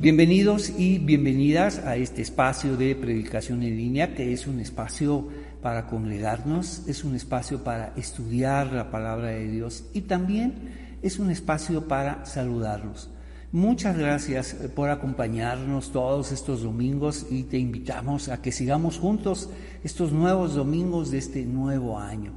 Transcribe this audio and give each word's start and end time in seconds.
Bienvenidos 0.00 0.72
y 0.78 0.96
bienvenidas 0.96 1.80
a 1.80 1.94
este 1.96 2.22
espacio 2.22 2.78
de 2.78 2.96
predicación 2.96 3.62
en 3.62 3.76
línea, 3.76 4.14
que 4.14 4.32
es 4.32 4.46
un 4.46 4.58
espacio 4.58 5.28
para 5.60 5.88
congregarnos, 5.88 6.88
es 6.88 7.04
un 7.04 7.14
espacio 7.14 7.62
para 7.62 7.92
estudiar 7.98 8.72
la 8.72 8.90
palabra 8.90 9.28
de 9.28 9.46
Dios 9.46 9.84
y 9.92 10.00
también 10.00 10.54
es 11.02 11.18
un 11.18 11.30
espacio 11.30 11.86
para 11.86 12.24
saludarlos. 12.24 13.10
Muchas 13.52 13.98
gracias 13.98 14.54
por 14.74 14.88
acompañarnos 14.88 15.92
todos 15.92 16.32
estos 16.32 16.62
domingos 16.62 17.26
y 17.30 17.42
te 17.42 17.58
invitamos 17.58 18.30
a 18.30 18.40
que 18.40 18.52
sigamos 18.52 18.98
juntos 18.98 19.50
estos 19.84 20.12
nuevos 20.12 20.54
domingos 20.54 21.10
de 21.10 21.18
este 21.18 21.44
nuevo 21.44 21.98
año. 21.98 22.32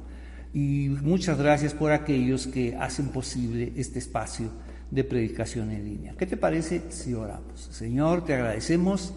Y 0.52 0.90
muchas 1.02 1.38
gracias 1.38 1.72
por 1.72 1.92
aquellos 1.92 2.46
que 2.46 2.76
hacen 2.76 3.08
posible 3.08 3.72
este 3.74 4.00
espacio 4.00 4.50
de 4.94 5.02
predicación 5.02 5.72
en 5.72 5.84
línea. 5.84 6.14
¿Qué 6.16 6.24
te 6.24 6.36
parece 6.36 6.82
si 6.90 7.14
oramos? 7.14 7.68
Señor, 7.72 8.24
te 8.24 8.34
agradecemos 8.34 9.12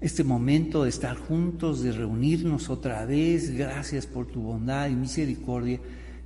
este 0.00 0.24
momento 0.24 0.82
de 0.82 0.90
estar 0.90 1.16
juntos, 1.16 1.82
de 1.82 1.92
reunirnos 1.92 2.68
otra 2.68 3.04
vez. 3.06 3.56
Gracias 3.56 4.06
por 4.06 4.26
tu 4.26 4.42
bondad 4.42 4.88
y 4.88 4.94
misericordia 4.94 5.78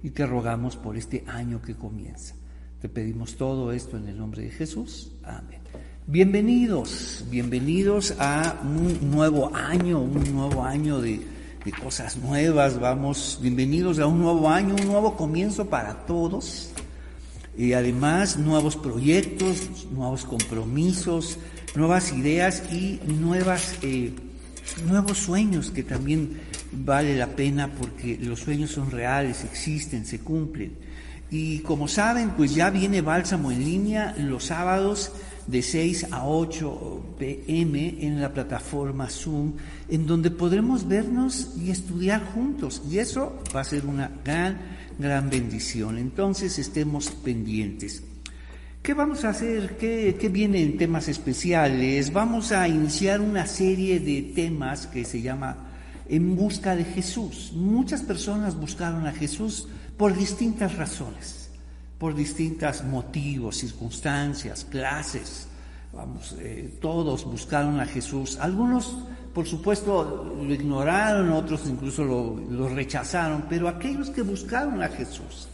y 0.03 0.11
te 0.11 0.27
rogamos 0.27 0.77
por 0.77 0.97
este 0.97 1.23
año 1.27 1.61
que 1.61 1.75
comienza. 1.75 2.35
Te 2.81 2.89
pedimos 2.89 3.37
todo 3.37 3.73
esto 3.73 3.98
en 3.98 4.09
el 4.09 4.17
nombre 4.17 4.43
de 4.43 4.51
Jesús. 4.51 5.12
Amén. 5.23 5.61
Bienvenidos, 6.07 7.25
bienvenidos 7.31 8.15
a 8.19 8.61
un 8.62 9.11
nuevo 9.11 9.55
año, 9.55 10.01
un 10.01 10.34
nuevo 10.34 10.62
año 10.65 11.01
de, 11.01 11.21
de 11.62 11.73
cosas 11.73 12.17
nuevas. 12.17 12.79
Vamos, 12.81 13.39
bienvenidos 13.43 13.98
a 13.98 14.07
un 14.07 14.21
nuevo 14.21 14.48
año, 14.48 14.75
un 14.75 14.87
nuevo 14.87 15.15
comienzo 15.15 15.67
para 15.69 16.07
todos 16.07 16.71
y 17.57 17.73
además 17.73 18.39
nuevos 18.39 18.77
proyectos, 18.77 19.87
nuevos 19.93 20.25
compromisos, 20.25 21.39
nuevas 21.75 22.12
ideas 22.12 22.62
y 22.73 23.01
nuevas, 23.06 23.77
eh, 23.83 24.12
nuevos 24.87 25.19
sueños 25.19 25.70
que 25.70 25.83
también 25.83 26.41
vale 26.73 27.17
la 27.17 27.28
pena 27.28 27.70
porque 27.73 28.19
los 28.20 28.41
sueños 28.41 28.70
son 28.70 28.91
reales, 28.91 29.45
existen, 29.45 30.05
se 30.05 30.20
cumplen. 30.20 30.73
Y 31.31 31.61
como 31.61 31.89
saben, 31.89 32.31
pues 32.31 32.55
ya 32.55 32.70
viene 32.70 33.01
Bálsamo 33.01 33.51
en 33.51 33.65
línea 33.65 34.15
los 34.19 34.45
sábados 34.45 35.12
de 35.47 35.62
6 35.62 36.09
a 36.11 36.27
8 36.27 37.17
pm 37.19 38.06
en 38.06 38.21
la 38.21 38.33
plataforma 38.33 39.09
Zoom, 39.09 39.55
en 39.89 40.06
donde 40.06 40.31
podremos 40.31 40.87
vernos 40.87 41.55
y 41.61 41.71
estudiar 41.71 42.25
juntos. 42.25 42.83
Y 42.91 42.98
eso 42.98 43.41
va 43.55 43.61
a 43.61 43.65
ser 43.65 43.87
una 43.87 44.11
gran 44.25 44.59
gran 44.98 45.31
bendición. 45.31 45.98
Entonces 45.98 46.59
estemos 46.59 47.11
pendientes. 47.11 48.03
¿Qué 48.83 48.92
vamos 48.92 49.25
a 49.25 49.31
hacer? 49.31 49.78
¿Qué, 49.78 50.17
¿Qué, 50.20 50.77
temas 50.78 51.09
especiales? 51.09 52.12
Vamos 52.12 52.53
a 52.53 52.69
iniciar 52.69 53.20
una 53.22 53.47
serie 53.47 53.98
de 53.98 54.20
temas 54.34 54.87
que 54.87 55.06
se 55.06 55.22
llama 55.22 55.56
En 56.06 56.37
busca 56.37 56.77
de 56.77 56.84
Jesús. 56.84 57.53
Muchas 57.55 58.03
personas 58.03 58.55
buscaron 58.55 59.06
a 59.06 59.12
Jesús 59.12 59.69
por 59.97 60.15
distintas 60.15 60.77
razones, 60.77 61.48
por 61.97 62.15
distintos 62.15 62.84
motivos, 62.84 63.56
circunstancias, 63.56 64.67
clases. 64.67 65.48
Vamos, 65.95 66.37
eh, 66.39 66.77
todos 66.78 67.25
buscaron 67.25 67.81
a 67.81 67.87
Jesús. 67.87 68.37
Algunos 68.39 68.98
por 69.35 69.47
supuesto 69.47 70.33
lo 70.41 70.55
ignoraron, 70.55 71.33
otros 71.33 71.67
incluso 71.67 72.05
lo, 72.05 72.69
rechazaron, 72.69 73.47
pero 73.49 73.69
aquellos 73.69 74.11
que 74.11 74.23
buscaron 74.23 74.81
a 74.81 74.89
Jesús, 74.89 75.49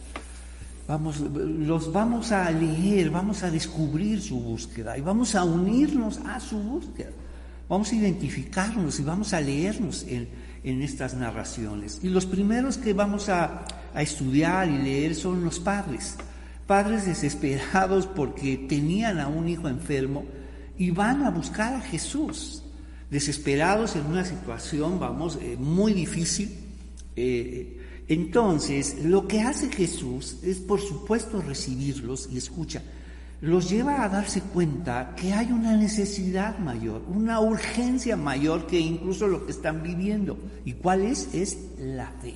vamos, 0.87 1.19
los 1.19 1.91
vamos 1.91 2.31
a 2.31 2.51
leer, 2.51 3.09
vamos 3.09 3.41
a 3.41 3.49
descubrir 3.49 4.21
su 4.21 4.39
búsqueda 4.39 4.97
y 4.97 5.01
vamos 5.01 5.33
a 5.33 5.43
unirnos 5.43 6.19
a 6.19 6.39
su 6.39 6.59
búsqueda. 6.59 7.09
Vamos 7.67 7.91
a 7.91 7.95
identificarnos 7.95 8.99
y 8.99 9.03
vamos 9.03 9.33
a 9.33 9.39
leernos 9.39 10.05
en, 10.07 10.27
estas 10.63 11.15
narraciones. 11.15 12.01
Y 12.03 12.09
los 12.09 12.25
primeros 12.25 12.77
que 12.77 12.93
vamos 12.93 13.29
a, 13.29 13.65
a 13.95 14.01
estudiar 14.01 14.69
y 14.69 14.77
leer 14.77 15.15
son 15.15 15.43
los 15.43 15.59
padres. 15.59 16.17
Padres 16.67 17.05
desesperados 17.05 18.05
porque 18.05 18.57
tenían 18.57 19.19
a 19.19 19.27
un 19.27 19.47
hijo 19.47 19.69
enfermo 19.69 20.25
y 20.77 20.91
van 20.91 21.23
a 21.23 21.31
buscar 21.31 21.73
a 21.73 21.81
Jesús 21.81 22.60
desesperados 23.11 23.97
en 23.97 24.05
una 24.05 24.25
situación, 24.25 24.99
vamos, 24.99 25.37
eh, 25.41 25.57
muy 25.59 25.93
difícil. 25.93 26.57
Eh, 27.15 27.77
entonces, 28.07 29.03
lo 29.03 29.27
que 29.27 29.41
hace 29.41 29.69
Jesús 29.69 30.37
es, 30.43 30.57
por 30.59 30.79
supuesto, 30.79 31.41
recibirlos 31.41 32.29
y 32.31 32.37
escucha, 32.37 32.81
los 33.41 33.69
lleva 33.69 34.03
a 34.03 34.09
darse 34.09 34.41
cuenta 34.41 35.13
que 35.15 35.33
hay 35.33 35.51
una 35.51 35.75
necesidad 35.75 36.57
mayor, 36.59 37.03
una 37.07 37.39
urgencia 37.41 38.15
mayor 38.15 38.65
que 38.65 38.79
incluso 38.79 39.27
lo 39.27 39.45
que 39.45 39.51
están 39.51 39.83
viviendo. 39.83 40.37
¿Y 40.63 40.73
cuál 40.73 41.01
es? 41.01 41.33
Es 41.33 41.57
la 41.79 42.11
fe. 42.21 42.35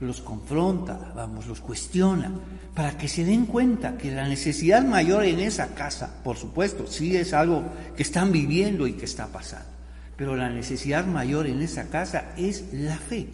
Los 0.00 0.20
confronta, 0.20 1.12
vamos, 1.14 1.46
los 1.46 1.60
cuestiona, 1.60 2.30
para 2.74 2.98
que 2.98 3.08
se 3.08 3.24
den 3.24 3.46
cuenta 3.46 3.96
que 3.96 4.10
la 4.10 4.28
necesidad 4.28 4.84
mayor 4.84 5.24
en 5.24 5.38
esa 5.38 5.74
casa, 5.74 6.20
por 6.24 6.36
supuesto, 6.36 6.86
sí 6.86 7.16
es 7.16 7.32
algo 7.32 7.62
que 7.96 8.02
están 8.02 8.32
viviendo 8.32 8.86
y 8.86 8.94
que 8.94 9.04
está 9.04 9.28
pasando 9.28 9.73
pero 10.16 10.36
la 10.36 10.48
necesidad 10.48 11.06
mayor 11.06 11.46
en 11.46 11.62
esa 11.62 11.88
casa 11.88 12.32
es 12.36 12.72
la 12.72 12.96
fe. 12.96 13.28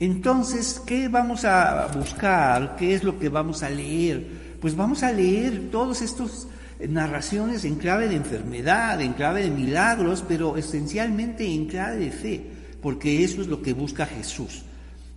Entonces, 0.00 0.80
¿qué 0.86 1.08
vamos 1.08 1.44
a 1.44 1.88
buscar? 1.88 2.76
¿Qué 2.76 2.94
es 2.94 3.02
lo 3.02 3.18
que 3.18 3.28
vamos 3.28 3.62
a 3.62 3.70
leer? 3.70 4.56
Pues 4.60 4.76
vamos 4.76 5.02
a 5.02 5.12
leer 5.12 5.70
todas 5.70 6.02
estas 6.02 6.46
narraciones 6.86 7.64
en 7.64 7.76
clave 7.76 8.08
de 8.08 8.16
enfermedad, 8.16 9.00
en 9.00 9.14
clave 9.14 9.42
de 9.42 9.50
milagros, 9.50 10.24
pero 10.26 10.56
esencialmente 10.56 11.44
en 11.44 11.66
clave 11.66 11.96
de 11.96 12.10
fe, 12.12 12.46
porque 12.80 13.24
eso 13.24 13.40
es 13.40 13.48
lo 13.48 13.60
que 13.60 13.72
busca 13.72 14.06
Jesús. 14.06 14.62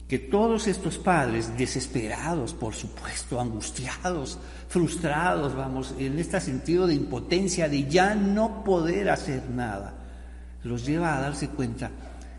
Que 0.07 0.17
todos 0.19 0.67
estos 0.67 0.97
padres, 0.97 1.55
desesperados, 1.57 2.53
por 2.53 2.73
supuesto, 2.73 3.39
angustiados, 3.39 4.39
frustrados, 4.67 5.55
vamos, 5.55 5.95
en 5.99 6.17
este 6.19 6.41
sentido 6.41 6.87
de 6.87 6.95
impotencia, 6.95 7.69
de 7.69 7.87
ya 7.87 8.15
no 8.15 8.63
poder 8.63 9.09
hacer 9.09 9.49
nada, 9.49 9.93
los 10.63 10.85
lleva 10.85 11.17
a 11.17 11.21
darse 11.21 11.49
cuenta 11.49 11.89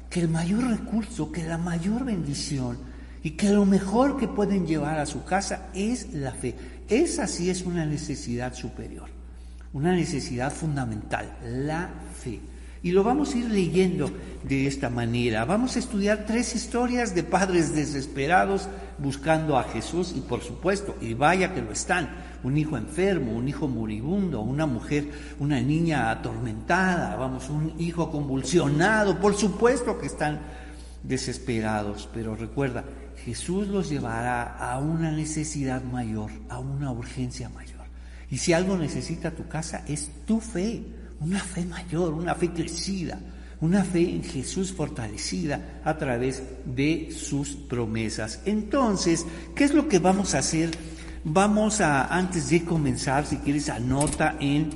que 0.09 0.21
el 0.21 0.28
mayor 0.28 0.65
recurso, 0.65 1.33
que 1.33 1.43
la 1.43 1.59
mayor 1.59 2.05
bendición 2.05 2.78
y 3.22 3.31
que 3.31 3.50
lo 3.50 3.65
mejor 3.65 4.19
que 4.19 4.28
pueden 4.28 4.66
llevar 4.66 4.99
a 4.99 5.06
su 5.06 5.25
casa 5.25 5.69
es 5.75 6.12
la 6.12 6.33
fe. 6.33 6.55
Esa 6.88 7.27
sí 7.27 7.49
es 7.49 7.62
una 7.62 7.87
necesidad 7.87 8.55
superior, 8.55 9.09
una 9.72 9.93
necesidad 9.93 10.53
fundamental, 10.53 11.37
la 11.44 11.91
fe. 12.15 12.41
Y 12.83 12.91
lo 12.91 13.05
vamos 13.05 13.34
a 13.34 13.38
ir 13.38 13.49
leyendo 13.49 14.10
de 14.43 14.66
esta 14.66 14.91
manera. 14.91 15.44
Vamos 15.44 15.77
a 15.77 15.78
estudiar 15.78 16.27
tres 16.27 16.56
historias 16.56 17.15
de 17.15 17.22
padres 17.22 17.75
desesperados 17.75 18.69
buscando 18.99 19.56
a 19.56 19.62
Jesús 19.65 20.12
y 20.16 20.21
por 20.21 20.43
supuesto, 20.43 20.97
y 21.00 21.15
vaya 21.15 21.54
que 21.54 21.62
lo 21.62 21.71
están, 21.71 22.10
un 22.44 22.56
hijo 22.56 22.76
enfermo, 22.76 23.32
un 23.32 23.48
hijo 23.48 23.69
moribundo, 23.69 24.41
una 24.41 24.66
mujer, 24.66 25.10
una 25.38 25.60
niña 25.60 26.10
atormentada, 26.10 27.16
vamos, 27.16 27.48
un 27.50 27.75
hijo 27.78 28.10
convulsionado, 28.10 29.19
por 29.20 29.34
supuesto 29.34 29.98
que 29.98 30.06
están 30.06 30.41
desesperados, 31.03 32.08
pero 32.12 32.36
recuerda, 32.36 32.84
Jesús 33.25 33.69
los 33.69 33.88
llevará 33.88 34.56
a 34.58 34.78
una 34.78 35.10
necesidad 35.10 35.82
mayor, 35.84 36.30
a 36.48 36.58
una 36.58 36.91
urgencia 36.91 37.48
mayor. 37.48 37.82
Y 38.30 38.38
si 38.38 38.53
algo 38.53 38.76
necesita 38.76 39.30
tu 39.30 39.47
casa 39.47 39.84
es 39.86 40.10
tu 40.24 40.41
fe 40.41 40.82
una 41.22 41.38
fe 41.38 41.64
mayor, 41.64 42.12
una 42.12 42.34
fe 42.34 42.50
crecida, 42.50 43.19
una 43.60 43.84
fe 43.84 44.00
en 44.00 44.24
Jesús 44.24 44.72
fortalecida 44.72 45.80
a 45.84 45.97
través 45.97 46.42
de 46.64 47.10
sus 47.16 47.50
promesas. 47.50 48.41
Entonces, 48.44 49.24
¿qué 49.54 49.64
es 49.64 49.72
lo 49.72 49.88
que 49.88 50.00
vamos 50.00 50.34
a 50.34 50.38
hacer? 50.38 50.70
Vamos 51.25 51.81
a, 51.81 52.06
antes 52.06 52.50
de 52.50 52.65
comenzar, 52.65 53.27
si 53.27 53.37
quieres, 53.38 53.69
anota 53.69 54.37
en 54.41 54.71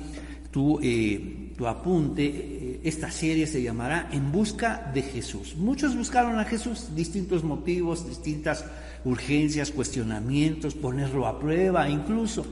tu, 0.50 0.78
eh, 0.80 1.52
tu 1.56 1.66
apunte, 1.66 2.24
eh, 2.24 2.80
esta 2.84 3.10
serie 3.10 3.46
se 3.46 3.62
llamará 3.62 4.08
En 4.12 4.30
Busca 4.30 4.90
de 4.94 5.02
Jesús. 5.02 5.56
Muchos 5.56 5.96
buscaron 5.96 6.38
a 6.38 6.44
Jesús, 6.44 6.94
distintos 6.94 7.42
motivos, 7.42 8.08
distintas 8.08 8.64
urgencias, 9.04 9.70
cuestionamientos, 9.70 10.74
ponerlo 10.74 11.26
a 11.26 11.38
prueba, 11.38 11.88
incluso 11.88 12.46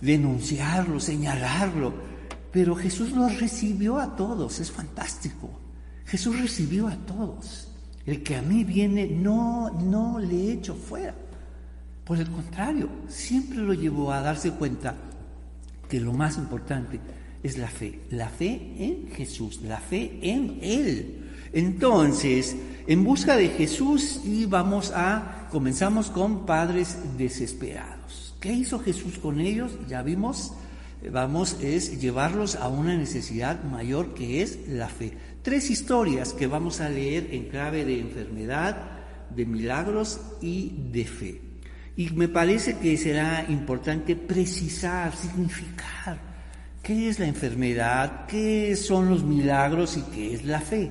denunciarlo, 0.00 1.00
señalarlo 1.00 2.12
pero 2.52 2.76
Jesús 2.76 3.12
los 3.12 3.40
recibió 3.40 3.98
a 3.98 4.14
todos, 4.14 4.60
es 4.60 4.70
fantástico. 4.70 5.50
Jesús 6.04 6.38
recibió 6.38 6.86
a 6.86 6.96
todos. 6.96 7.68
El 8.04 8.22
que 8.22 8.36
a 8.36 8.42
mí 8.42 8.62
viene 8.62 9.06
no, 9.06 9.70
no 9.70 10.18
le 10.18 10.52
echo 10.52 10.74
fuera. 10.74 11.14
Por 12.04 12.18
el 12.18 12.28
contrario, 12.28 12.88
siempre 13.08 13.58
lo 13.58 13.74
llevó 13.74 14.12
a 14.12 14.20
darse 14.20 14.50
cuenta 14.52 14.94
que 15.88 16.00
lo 16.00 16.12
más 16.12 16.36
importante 16.36 17.00
es 17.42 17.58
la 17.58 17.68
fe. 17.68 18.00
La 18.10 18.28
fe 18.28 18.74
en 18.78 19.10
Jesús, 19.10 19.60
la 19.62 19.78
fe 19.78 20.18
en 20.22 20.58
Él. 20.62 21.30
Entonces, 21.52 22.56
en 22.86 23.04
busca 23.04 23.36
de 23.36 23.48
Jesús 23.48 24.20
y 24.24 24.46
vamos 24.46 24.90
a, 24.94 25.48
comenzamos 25.50 26.10
con 26.10 26.46
padres 26.46 26.98
desesperados. 27.18 28.34
¿Qué 28.40 28.52
hizo 28.52 28.80
Jesús 28.80 29.18
con 29.18 29.40
ellos? 29.40 29.72
Ya 29.88 30.02
vimos 30.02 30.52
vamos, 31.10 31.56
es 31.60 32.00
llevarlos 32.00 32.56
a 32.56 32.68
una 32.68 32.96
necesidad 32.96 33.64
mayor 33.64 34.14
que 34.14 34.42
es 34.42 34.68
la 34.68 34.88
fe. 34.88 35.12
Tres 35.42 35.70
historias 35.70 36.32
que 36.32 36.46
vamos 36.46 36.80
a 36.80 36.88
leer 36.88 37.28
en 37.32 37.48
clave 37.48 37.84
de 37.84 37.98
enfermedad, 37.98 38.76
de 39.30 39.46
milagros 39.46 40.20
y 40.40 40.72
de 40.92 41.04
fe. 41.04 41.51
Y 41.96 42.10
me 42.10 42.28
parece 42.28 42.78
que 42.78 42.96
será 42.96 43.44
importante 43.48 44.16
precisar, 44.16 45.14
significar 45.14 46.18
qué 46.82 47.08
es 47.08 47.18
la 47.18 47.26
enfermedad, 47.26 48.26
qué 48.26 48.74
son 48.76 49.08
los 49.08 49.22
milagros 49.22 49.96
y 49.96 50.02
qué 50.14 50.34
es 50.34 50.44
la 50.44 50.60
fe. 50.60 50.90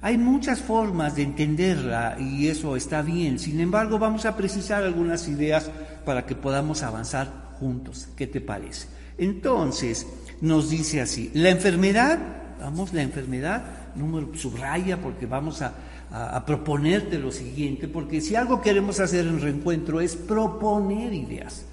Hay 0.00 0.18
muchas 0.18 0.60
formas 0.60 1.16
de 1.16 1.22
entenderla 1.22 2.16
y 2.18 2.46
eso 2.46 2.76
está 2.76 3.02
bien. 3.02 3.38
Sin 3.38 3.60
embargo, 3.60 3.98
vamos 3.98 4.24
a 4.24 4.36
precisar 4.36 4.84
algunas 4.84 5.26
ideas 5.28 5.70
para 6.04 6.24
que 6.24 6.36
podamos 6.36 6.82
avanzar 6.82 7.54
juntos. 7.58 8.08
¿Qué 8.16 8.26
te 8.26 8.40
parece? 8.40 8.86
Entonces, 9.18 10.06
nos 10.40 10.70
dice 10.70 11.00
así, 11.00 11.30
la 11.34 11.50
enfermedad, 11.50 12.18
vamos, 12.60 12.92
la 12.92 13.02
enfermedad, 13.02 13.64
número 13.96 14.30
subraya 14.34 15.00
porque 15.00 15.26
vamos 15.26 15.62
a, 15.62 15.74
a, 16.10 16.44
proponerte 16.44 17.18
lo 17.18 17.32
siguiente, 17.32 17.88
porque 17.88 18.20
si 18.20 18.36
algo 18.36 18.60
queremos 18.60 19.00
hacer 19.00 19.26
en 19.26 19.40
reencuentro 19.40 20.00
es 20.00 20.16
proponer 20.16 21.12
ideas, 21.12 21.64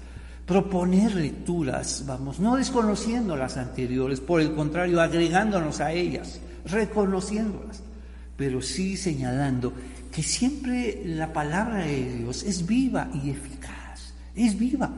proponer 0.46 1.14
lecturas, 1.14 2.04
vamos, 2.06 2.40
no 2.40 2.56
desconociendo 2.56 3.36
las 3.36 3.56
anteriores, 3.56 4.20
por 4.20 4.40
el 4.40 4.54
contrario, 4.54 5.00
agregándonos 5.00 5.80
a 5.80 5.92
ellas, 5.92 6.40
reconociéndolas, 6.66 7.82
pero 8.36 8.60
sí 8.60 8.96
señalando 8.96 9.72
que 10.12 10.22
siempre 10.22 11.02
la 11.04 11.32
palabra 11.32 11.78
de 11.78 12.18
Dios 12.18 12.42
es 12.42 12.66
viva 12.66 13.08
y 13.14 13.30
eficaz, 13.30 14.14
es 14.34 14.58
viva 14.58 14.90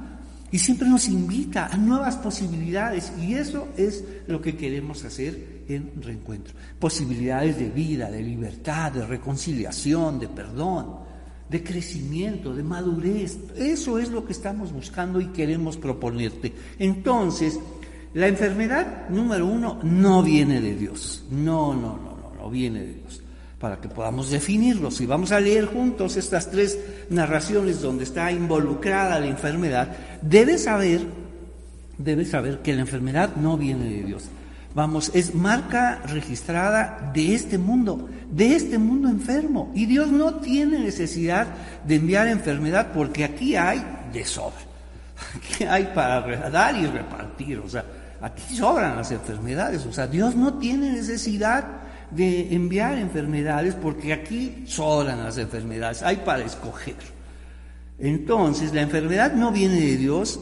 y 0.53 0.59
siempre 0.59 0.89
nos 0.89 1.09
invita 1.09 1.67
a 1.67 1.77
nuevas 1.77 2.17
posibilidades 2.17 3.13
y 3.21 3.35
eso 3.35 3.69
es 3.77 4.05
lo 4.27 4.41
que 4.41 4.57
queremos 4.57 5.05
hacer 5.05 5.65
en 5.69 6.01
reencuentro. 6.01 6.55
Posibilidades 6.79 7.59
de 7.59 7.69
vida, 7.69 8.11
de 8.11 8.23
libertad, 8.23 8.93
de 8.93 9.07
reconciliación, 9.07 10.21
de 10.21 10.29
perdón, 10.29 11.01
de 11.49 11.63
crecimiento, 11.63 12.55
de 12.55 12.63
madurez. 12.63 13.39
Eso 13.57 13.99
es 13.99 14.11
lo 14.11 14.25
que 14.25 14.33
estamos 14.33 14.73
buscando 14.73 15.21
y 15.21 15.27
queremos 15.27 15.77
proponerte. 15.77 16.53
Entonces, 16.79 17.59
la 18.15 18.29
enfermedad, 18.29 19.09
número 19.09 19.47
uno, 19.47 19.81
no 19.83 20.23
viene 20.23 20.61
de 20.61 20.77
Dios. 20.77 21.25
No, 21.31 21.75
no, 21.75 21.97
no, 21.99 22.17
no, 22.17 22.33
no 22.39 22.51
viene 22.51 22.81
de 22.81 22.95
Dios 22.95 23.23
para 23.59 23.81
que 23.81 23.89
podamos 23.89 24.31
definirlos. 24.31 25.01
Y 25.01 25.07
vamos 25.07 25.33
a 25.33 25.41
leer 25.41 25.67
juntos 25.67 26.17
estas 26.17 26.51
tres 26.51 26.79
narraciones 27.09 27.81
donde 27.81 28.05
está 28.05 28.31
involucrada 28.31 29.19
la 29.19 29.27
enfermedad, 29.27 29.97
debes 30.23 30.65
saber, 30.65 31.01
debes 31.99 32.31
saber 32.31 32.61
que 32.61 32.75
la 32.75 32.83
enfermedad 32.83 33.37
no 33.37 33.57
viene 33.57 33.89
de 33.89 34.03
Dios. 34.03 34.25
Vamos, 34.75 35.11
es 35.15 35.35
marca 35.35 36.03
registrada 36.05 37.11
de 37.15 37.35
este 37.35 37.57
mundo, 37.57 38.11
de 38.31 38.57
este 38.57 38.77
mundo 38.77 39.09
enfermo. 39.09 39.73
Y 39.75 39.87
Dios 39.87 40.09
no 40.09 40.35
tiene 40.35 40.79
necesidad 40.79 41.47
de 41.87 41.95
enviar 41.95 42.29
enfermedad 42.29 42.89
porque 42.93 43.25
aquí 43.25 43.57
hay 43.57 43.83
de 44.13 44.25
sobra. 44.25 44.61
Aquí 45.35 45.65
hay 45.65 45.85
para 45.95 46.51
dar 46.51 46.77
y 46.77 46.87
repartir. 46.87 47.59
O 47.61 47.69
sea, 47.71 47.87
aquí 48.21 48.55
sobran 48.55 48.97
las 48.97 49.11
enfermedades. 49.13 49.87
O 49.87 49.93
sea, 49.95 50.07
Dios 50.07 50.37
no 50.37 50.59
tiene 50.59 50.93
necesidad 50.93 51.86
de 52.11 52.55
enviar 52.55 52.99
enfermedades 52.99 53.75
porque 53.75 54.13
aquí 54.13 54.65
sobran 54.67 55.23
las 55.23 55.39
enfermedades, 55.39 56.03
hay 56.03 56.17
para 56.17 56.45
escoger. 56.45 56.97
Entonces, 57.99 58.75
la 58.75 58.83
enfermedad 58.83 59.33
no 59.33 59.53
viene 59.53 59.81
de 59.81 59.97
Dios, 59.97 60.39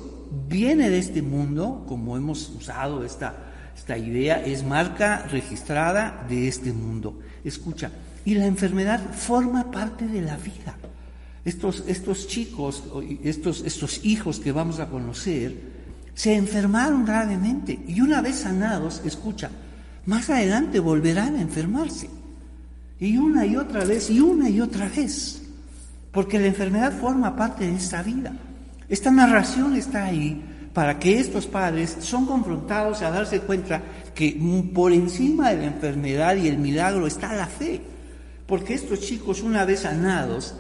viene 0.49 0.91
de 0.91 0.99
este 0.99 1.23
mundo, 1.23 1.85
como 1.89 2.17
hemos 2.17 2.49
usado 2.51 3.05
esta, 3.05 3.35
esta 3.77 3.97
idea, 3.97 4.45
es 4.45 4.65
marca 4.65 5.27
registrada 5.31 6.25
de 6.29 6.49
este 6.49 6.73
mundo. 6.73 7.21
Escucha, 7.45 7.91
y 8.25 8.35
la 8.35 8.47
enfermedad 8.47 9.01
forma 9.13 9.71
parte 9.71 10.07
de 10.07 10.23
la 10.23 10.37
vida. 10.37 10.77
Estos, 11.45 11.85
estos 11.87 12.27
chicos, 12.27 12.85
estos, 13.23 13.63
estos 13.65 14.05
hijos 14.05 14.41
que 14.41 14.51
vamos 14.51 14.81
a 14.81 14.89
conocer, 14.89 15.75
se 16.15 16.35
enfermaron 16.35 17.05
gravemente 17.05 17.79
y 17.87 18.01
una 18.01 18.23
vez 18.23 18.37
sanados, 18.37 19.03
escucha, 19.05 19.51
más 20.07 20.31
adelante 20.31 20.79
volverán 20.81 21.37
a 21.37 21.41
enfermarse. 21.41 22.11
Y 23.01 23.17
una 23.17 23.47
y 23.47 23.57
otra 23.57 23.85
vez, 23.85 24.11
y 24.11 24.21
una 24.21 24.49
y 24.49 24.61
otra 24.61 24.89
vez. 24.89 25.43
Porque 26.13 26.39
la 26.39 26.47
enfermedad 26.47 26.93
forma 26.93 27.35
parte 27.35 27.67
de 27.67 27.77
esta 27.77 28.03
vida. 28.03 28.33
Esta 28.89 29.11
narración 29.11 29.75
está 29.77 30.05
ahí 30.05 30.43
para 30.73 30.99
que 30.99 31.19
estos 31.19 31.47
padres 31.47 31.97
son 32.01 32.27
confrontados 32.27 33.03
a 33.03 33.11
darse 33.11 33.41
cuenta 33.41 33.83
que 34.15 34.39
por 34.75 34.93
encima 34.93 35.51
de 35.51 35.59
la 35.59 35.67
enfermedad 35.67 36.37
y 36.37 36.49
el 36.49 36.59
milagro 36.59 37.07
está 37.07 37.33
la 37.35 37.47
fe. 37.47 37.81
Porque 38.47 38.75
estos 38.75 39.01
chicos, 39.01 39.43
una 39.43 39.65
vez 39.65 39.81
sanados, 39.81 40.55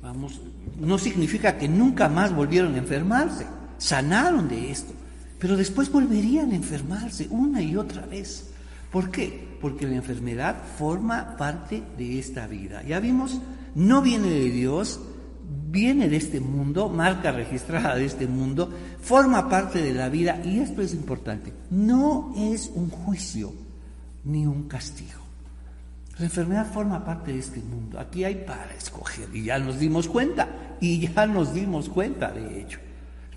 vamos, 0.00 0.40
no 0.80 0.98
significa 0.98 1.58
que 1.58 1.68
nunca 1.68 2.08
más 2.08 2.34
volvieron 2.34 2.74
a 2.74 2.78
enfermarse. 2.78 3.46
Sanaron 3.78 4.48
de 4.48 4.70
esto. 4.70 4.92
Pero 5.38 5.56
después 5.56 5.90
volverían 5.90 6.52
a 6.52 6.56
enfermarse 6.56 7.26
una 7.30 7.60
y 7.60 7.76
otra 7.76 8.06
vez. 8.06 8.51
¿Por 8.92 9.10
qué? 9.10 9.56
Porque 9.60 9.86
la 9.86 9.96
enfermedad 9.96 10.62
forma 10.76 11.36
parte 11.36 11.82
de 11.96 12.18
esta 12.18 12.46
vida. 12.46 12.82
Ya 12.82 13.00
vimos, 13.00 13.40
no 13.74 14.02
viene 14.02 14.28
de 14.28 14.50
Dios, 14.50 15.00
viene 15.70 16.10
de 16.10 16.16
este 16.16 16.40
mundo, 16.40 16.90
marca 16.90 17.32
registrada 17.32 17.96
de 17.96 18.04
este 18.04 18.26
mundo, 18.26 18.70
forma 19.00 19.48
parte 19.48 19.82
de 19.82 19.94
la 19.94 20.10
vida 20.10 20.42
y 20.44 20.58
esto 20.58 20.82
es 20.82 20.92
importante, 20.92 21.52
no 21.70 22.34
es 22.36 22.70
un 22.74 22.90
juicio 22.90 23.54
ni 24.24 24.46
un 24.46 24.68
castigo. 24.68 25.22
La 26.18 26.26
enfermedad 26.26 26.70
forma 26.70 27.02
parte 27.02 27.32
de 27.32 27.38
este 27.38 27.60
mundo. 27.60 27.98
Aquí 27.98 28.22
hay 28.24 28.44
para 28.46 28.74
escoger 28.74 29.28
y 29.34 29.44
ya 29.44 29.58
nos 29.58 29.78
dimos 29.78 30.06
cuenta 30.06 30.76
y 30.80 31.08
ya 31.08 31.26
nos 31.26 31.54
dimos 31.54 31.88
cuenta 31.88 32.30
de 32.30 32.60
ello. 32.60 32.78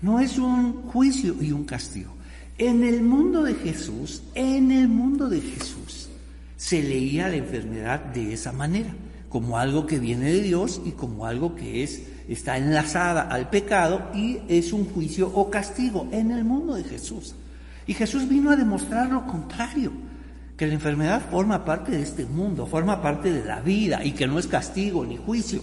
No 0.02 0.20
es 0.20 0.38
un 0.38 0.82
juicio 0.82 1.34
y 1.40 1.52
un 1.52 1.64
castigo. 1.64 2.15
En 2.58 2.84
el 2.84 3.02
mundo 3.02 3.42
de 3.42 3.54
Jesús, 3.54 4.22
en 4.34 4.72
el 4.72 4.88
mundo 4.88 5.28
de 5.28 5.42
Jesús, 5.42 6.08
se 6.56 6.82
leía 6.82 7.28
la 7.28 7.36
enfermedad 7.36 8.00
de 8.00 8.32
esa 8.32 8.50
manera, 8.50 8.94
como 9.28 9.58
algo 9.58 9.86
que 9.86 9.98
viene 9.98 10.32
de 10.32 10.40
Dios 10.40 10.80
y 10.84 10.92
como 10.92 11.26
algo 11.26 11.54
que 11.54 11.82
es 11.82 12.02
está 12.28 12.56
enlazada 12.56 13.22
al 13.22 13.50
pecado 13.50 14.10
y 14.14 14.38
es 14.48 14.72
un 14.72 14.86
juicio 14.86 15.30
o 15.34 15.50
castigo 15.50 16.08
en 16.12 16.30
el 16.30 16.44
mundo 16.44 16.74
de 16.74 16.84
Jesús. 16.84 17.34
Y 17.86 17.92
Jesús 17.92 18.26
vino 18.26 18.50
a 18.50 18.56
demostrar 18.56 19.10
lo 19.10 19.26
contrario, 19.26 19.92
que 20.56 20.66
la 20.66 20.74
enfermedad 20.74 21.22
forma 21.30 21.62
parte 21.62 21.92
de 21.92 22.02
este 22.02 22.24
mundo, 22.24 22.66
forma 22.66 23.02
parte 23.02 23.32
de 23.32 23.44
la 23.44 23.60
vida 23.60 24.02
y 24.02 24.12
que 24.12 24.26
no 24.26 24.38
es 24.38 24.46
castigo 24.46 25.04
ni 25.04 25.18
juicio, 25.18 25.60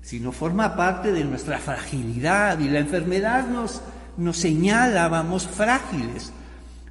sino 0.00 0.32
forma 0.32 0.74
parte 0.74 1.12
de 1.12 1.24
nuestra 1.24 1.58
fragilidad 1.58 2.58
y 2.60 2.70
la 2.70 2.78
enfermedad 2.78 3.46
nos 3.46 3.82
nos 4.16 4.36
señala, 4.36 5.08
vamos 5.08 5.46
frágiles, 5.46 6.32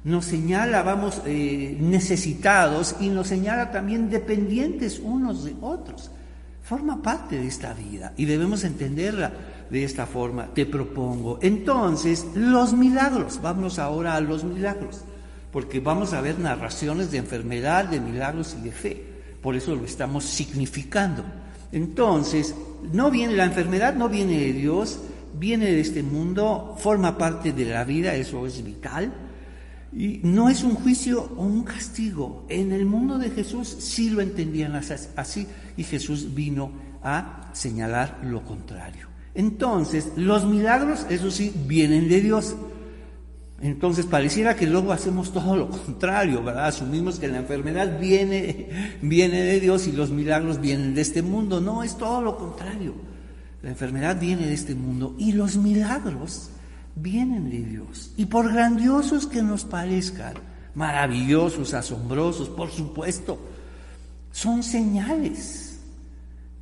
nos 0.04 0.26
señala, 0.26 0.82
vamos 0.82 1.22
eh, 1.24 1.76
necesitados 1.80 2.96
y 3.00 3.08
nos 3.08 3.28
señala 3.28 3.70
también 3.70 4.10
dependientes 4.10 5.00
unos 5.02 5.44
de 5.44 5.54
otros. 5.60 6.10
Forma 6.62 7.02
parte 7.02 7.38
de 7.38 7.46
esta 7.46 7.74
vida 7.74 8.12
y 8.16 8.24
debemos 8.24 8.64
entenderla 8.64 9.32
de 9.70 9.84
esta 9.84 10.06
forma. 10.06 10.46
Te 10.54 10.66
propongo. 10.66 11.38
Entonces, 11.42 12.26
los 12.34 12.72
milagros. 12.72 13.40
Vamos 13.42 13.78
ahora 13.78 14.14
a 14.14 14.20
los 14.20 14.44
milagros, 14.44 15.02
porque 15.52 15.80
vamos 15.80 16.12
a 16.12 16.20
ver 16.20 16.38
narraciones 16.38 17.10
de 17.10 17.18
enfermedad, 17.18 17.86
de 17.86 18.00
milagros 18.00 18.56
y 18.58 18.62
de 18.62 18.72
fe. 18.72 19.04
Por 19.42 19.56
eso 19.56 19.74
lo 19.74 19.84
estamos 19.84 20.24
significando. 20.24 21.24
Entonces, 21.72 22.54
no 22.92 23.10
viene 23.10 23.34
la 23.34 23.44
enfermedad, 23.44 23.94
no 23.94 24.08
viene 24.08 24.38
de 24.38 24.52
Dios, 24.52 25.00
viene 25.38 25.66
de 25.66 25.80
este 25.80 26.02
mundo, 26.02 26.76
forma 26.78 27.18
parte 27.18 27.52
de 27.52 27.64
la 27.66 27.84
vida, 27.84 28.14
eso 28.14 28.46
es 28.46 28.62
vital, 28.64 29.12
y 29.92 30.20
no 30.24 30.48
es 30.48 30.64
un 30.64 30.74
juicio 30.74 31.32
o 31.36 31.42
un 31.42 31.62
castigo. 31.62 32.44
En 32.48 32.72
el 32.72 32.84
mundo 32.84 33.18
de 33.18 33.30
Jesús 33.30 33.68
sí 33.68 34.10
lo 34.10 34.20
entendían 34.20 34.74
así 34.74 35.46
y 35.76 35.84
Jesús 35.84 36.34
vino 36.34 36.72
a 37.02 37.50
señalar 37.52 38.20
lo 38.24 38.42
contrario. 38.44 39.08
Entonces, 39.34 40.12
los 40.16 40.44
milagros, 40.44 41.06
eso 41.10 41.30
sí, 41.30 41.52
vienen 41.66 42.08
de 42.08 42.20
Dios. 42.20 42.56
Entonces 43.60 44.06
pareciera 44.06 44.56
que 44.56 44.66
luego 44.66 44.92
hacemos 44.92 45.32
todo 45.32 45.56
lo 45.56 45.70
contrario, 45.70 46.42
¿verdad? 46.42 46.66
Asumimos 46.66 47.18
que 47.18 47.28
la 47.28 47.38
enfermedad 47.38 47.98
viene, 47.98 48.98
viene 49.00 49.42
de 49.42 49.60
Dios 49.60 49.86
y 49.86 49.92
los 49.92 50.10
milagros 50.10 50.60
vienen 50.60 50.94
de 50.94 51.00
este 51.00 51.22
mundo. 51.22 51.60
No, 51.60 51.82
es 51.82 51.96
todo 51.96 52.20
lo 52.20 52.36
contrario. 52.36 52.94
La 53.64 53.70
enfermedad 53.70 54.20
viene 54.20 54.46
de 54.46 54.52
este 54.52 54.74
mundo 54.74 55.14
y 55.16 55.32
los 55.32 55.56
milagros 55.56 56.50
vienen 56.96 57.48
de 57.48 57.60
Dios. 57.60 58.12
Y 58.18 58.26
por 58.26 58.52
grandiosos 58.52 59.26
que 59.26 59.40
nos 59.40 59.64
parezcan, 59.64 60.34
maravillosos, 60.74 61.72
asombrosos, 61.72 62.50
por 62.50 62.70
supuesto, 62.70 63.38
son 64.30 64.62
señales. 64.62 65.80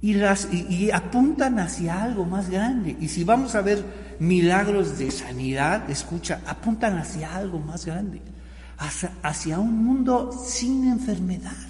y, 0.01 0.15
las, 0.15 0.47
y, 0.53 0.93
apuntan 0.93 1.59
hacia 1.59 2.05
algo 2.05 2.25
más 2.25 2.49
grande. 2.49 2.97
Y 3.01 3.09
si 3.09 3.25
vamos 3.25 3.57
a 3.57 3.63
ver 3.63 3.85
milagros 4.21 4.97
de 4.97 5.11
sanidad, 5.11 5.91
escucha, 5.91 6.41
apuntan 6.47 6.99
hacia 6.99 7.35
algo 7.35 7.59
más 7.59 7.85
grande, 7.85 8.23
hacia, 8.79 9.11
hacia 9.25 9.59
un 9.59 9.85
mundo 9.85 10.31
sin 10.47 10.87
enfermedad. 10.87 11.67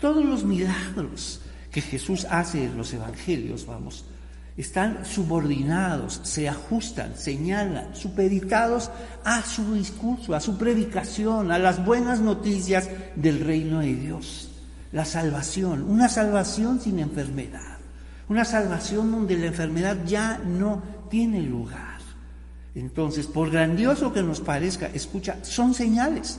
Todos 0.00 0.24
los 0.24 0.42
milagros 0.42 1.42
que 1.70 1.80
Jesús 1.80 2.26
hace 2.28 2.64
en 2.64 2.76
los 2.76 2.92
evangelios, 2.92 3.66
vamos, 3.66 4.04
están 4.56 5.04
subordinados, 5.04 6.20
se 6.22 6.48
ajustan, 6.48 7.16
señalan, 7.16 7.94
supeditados 7.94 8.90
a 9.24 9.42
su 9.42 9.74
discurso, 9.74 10.34
a 10.34 10.40
su 10.40 10.56
predicación, 10.56 11.50
a 11.50 11.58
las 11.58 11.84
buenas 11.84 12.20
noticias 12.20 12.88
del 13.16 13.40
reino 13.40 13.80
de 13.80 13.94
Dios. 13.94 14.50
La 14.92 15.04
salvación, 15.04 15.82
una 15.82 16.08
salvación 16.08 16.80
sin 16.80 17.00
enfermedad, 17.00 17.78
una 18.28 18.44
salvación 18.44 19.10
donde 19.10 19.36
la 19.36 19.46
enfermedad 19.46 19.98
ya 20.06 20.38
no 20.38 20.82
tiene 21.10 21.42
lugar. 21.42 21.94
Entonces, 22.76 23.26
por 23.26 23.50
grandioso 23.50 24.12
que 24.12 24.22
nos 24.22 24.40
parezca, 24.40 24.86
escucha, 24.86 25.38
son 25.42 25.74
señales. 25.74 26.38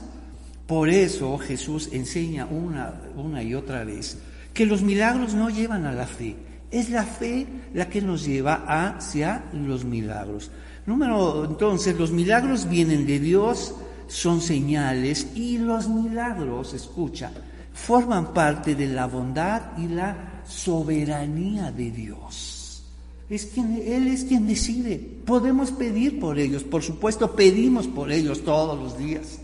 Por 0.66 0.88
eso 0.88 1.36
Jesús 1.38 1.90
enseña 1.92 2.46
una, 2.46 2.94
una 3.14 3.42
y 3.42 3.54
otra 3.54 3.84
vez 3.84 4.18
que 4.52 4.66
los 4.66 4.82
milagros 4.82 5.34
no 5.34 5.50
llevan 5.50 5.84
a 5.84 5.92
la 5.92 6.06
fe, 6.06 6.34
es 6.70 6.90
la 6.90 7.04
fe 7.04 7.46
la 7.74 7.88
que 7.88 8.02
nos 8.02 8.24
lleva 8.24 8.64
hacia 8.66 9.44
los 9.52 9.84
milagros. 9.84 10.50
Número, 10.86 11.44
entonces, 11.44 11.96
los 11.96 12.12
milagros 12.12 12.68
vienen 12.68 13.06
de 13.06 13.18
Dios, 13.18 13.74
son 14.06 14.40
señales 14.40 15.28
y 15.34 15.58
los 15.58 15.88
milagros, 15.88 16.74
escucha, 16.74 17.32
forman 17.74 18.32
parte 18.32 18.74
de 18.74 18.86
la 18.86 19.06
bondad 19.06 19.76
y 19.78 19.88
la 19.88 20.42
soberanía 20.46 21.72
de 21.72 21.90
Dios. 21.90 22.84
Es 23.28 23.46
quien, 23.46 23.82
Él 23.84 24.06
es 24.06 24.24
quien 24.24 24.46
decide. 24.46 24.96
Podemos 25.24 25.72
pedir 25.72 26.20
por 26.20 26.38
ellos, 26.38 26.62
por 26.62 26.82
supuesto 26.82 27.34
pedimos 27.34 27.88
por 27.88 28.12
ellos 28.12 28.44
todos 28.44 28.78
los 28.78 28.96
días, 28.96 29.40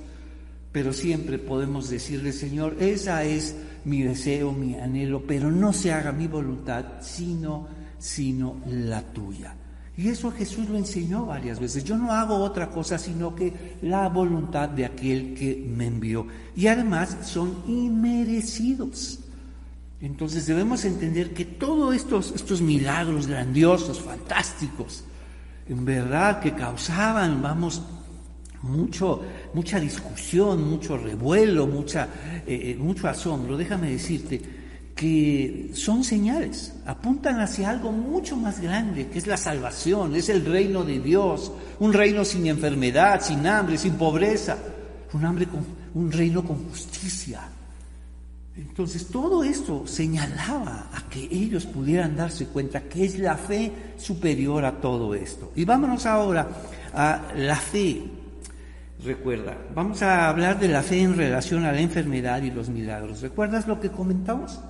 pero 0.71 0.93
siempre 0.93 1.38
podemos 1.38 1.91
decirle, 1.91 2.33
Señor, 2.33 2.76
esa 2.79 3.25
es 3.25 3.57
mi 3.85 4.03
deseo, 4.03 4.53
mi 4.53 4.75
anhelo, 4.75 5.23
pero 5.27 5.51
no 5.51 5.73
se 5.73 5.93
haga 5.93 6.12
mi 6.12 6.27
voluntad, 6.27 6.85
sino, 7.01 7.67
sino 7.99 8.57
la 8.67 9.03
tuya. 9.03 9.55
Y 9.97 10.09
eso 10.09 10.31
Jesús 10.31 10.69
lo 10.69 10.79
enseñó 10.79 11.27
varias 11.27 11.61
veces. 11.61 11.85
Yo 11.85 11.97
no 11.97 12.12
hago 12.12 12.37
otra 12.37 12.71
cosa 12.71 12.99
sino 12.99 13.35
que 13.35 13.77
la 13.83 14.09
voluntad 14.09 14.69
de 14.69 14.87
aquel 14.87 15.35
que 15.35 15.71
me 15.77 15.87
envió. 15.87 16.27
Y 16.57 16.67
además 16.67 17.17
son 17.23 17.62
inmerecidos. 17.67 19.21
Entonces 20.01 20.47
debemos 20.47 20.85
entender 20.85 21.35
que 21.35 21.45
todos 21.45 21.95
estos, 21.95 22.33
estos 22.35 22.61
milagros 22.61 23.27
grandiosos, 23.27 24.01
fantásticos, 24.01 25.05
en 25.69 25.85
verdad 25.85 26.41
que 26.41 26.53
causaban, 26.55 27.41
vamos, 27.41 27.83
mucho, 28.62 29.21
mucha 29.54 29.78
discusión, 29.81 30.69
mucho 30.69 30.97
revuelo, 30.97 31.66
mucha, 31.66 32.04
eh, 32.47 32.73
eh, 32.73 32.76
mucho 32.78 33.09
asombro, 33.09 33.57
déjame 33.57 33.90
decirte 33.90 34.40
que 34.95 35.71
son 35.75 36.04
señales, 36.04 36.75
apuntan 36.87 37.40
hacia 37.40 37.71
algo 37.71 37.90
mucho 37.90 38.37
más 38.37 38.61
grande, 38.61 39.09
que 39.09 39.19
es 39.19 39.26
la 39.26 39.37
salvación, 39.37 40.14
es 40.14 40.28
el 40.28 40.45
reino 40.45 40.85
de 40.85 41.00
Dios, 41.00 41.50
un 41.81 41.92
reino 41.92 42.25
sin 42.25 42.47
enfermedad, 42.47 43.21
sin 43.21 43.47
hambre, 43.47 43.78
sin 43.78 43.95
pobreza, 43.95 44.59
un, 45.12 45.25
hambre 45.25 45.47
con, 45.47 45.64
un 45.95 46.12
reino 46.12 46.45
con 46.45 46.69
justicia. 46.69 47.40
Entonces 48.54 49.07
todo 49.07 49.42
esto 49.42 49.87
señalaba 49.87 50.90
a 50.92 51.09
que 51.09 51.25
ellos 51.25 51.64
pudieran 51.64 52.14
darse 52.14 52.47
cuenta 52.47 52.83
que 52.83 53.07
es 53.07 53.19
la 53.19 53.37
fe 53.37 53.73
superior 53.97 54.64
a 54.64 54.78
todo 54.78 55.14
esto. 55.14 55.52
Y 55.57 55.64
vámonos 55.64 56.04
ahora 56.04 56.49
a 56.92 57.33
la 57.35 57.57
fe 57.57 58.02
Recuerda, 59.05 59.59
vamos 59.75 60.01
a 60.03 60.29
hablar 60.29 60.61
de 60.61 60.69
la 60.69 60.83
fe 60.83 61.03
en 61.03 61.17
relación 61.17 61.65
a 61.65 61.73
la 61.73 61.81
enfermedad 61.81 62.41
y 62.43 62.53
los 62.53 62.69
milagros. 62.69 63.21
¿Recuerdas 63.21 63.67
lo 63.67 63.81
que 63.81 63.91
comentamos? 63.91 64.61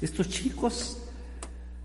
Estos 0.00 0.30
chicos 0.30 0.98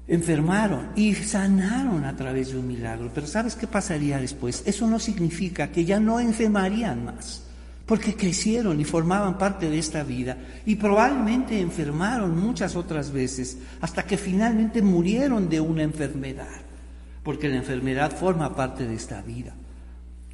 enfermaron 0.08 0.92
y 0.96 1.14
sanaron 1.14 2.06
a 2.06 2.16
través 2.16 2.52
de 2.52 2.58
un 2.58 2.68
milagro. 2.68 3.12
Pero 3.14 3.28
¿sabes 3.28 3.56
qué 3.56 3.68
pasaría 3.68 4.18
después? 4.18 4.64
Eso 4.66 4.88
no 4.88 4.98
significa 4.98 5.72
que 5.72 5.84
ya 5.84 6.00
no 6.00 6.22
enfermarían 6.22 7.04
más, 7.04 7.44
porque 7.86 8.16
crecieron 8.16 8.80
y 8.80 8.86
formaban 8.86 9.38
parte 9.38 9.70
de 9.70 9.78
esta 9.78 10.04
vida 10.04 10.38
y 10.66 10.78
probablemente 10.78 11.60
enfermaron 11.60 12.40
muchas 12.40 12.78
otras 12.78 13.12
veces 13.12 13.58
hasta 13.82 14.04
que 14.04 14.18
finalmente 14.18 14.82
murieron 14.82 15.50
de 15.50 15.60
una 15.60 15.84
enfermedad, 15.84 16.62
porque 17.24 17.50
la 17.50 17.58
enfermedad 17.58 18.16
forma 18.16 18.56
parte 18.56 18.88
de 18.88 18.96
esta 18.96 19.22
vida. 19.22 19.54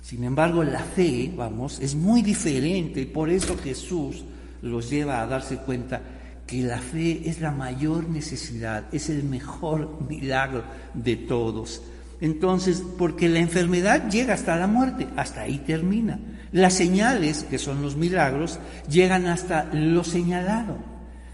Sin 0.06 0.24
embargo, 0.24 0.64
la 0.64 0.82
fe, 0.82 1.34
vamos, 1.36 1.80
es 1.80 1.96
muy 1.96 2.22
diferente 2.22 3.02
y 3.02 3.06
por 3.08 3.28
eso 3.28 3.58
Jesús 3.58 4.24
los 4.62 4.88
lleva 4.88 5.20
a 5.20 5.26
darse 5.26 5.58
cuenta 5.58 6.00
que 6.46 6.62
la 6.62 6.78
fe 6.78 7.28
es 7.28 7.42
la 7.42 7.50
mayor 7.50 8.08
necesidad, 8.08 8.84
es 8.92 9.10
el 9.10 9.24
mejor 9.24 10.00
milagro 10.08 10.64
de 10.94 11.16
todos. 11.16 11.82
Entonces, 12.22 12.84
porque 13.00 13.28
la 13.28 13.40
enfermedad 13.40 14.08
llega 14.08 14.36
hasta 14.36 14.56
la 14.58 14.68
muerte, 14.68 15.08
hasta 15.16 15.42
ahí 15.42 15.58
termina. 15.66 16.20
Las 16.52 16.76
señales, 16.76 17.44
que 17.44 17.58
son 17.58 17.82
los 17.82 17.96
milagros, 17.96 18.60
llegan 18.88 19.26
hasta 19.26 19.74
lo 19.74 20.04
señalado. 20.04 20.78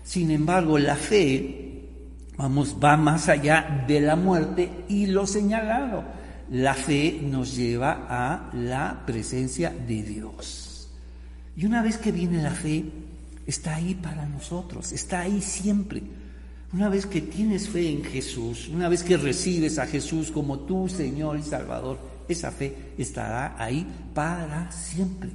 Sin 0.06 0.32
embargo, 0.32 0.80
la 0.80 0.96
fe, 0.96 1.90
vamos, 2.38 2.78
va 2.82 2.96
más 2.96 3.28
allá 3.28 3.84
de 3.86 4.00
la 4.00 4.16
muerte 4.16 4.72
y 4.88 5.08
lo 5.08 5.28
señalado 5.28 6.21
la 6.52 6.74
fe 6.74 7.20
nos 7.24 7.56
lleva 7.56 8.06
a 8.10 8.50
la 8.54 9.04
presencia 9.06 9.70
de 9.70 10.04
Dios. 10.04 10.90
Y 11.56 11.66
una 11.66 11.82
vez 11.82 11.98
que 11.98 12.12
viene 12.12 12.44
la 12.44 12.52
fe, 12.52 12.84
está 13.48 13.76
ahí 13.76 13.96
para 13.96 14.26
nosotros, 14.26 14.92
está 14.92 15.22
ahí 15.22 15.42
siempre. 15.42 16.04
Una 16.74 16.90
vez 16.90 17.06
que 17.06 17.22
tienes 17.22 17.70
fe 17.70 17.90
en 17.90 18.04
Jesús, 18.04 18.68
una 18.68 18.90
vez 18.90 19.04
que 19.04 19.18
recibes 19.18 19.80
a 19.80 19.88
Jesús 19.88 20.30
como 20.32 20.60
tu 20.60 20.90
Señor 20.90 21.38
y 21.40 21.44
Salvador, 21.44 22.00
esa 22.28 22.52
fe 22.52 22.94
estará 22.98 23.56
ahí 23.58 23.86
para 24.14 24.72
siempre. 24.72 25.30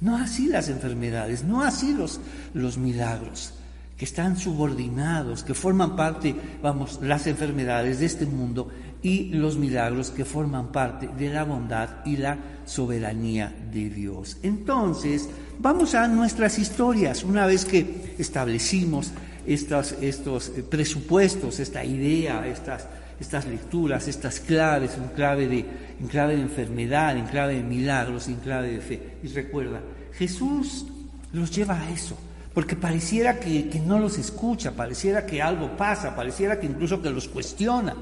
No 0.00 0.16
así 0.16 0.48
las 0.48 0.68
enfermedades, 0.68 1.44
no 1.44 1.62
así 1.62 1.92
los, 1.92 2.20
los 2.54 2.78
milagros 2.78 3.54
que 4.02 4.06
están 4.06 4.36
subordinados, 4.36 5.44
que 5.44 5.54
forman 5.54 5.94
parte, 5.94 6.34
vamos, 6.60 6.98
las 7.02 7.28
enfermedades 7.28 8.00
de 8.00 8.06
este 8.06 8.26
mundo 8.26 8.66
y 9.00 9.26
los 9.26 9.56
milagros 9.56 10.10
que 10.10 10.24
forman 10.24 10.72
parte 10.72 11.06
de 11.06 11.32
la 11.32 11.44
bondad 11.44 12.04
y 12.04 12.16
la 12.16 12.36
soberanía 12.64 13.54
de 13.72 13.90
Dios. 13.90 14.38
Entonces, 14.42 15.28
vamos 15.60 15.94
a 15.94 16.08
nuestras 16.08 16.58
historias. 16.58 17.22
Una 17.22 17.46
vez 17.46 17.64
que 17.64 18.16
establecimos 18.18 19.12
estos, 19.46 19.92
estos 20.00 20.48
eh, 20.48 20.64
presupuestos, 20.64 21.60
esta 21.60 21.84
idea, 21.84 22.44
estas, 22.48 22.88
estas 23.20 23.46
lecturas, 23.46 24.08
estas 24.08 24.40
claves, 24.40 24.96
en 24.96 25.10
clave, 25.14 25.46
de, 25.46 25.64
en 26.00 26.08
clave 26.08 26.34
de 26.34 26.42
enfermedad, 26.42 27.16
en 27.16 27.26
clave 27.26 27.54
de 27.54 27.62
milagros, 27.62 28.26
en 28.26 28.40
clave 28.40 28.72
de 28.72 28.80
fe. 28.80 29.00
Y 29.22 29.28
recuerda, 29.28 29.80
Jesús 30.14 30.86
los 31.32 31.54
lleva 31.54 31.80
a 31.80 31.90
eso. 31.92 32.16
Porque 32.54 32.76
pareciera 32.76 33.40
que, 33.40 33.82
no 33.84 33.98
los 33.98 34.18
escucha, 34.18 34.72
pareciera 34.72 35.24
que 35.24 35.40
algo 35.40 35.76
pasa, 35.76 36.14
pareciera 36.14 36.60
que 36.60 36.66
incluso 36.66 37.00
que 37.00 37.10
los 37.10 37.28
cuestiona. 37.28 37.94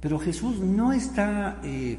Pero 0.00 0.18
Jesús 0.18 0.58
no 0.60 0.92
está, 0.92 1.60
eh, 1.62 1.98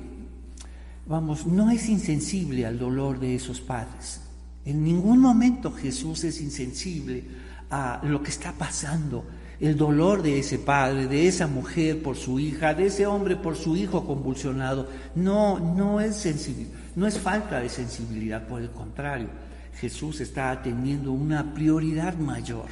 vamos, 1.06 1.46
no 1.46 1.70
es 1.70 1.88
insensible 1.88 2.66
al 2.66 2.80
dolor 2.80 3.20
de 3.20 3.36
esos 3.36 3.62
padres. 3.62 4.22
En 4.66 4.84
ningún 4.84 5.20
momento 5.20 5.72
Jesús 5.72 6.24
es 6.24 6.42
insensible 6.42 7.24
a 7.70 8.02
lo 8.04 8.24
que 8.24 8.32
está 8.32 8.54
pasando, 8.54 9.24
el 9.60 9.78
dolor 9.78 10.24
de 10.24 10.40
ese 10.40 10.58
padre, 10.58 11.08
de 11.08 11.28
esa 11.28 11.46
mujer 11.46 12.02
por 12.02 12.16
su 12.18 12.40
hija, 12.40 12.74
de 12.74 12.88
ese 12.88 13.06
hombre 13.06 13.36
por 13.36 13.56
su 13.56 13.76
hijo 13.76 14.06
convulsionado. 14.06 14.90
No, 15.14 15.60
no 15.60 16.02
es 16.02 16.16
sensible, 16.16 16.68
no 16.96 17.06
es 17.06 17.20
falta 17.20 17.60
de 17.60 17.70
sensibilidad, 17.70 18.48
por 18.48 18.62
el 18.62 18.72
contrario, 18.72 19.30
Jesús 19.80 20.22
está 20.22 20.62
teniendo 20.62 21.12
una 21.12 21.54
prioridad 21.54 22.16
mayor, 22.18 22.68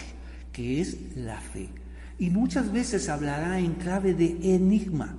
que 0.52 0.82
es 0.82 1.16
la 1.16 1.40
fe 1.40 1.70
y 2.20 2.30
muchas 2.30 2.72
veces 2.72 3.08
hablará 3.08 3.60
en 3.60 3.76
clave 3.76 4.14
de 4.14 4.38
enigma 4.54 5.16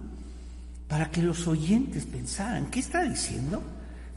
para 0.87 1.10
que 1.10 1.22
los 1.22 1.49
oyentes 1.49 2.04
pensaran, 2.04 2.66
¿qué 2.66 2.80
está 2.80 3.02
diciendo? 3.04 3.62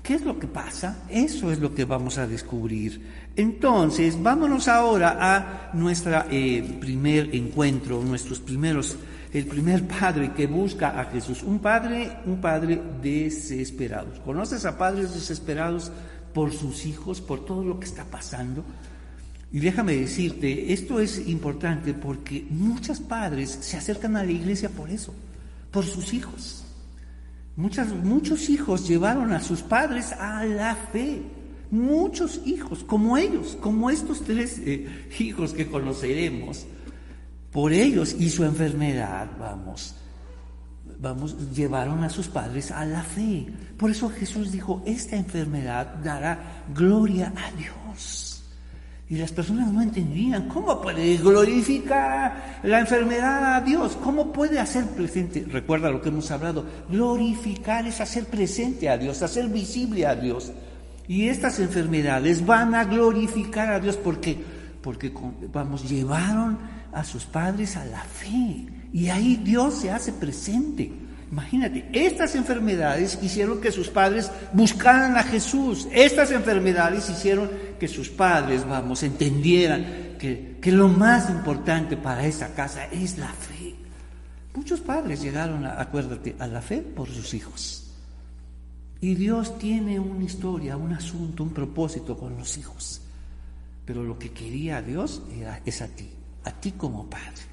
¿Qué 0.01 0.15
es 0.15 0.21
lo 0.23 0.37
que 0.37 0.47
pasa? 0.47 1.03
Eso 1.07 1.49
es 1.49 1.59
lo 1.59 1.73
que 1.73 1.85
vamos 1.85 2.17
a 2.17 2.27
descubrir. 2.27 3.01
Entonces, 3.37 4.21
vámonos 4.21 4.67
ahora 4.67 5.17
a 5.17 5.71
nuestro 5.73 6.25
eh, 6.29 6.77
primer 6.81 7.33
encuentro, 7.33 8.03
nuestros 8.03 8.41
primeros, 8.41 8.97
el 9.31 9.45
primer 9.45 9.87
padre 9.87 10.33
que 10.33 10.45
busca 10.45 10.99
a 10.99 11.05
Jesús. 11.05 11.41
Un 11.41 11.59
padre, 11.59 12.17
un 12.25 12.41
padre 12.41 12.81
desesperado. 13.01 14.21
¿Conoces 14.25 14.65
a 14.65 14.77
padres 14.77 15.13
desesperados 15.13 15.89
por 16.33 16.51
sus 16.51 16.85
hijos, 16.85 17.21
por 17.21 17.45
todo 17.45 17.63
lo 17.63 17.79
que 17.79 17.85
está 17.85 18.05
pasando? 18.05 18.63
Y 19.51 19.59
déjame 19.59 19.95
decirte, 19.95 20.73
esto 20.73 20.99
es 20.99 21.27
importante 21.27 21.93
porque 21.93 22.45
muchos 22.49 22.99
padres 22.99 23.51
se 23.61 23.77
acercan 23.77 24.17
a 24.17 24.23
la 24.23 24.31
iglesia 24.31 24.69
por 24.69 24.89
eso, 24.89 25.13
por 25.69 25.85
sus 25.85 26.13
hijos. 26.13 26.65
muchos 27.55 28.49
hijos 28.49 28.87
llevaron 28.87 29.31
a 29.31 29.39
sus 29.39 29.61
padres 29.61 30.11
a 30.13 30.43
la 30.43 30.75
fe. 30.75 31.21
Muchos 31.69 32.41
hijos, 32.45 32.83
como 32.83 33.15
ellos, 33.17 33.57
como 33.59 33.89
estos 33.89 34.21
tres 34.21 34.59
eh, 34.59 35.07
hijos 35.19 35.53
que 35.53 35.67
conoceremos, 35.67 36.65
por 37.51 37.73
ellos 37.73 38.15
y 38.17 38.31
su 38.31 38.43
enfermedad, 38.43 39.29
vamos, 39.39 39.95
vamos, 41.03 41.35
llevaron 41.53 42.03
a 42.03 42.09
sus 42.09 42.29
padres 42.29 42.71
a 42.71 42.85
la 42.85 43.03
fe. 43.03 43.45
Por 43.77 43.91
eso 43.91 44.09
Jesús 44.09 44.51
dijo, 44.51 44.81
esta 44.85 45.17
enfermedad 45.17 45.95
dará 46.01 46.63
gloria 46.73 47.33
a 47.35 47.51
Dios. 47.57 48.41
Y 49.09 49.17
las 49.17 49.33
personas 49.33 49.71
no 49.71 49.81
entendían 49.81 50.47
cómo 50.47 50.81
puede 50.81 51.17
glorificar 51.17 52.61
la 52.63 52.79
enfermedad 52.79 53.53
a 53.53 53.61
Dios, 53.61 53.97
cómo 54.01 54.31
puede 54.31 54.59
hacer 54.59 54.85
presente, 54.85 55.45
recuerda 55.47 55.91
lo 55.91 56.01
que 56.01 56.07
hemos 56.07 56.31
hablado, 56.31 56.65
glorificar 56.89 57.85
es 57.85 57.99
hacer 57.99 58.25
presente 58.25 58.89
a 58.89 58.97
Dios, 58.97 59.21
hacer 59.21 59.49
visible 59.49 60.07
a 60.07 60.15
Dios. 60.15 60.53
Y 61.05 61.27
estas 61.27 61.59
enfermedades 61.59 62.45
van 62.45 62.73
a 62.75 62.85
glorificar 62.85 63.73
a 63.73 63.79
Dios 63.81 63.97
porque, 63.97 64.41
porque 64.81 65.11
vamos, 65.51 65.87
llevaron 65.87 66.57
a 66.93 67.03
sus 67.03 67.25
padres 67.25 67.75
a 67.75 67.83
la 67.83 68.01
fe. 68.03 68.82
Y 68.93 69.09
ahí 69.09 69.37
Dios 69.37 69.73
se 69.73 69.91
hace 69.91 70.13
presente. 70.13 70.93
Imagínate, 71.31 71.89
estas 71.91 72.35
enfermedades 72.35 73.17
hicieron 73.23 73.59
que 73.59 73.71
sus 73.71 73.89
padres 73.89 74.29
buscaran 74.53 75.17
a 75.17 75.23
Jesús. 75.23 75.87
Estas 75.91 76.29
enfermedades 76.29 77.09
hicieron 77.09 77.49
que 77.79 77.87
sus 77.87 78.09
padres, 78.09 78.67
vamos, 78.67 79.01
entendieran 79.01 80.15
que, 80.19 80.59
que 80.61 80.71
lo 80.71 80.87
más 80.89 81.31
importante 81.31 81.97
para 81.97 82.27
esa 82.27 82.53
casa 82.53 82.85
es 82.85 83.17
la 83.17 83.29
fe. 83.29 83.73
Muchos 84.53 84.79
padres 84.79 85.23
llegaron, 85.23 85.65
a, 85.65 85.81
acuérdate, 85.81 86.35
a 86.37 86.45
la 86.45 86.61
fe 86.61 86.81
por 86.81 87.09
sus 87.09 87.33
hijos. 87.33 87.91
Y 89.01 89.15
Dios 89.15 89.57
tiene 89.57 89.99
una 89.99 90.23
historia, 90.23 90.77
un 90.77 90.93
asunto, 90.93 91.41
un 91.41 91.49
propósito 91.49 92.15
con 92.15 92.37
los 92.37 92.59
hijos. 92.59 93.01
Pero 93.85 94.03
lo 94.03 94.19
que 94.19 94.29
quería 94.29 94.83
Dios 94.83 95.23
era, 95.35 95.61
es 95.65 95.81
a 95.81 95.87
ti, 95.87 96.07
a 96.43 96.51
ti 96.51 96.73
como 96.73 97.09
padre 97.09 97.52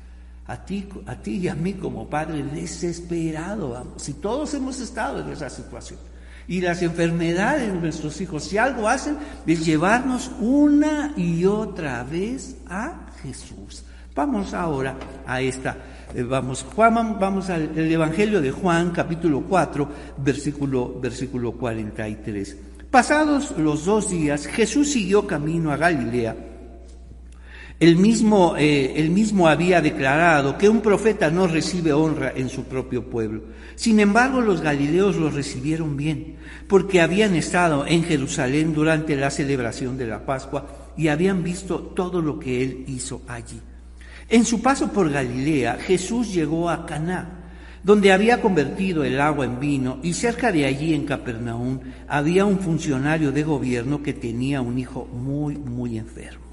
a 0.51 0.57
ti, 0.57 0.89
a 1.07 1.15
ti 1.15 1.37
y 1.37 1.49
a 1.49 1.55
mí 1.55 1.75
como 1.75 2.11
padre 2.11 2.43
desesperado, 2.43 3.71
vamos. 3.71 4.03
Si 4.03 4.15
todos 4.15 4.53
hemos 4.55 4.81
estado 4.81 5.21
en 5.21 5.31
esa 5.31 5.49
situación. 5.49 6.01
Y 6.49 6.61
las 6.61 6.83
enfermedades 6.83 7.73
de 7.73 7.79
nuestros 7.79 8.21
hijos, 8.21 8.43
si 8.43 8.59
algo 8.59 8.89
hacen, 8.89 9.17
es 9.47 9.65
llevarnos 9.65 10.33
una 10.41 11.15
y 11.17 11.45
otra 11.45 12.03
vez 12.03 12.57
a 12.69 13.13
Jesús. 13.23 13.85
Vamos 14.17 14.53
ahora 14.53 14.97
a 15.25 15.41
esta, 15.41 15.77
eh, 16.13 16.25
vamos, 16.25 16.67
Juan, 16.75 17.21
vamos 17.21 17.49
al 17.49 17.79
Evangelio 17.79 18.41
de 18.41 18.51
Juan, 18.51 18.91
capítulo 18.91 19.43
4, 19.49 19.89
versículo, 20.19 20.99
versículo 21.01 21.53
43. 21.53 22.57
Pasados 22.91 23.57
los 23.57 23.85
dos 23.85 24.11
días, 24.11 24.49
Jesús 24.49 24.91
siguió 24.91 25.29
camino 25.29 25.71
a 25.71 25.77
Galilea 25.77 26.50
el 27.81 27.97
mismo, 27.97 28.57
eh, 28.59 29.09
mismo 29.11 29.49
había 29.49 29.81
declarado 29.81 30.59
que 30.59 30.69
un 30.69 30.83
profeta 30.83 31.31
no 31.31 31.47
recibe 31.47 31.95
honra 31.95 32.31
en 32.37 32.51
su 32.51 32.65
propio 32.65 33.09
pueblo. 33.09 33.45
Sin 33.75 34.01
embargo, 34.01 34.43
los 34.43 34.61
galileos 34.61 35.17
lo 35.17 35.31
recibieron 35.31 35.97
bien, 35.97 36.37
porque 36.69 37.01
habían 37.01 37.35
estado 37.35 37.87
en 37.87 38.05
Jerusalén 38.05 38.75
durante 38.75 39.17
la 39.17 39.31
celebración 39.31 39.97
de 39.97 40.07
la 40.07 40.27
Pascua 40.27 40.93
y 40.95 41.09
habían 41.09 41.43
visto 41.43 41.79
todo 41.79 42.21
lo 42.21 42.39
que 42.39 42.63
él 42.63 42.85
hizo 42.87 43.23
allí. 43.27 43.59
En 44.29 44.45
su 44.45 44.61
paso 44.61 44.93
por 44.93 45.11
Galilea, 45.11 45.79
Jesús 45.81 46.35
llegó 46.35 46.69
a 46.69 46.85
Caná, 46.85 47.39
donde 47.83 48.13
había 48.13 48.43
convertido 48.43 49.05
el 49.05 49.19
agua 49.19 49.47
en 49.47 49.59
vino, 49.59 50.01
y 50.03 50.13
cerca 50.13 50.53
de 50.53 50.67
allí 50.67 50.93
en 50.93 51.07
Capernaum 51.07 51.81
había 52.07 52.45
un 52.45 52.59
funcionario 52.59 53.33
de 53.33 53.43
gobierno 53.43 54.03
que 54.03 54.13
tenía 54.13 54.61
un 54.61 54.79
hijo 54.79 55.07
muy, 55.07 55.57
muy 55.57 55.97
enfermo 55.97 56.50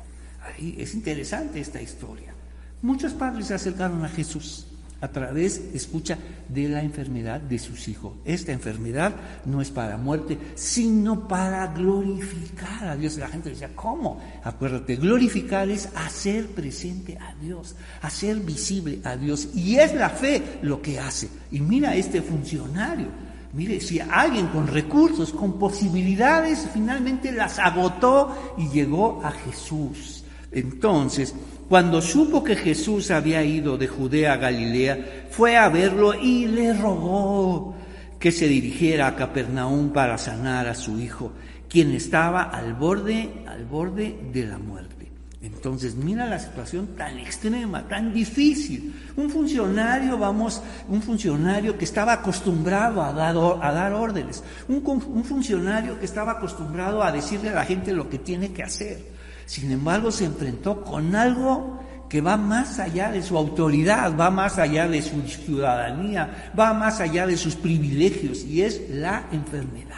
es 0.58 0.94
interesante 0.94 1.60
esta 1.60 1.82
historia. 1.82 2.34
Muchos 2.82 3.14
padres 3.14 3.48
se 3.48 3.54
acercaron 3.54 4.04
a 4.04 4.10
Jesús 4.10 4.68
a 5.02 5.08
través, 5.10 5.62
escucha, 5.74 6.18
de 6.50 6.70
la 6.70 6.82
enfermedad 6.82 7.40
de 7.40 7.60
sus 7.60 7.88
hijos. 7.88 8.14
Esta 8.26 8.52
enfermedad 8.52 9.14
no 9.46 9.62
es 9.62 9.70
para 9.70 9.98
muerte, 9.98 10.38
sino 10.56 11.28
para 11.28 11.68
glorificar 11.68 12.88
a 12.88 12.96
Dios. 12.96 13.18
La 13.18 13.28
gente 13.28 13.50
decía, 13.50 13.70
¿cómo? 13.76 14.20
Acuérdate, 14.44 14.96
glorificar 14.96 15.70
es 15.70 15.90
hacer 15.96 16.48
presente 16.48 17.18
a 17.18 17.36
Dios, 17.36 17.76
hacer 18.02 18.38
visible 18.38 19.00
a 19.04 19.16
Dios. 19.16 19.50
Y 19.54 19.76
es 19.76 19.94
la 19.94 20.10
fe 20.10 20.60
lo 20.64 20.82
que 20.82 21.00
hace. 21.00 21.30
Y 21.52 21.60
mira 21.60 21.96
este 21.96 22.22
funcionario. 22.22 23.08
Mire, 23.54 23.80
si 23.80 24.00
alguien 24.00 24.48
con 24.48 24.68
recursos, 24.68 25.32
con 25.32 25.58
posibilidades, 25.58 26.68
finalmente 26.74 27.32
las 27.32 27.60
agotó 27.60 28.56
y 28.58 28.70
llegó 28.70 29.22
a 29.24 29.32
Jesús. 29.32 30.17
Entonces, 30.58 31.36
cuando 31.70 32.02
supo 32.02 32.44
que 32.44 32.56
Jesús 32.56 33.12
había 33.12 33.44
ido 33.44 33.78
de 33.78 33.88
Judea 33.88 34.34
a 34.34 34.38
Galilea, 34.38 35.28
fue 35.30 35.56
a 35.56 35.70
verlo 35.70 36.16
y 36.16 36.48
le 36.48 36.74
rogó 36.74 37.76
que 38.18 38.32
se 38.32 38.48
dirigiera 38.48 39.06
a 39.06 39.16
Capernaum 39.16 39.94
para 39.94 40.18
sanar 40.18 40.68
a 40.68 40.74
su 40.74 41.00
hijo, 41.00 41.32
quien 41.70 41.92
estaba 41.92 42.42
al 42.42 42.74
borde, 42.74 43.44
al 43.48 43.66
borde 43.66 44.18
de 44.34 44.48
la 44.48 44.58
muerte. 44.58 45.12
Entonces, 45.44 45.94
mira 45.94 46.26
la 46.26 46.40
situación 46.40 46.96
tan 46.98 47.20
extrema, 47.20 47.88
tan 47.88 48.12
difícil. 48.12 48.96
Un 49.16 49.30
funcionario, 49.30 50.18
vamos, 50.18 50.64
un 50.90 51.04
funcionario 51.04 51.78
que 51.78 51.86
estaba 51.86 52.14
acostumbrado 52.14 53.04
a 53.04 53.14
dar, 53.14 53.36
a 53.38 53.72
dar 53.72 53.94
órdenes, 53.94 54.44
un, 54.68 54.82
un 54.84 55.24
funcionario 55.24 56.00
que 56.00 56.06
estaba 56.06 56.32
acostumbrado 56.32 57.04
a 57.04 57.12
decirle 57.12 57.50
a 57.50 57.56
la 57.56 57.66
gente 57.66 57.94
lo 57.94 58.10
que 58.10 58.18
tiene 58.18 58.52
que 58.52 58.64
hacer. 58.64 59.17
Sin 59.48 59.72
embargo, 59.72 60.12
se 60.12 60.26
enfrentó 60.26 60.84
con 60.84 61.16
algo 61.16 61.80
que 62.10 62.20
va 62.20 62.36
más 62.36 62.80
allá 62.80 63.12
de 63.12 63.24
su 63.24 63.38
autoridad, 63.38 64.16
va 64.18 64.30
más 64.30 64.60
allá 64.60 64.90
de 64.90 65.02
su 65.02 65.22
ciudadanía, 65.22 66.52
va 66.58 66.74
más 66.74 67.00
allá 67.00 67.26
de 67.26 67.38
sus 67.38 67.56
privilegios, 67.56 68.44
y 68.44 68.62
es 68.62 68.82
la 68.90 69.24
enfermedad. 69.32 69.96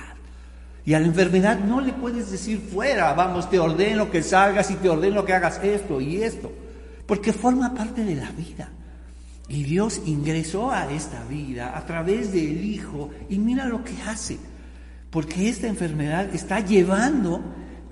Y 0.85 0.93
a 0.93 0.99
la 0.99 1.07
enfermedad 1.07 1.59
no 1.59 1.81
le 1.81 1.93
puedes 1.93 2.29
decir 2.29 2.59
fuera, 2.59 3.13
vamos, 3.13 3.49
te 3.49 3.59
ordeno 3.59 4.11
que 4.11 4.21
salgas 4.21 4.69
y 4.69 4.75
te 4.75 4.87
ordeno 4.87 5.25
que 5.25 5.33
hagas 5.33 5.59
esto 5.63 5.99
y 5.99 6.21
esto, 6.21 6.51
porque 7.07 7.33
forma 7.33 7.73
parte 7.73 8.03
de 8.03 8.15
la 8.15 8.29
vida. 8.31 8.69
Y 9.47 9.63
Dios 9.63 9.99
ingresó 10.05 10.69
a 10.69 10.91
esta 10.91 11.23
vida 11.23 11.75
a 11.75 11.83
través 11.87 12.31
del 12.31 12.63
Hijo 12.63 13.09
y 13.29 13.39
mira 13.39 13.65
lo 13.65 13.83
que 13.83 13.99
hace, 14.07 14.37
porque 15.09 15.49
esta 15.49 15.67
enfermedad 15.67 16.33
está 16.35 16.59
llevando 16.59 17.41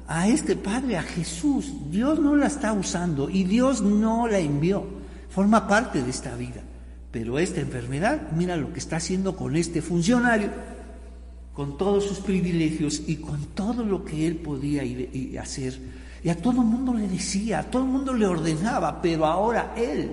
a 0.07 0.27
este 0.27 0.55
Padre, 0.55 0.97
a 0.97 1.03
Jesús. 1.03 1.71
Dios 1.91 2.19
no 2.19 2.35
la 2.35 2.47
está 2.47 2.73
usando 2.73 3.29
y 3.29 3.43
Dios 3.43 3.81
no 3.81 4.27
la 4.27 4.39
envió. 4.39 4.85
Forma 5.29 5.67
parte 5.67 6.01
de 6.01 6.09
esta 6.09 6.35
vida. 6.35 6.61
Pero 7.11 7.39
esta 7.39 7.61
enfermedad, 7.61 8.31
mira 8.35 8.55
lo 8.55 8.71
que 8.73 8.79
está 8.79 8.97
haciendo 8.97 9.35
con 9.35 9.55
este 9.55 9.81
funcionario, 9.81 10.49
con 11.53 11.77
todos 11.77 12.05
sus 12.05 12.19
privilegios 12.19 13.01
y 13.07 13.17
con 13.17 13.45
todo 13.55 13.83
lo 13.83 14.03
que 14.05 14.27
él 14.27 14.37
podía 14.37 14.83
ir, 14.83 15.37
hacer. 15.39 15.79
Y 16.23 16.29
a 16.29 16.35
todo 16.35 16.61
el 16.61 16.67
mundo 16.67 16.93
le 16.93 17.07
decía, 17.07 17.59
a 17.59 17.63
todo 17.63 17.83
el 17.83 17.89
mundo 17.89 18.13
le 18.13 18.25
ordenaba, 18.25 19.01
pero 19.01 19.25
ahora 19.25 19.73
él 19.75 20.11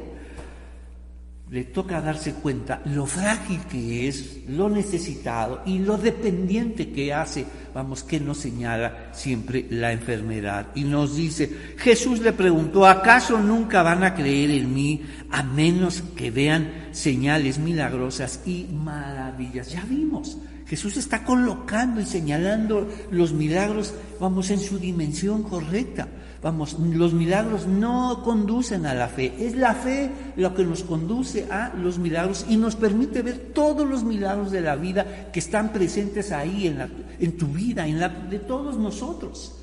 le 1.54 1.62
toca 1.62 2.00
darse 2.00 2.32
cuenta 2.32 2.82
lo 2.84 3.06
frágil 3.06 3.60
que 3.70 4.08
es, 4.08 4.40
lo 4.48 4.68
necesitado 4.68 5.62
y 5.64 5.78
lo 5.78 5.96
dependiente 5.96 6.90
que 6.90 7.14
hace, 7.14 7.46
vamos, 7.72 8.02
que 8.02 8.18
nos 8.18 8.38
señala 8.38 9.10
siempre 9.12 9.64
la 9.70 9.92
enfermedad. 9.92 10.72
Y 10.74 10.82
nos 10.82 11.14
dice, 11.14 11.48
Jesús 11.76 12.18
le 12.18 12.32
preguntó, 12.32 12.88
¿acaso 12.88 13.38
nunca 13.38 13.84
van 13.84 14.02
a 14.02 14.16
creer 14.16 14.50
en 14.50 14.74
mí 14.74 15.02
a 15.30 15.44
menos 15.44 16.02
que 16.16 16.32
vean 16.32 16.88
señales 16.90 17.60
milagrosas 17.60 18.40
y 18.44 18.66
maravillas? 18.72 19.70
Ya 19.70 19.84
vimos, 19.84 20.38
Jesús 20.66 20.96
está 20.96 21.22
colocando 21.22 22.00
y 22.00 22.04
señalando 22.04 22.90
los 23.12 23.32
milagros, 23.32 23.94
vamos, 24.18 24.50
en 24.50 24.58
su 24.58 24.80
dimensión 24.80 25.44
correcta. 25.44 26.08
Vamos, 26.44 26.78
los 26.78 27.14
milagros 27.14 27.66
no 27.66 28.20
conducen 28.22 28.84
a 28.84 28.92
la 28.92 29.08
fe, 29.08 29.32
es 29.38 29.56
la 29.56 29.72
fe 29.74 30.10
lo 30.36 30.52
que 30.52 30.62
nos 30.62 30.82
conduce 30.82 31.46
a 31.50 31.72
los 31.74 31.98
milagros 31.98 32.44
y 32.46 32.58
nos 32.58 32.76
permite 32.76 33.22
ver 33.22 33.52
todos 33.54 33.88
los 33.88 34.04
milagros 34.04 34.50
de 34.50 34.60
la 34.60 34.76
vida 34.76 35.30
que 35.32 35.38
están 35.38 35.72
presentes 35.72 36.32
ahí 36.32 36.66
en, 36.66 36.86
en 37.18 37.38
tu 37.38 37.46
vida, 37.46 37.86
en 37.88 37.98
la 37.98 38.10
de 38.10 38.40
todos 38.40 38.76
nosotros. 38.76 39.54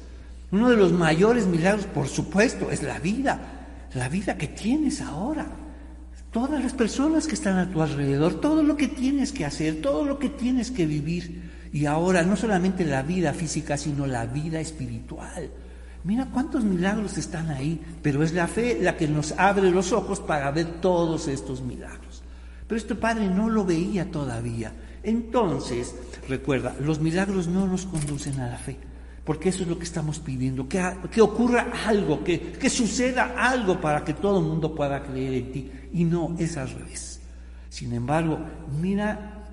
Uno 0.52 0.72
de 0.72 0.76
los 0.76 0.92
mayores 0.92 1.46
milagros, 1.46 1.86
por 1.86 2.08
supuesto, 2.08 2.72
es 2.72 2.82
la 2.82 2.98
vida, 2.98 3.40
la 3.94 4.10
vida 4.10 4.36
que 4.36 4.48
tienes 4.48 5.02
ahora. 5.02 5.46
Todas 6.32 6.64
las 6.64 6.74
personas 6.74 7.28
que 7.28 7.36
están 7.36 7.60
a 7.60 7.70
tu 7.70 7.84
alrededor, 7.84 8.42
todo 8.42 8.64
lo 8.64 8.76
que 8.76 8.88
tienes 8.88 9.32
que 9.32 9.46
hacer, 9.46 9.84
todo 9.84 10.04
lo 10.04 10.18
que 10.18 10.30
tienes 10.30 10.72
que 10.72 10.88
vivir. 10.88 11.44
Y 11.72 11.86
ahora 11.86 12.24
no 12.24 12.36
solamente 12.36 12.86
la 12.86 13.04
vida 13.04 13.34
física, 13.34 13.78
sino 13.78 14.08
la 14.08 14.26
vida 14.26 14.60
espiritual 14.60 15.52
Mira 16.04 16.30
cuántos 16.32 16.64
milagros 16.64 17.18
están 17.18 17.52
ahí, 17.52 17.80
pero 18.02 18.24
es 18.24 18.34
la 18.34 18.48
fe 18.48 18.80
la 18.82 18.98
que 18.98 19.08
nos 19.08 19.34
abre 19.34 19.70
los 19.70 19.92
ojos 19.92 20.20
para 20.20 20.50
ver 20.52 20.82
todos 20.82 21.28
estos 21.28 21.62
milagros. 21.62 22.24
Pero 22.68 22.80
este 22.80 22.96
padre 22.96 23.28
no 23.28 23.50
lo 23.50 23.66
veía 23.66 24.10
todavía. 24.10 24.74
Entonces, 25.04 25.96
recuerda, 26.28 26.76
los 26.80 27.00
milagros 27.00 27.48
no 27.48 27.68
nos 27.68 27.86
conducen 27.86 28.40
a 28.40 28.48
la 28.48 28.58
fe, 28.58 28.78
porque 29.24 29.50
eso 29.50 29.62
es 29.62 29.70
lo 29.70 29.78
que 29.78 29.84
estamos 29.84 30.20
pidiendo, 30.20 30.68
que, 30.68 30.82
que 31.12 31.22
ocurra 31.22 31.68
algo, 31.86 32.24
que, 32.24 32.54
que 32.54 32.70
suceda 32.70 33.36
algo 33.38 33.80
para 33.80 34.04
que 34.04 34.16
todo 34.16 34.40
el 34.40 34.46
mundo 34.46 34.74
pueda 34.74 35.04
creer 35.04 35.34
en 35.34 35.52
ti. 35.52 35.72
Y 35.94 36.04
no, 36.04 36.36
es 36.40 36.58
al 36.58 36.70
revés. 36.70 37.20
Sin 37.70 37.94
embargo, 37.94 38.40
mira 38.82 39.44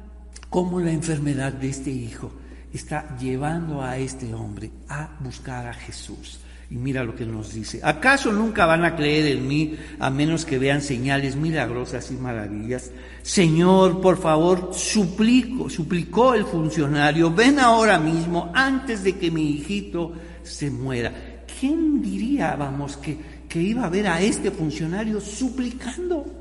cómo 0.49 0.81
la 0.81 0.93
enfermedad 0.93 1.53
de 1.53 1.69
este 1.69 1.91
hijo 1.91 2.33
está 2.79 3.17
llevando 3.19 3.83
a 3.83 3.99
este 3.99 4.33
hombre 4.33 4.71
a 4.89 5.11
buscar 5.21 5.67
a 5.67 5.75
Jesús. 5.75 6.41
Y 6.71 6.77
mira 6.77 7.03
lo 7.03 7.17
que 7.17 7.25
nos 7.25 7.55
dice. 7.55 7.81
¿Acaso 7.83 8.31
nunca 8.31 8.67
van 8.67 8.85
a 8.85 8.95
creer 8.95 9.27
en 9.37 9.49
mí 9.49 9.75
a 9.99 10.11
menos 10.11 10.45
que 10.45 10.59
vean 10.59 10.83
señales 10.83 11.35
milagrosas 11.35 12.11
y 12.11 12.15
maravillas? 12.15 12.91
Señor, 13.23 14.01
por 14.01 14.19
favor, 14.19 14.71
suplico, 14.75 15.69
suplicó 15.69 16.35
el 16.35 16.45
funcionario, 16.45 17.33
ven 17.33 17.59
ahora 17.59 17.99
mismo 17.99 18.53
antes 18.55 19.03
de 19.03 19.17
que 19.17 19.31
mi 19.31 19.51
hijito 19.51 20.13
se 20.43 20.71
muera. 20.71 21.13
¿Quién 21.59 22.01
diría, 22.01 22.55
vamos, 22.55 22.97
que, 22.99 23.19
que 23.49 23.61
iba 23.61 23.85
a 23.85 23.89
ver 23.89 24.07
a 24.07 24.21
este 24.21 24.51
funcionario 24.51 25.21
suplicando? 25.21 26.38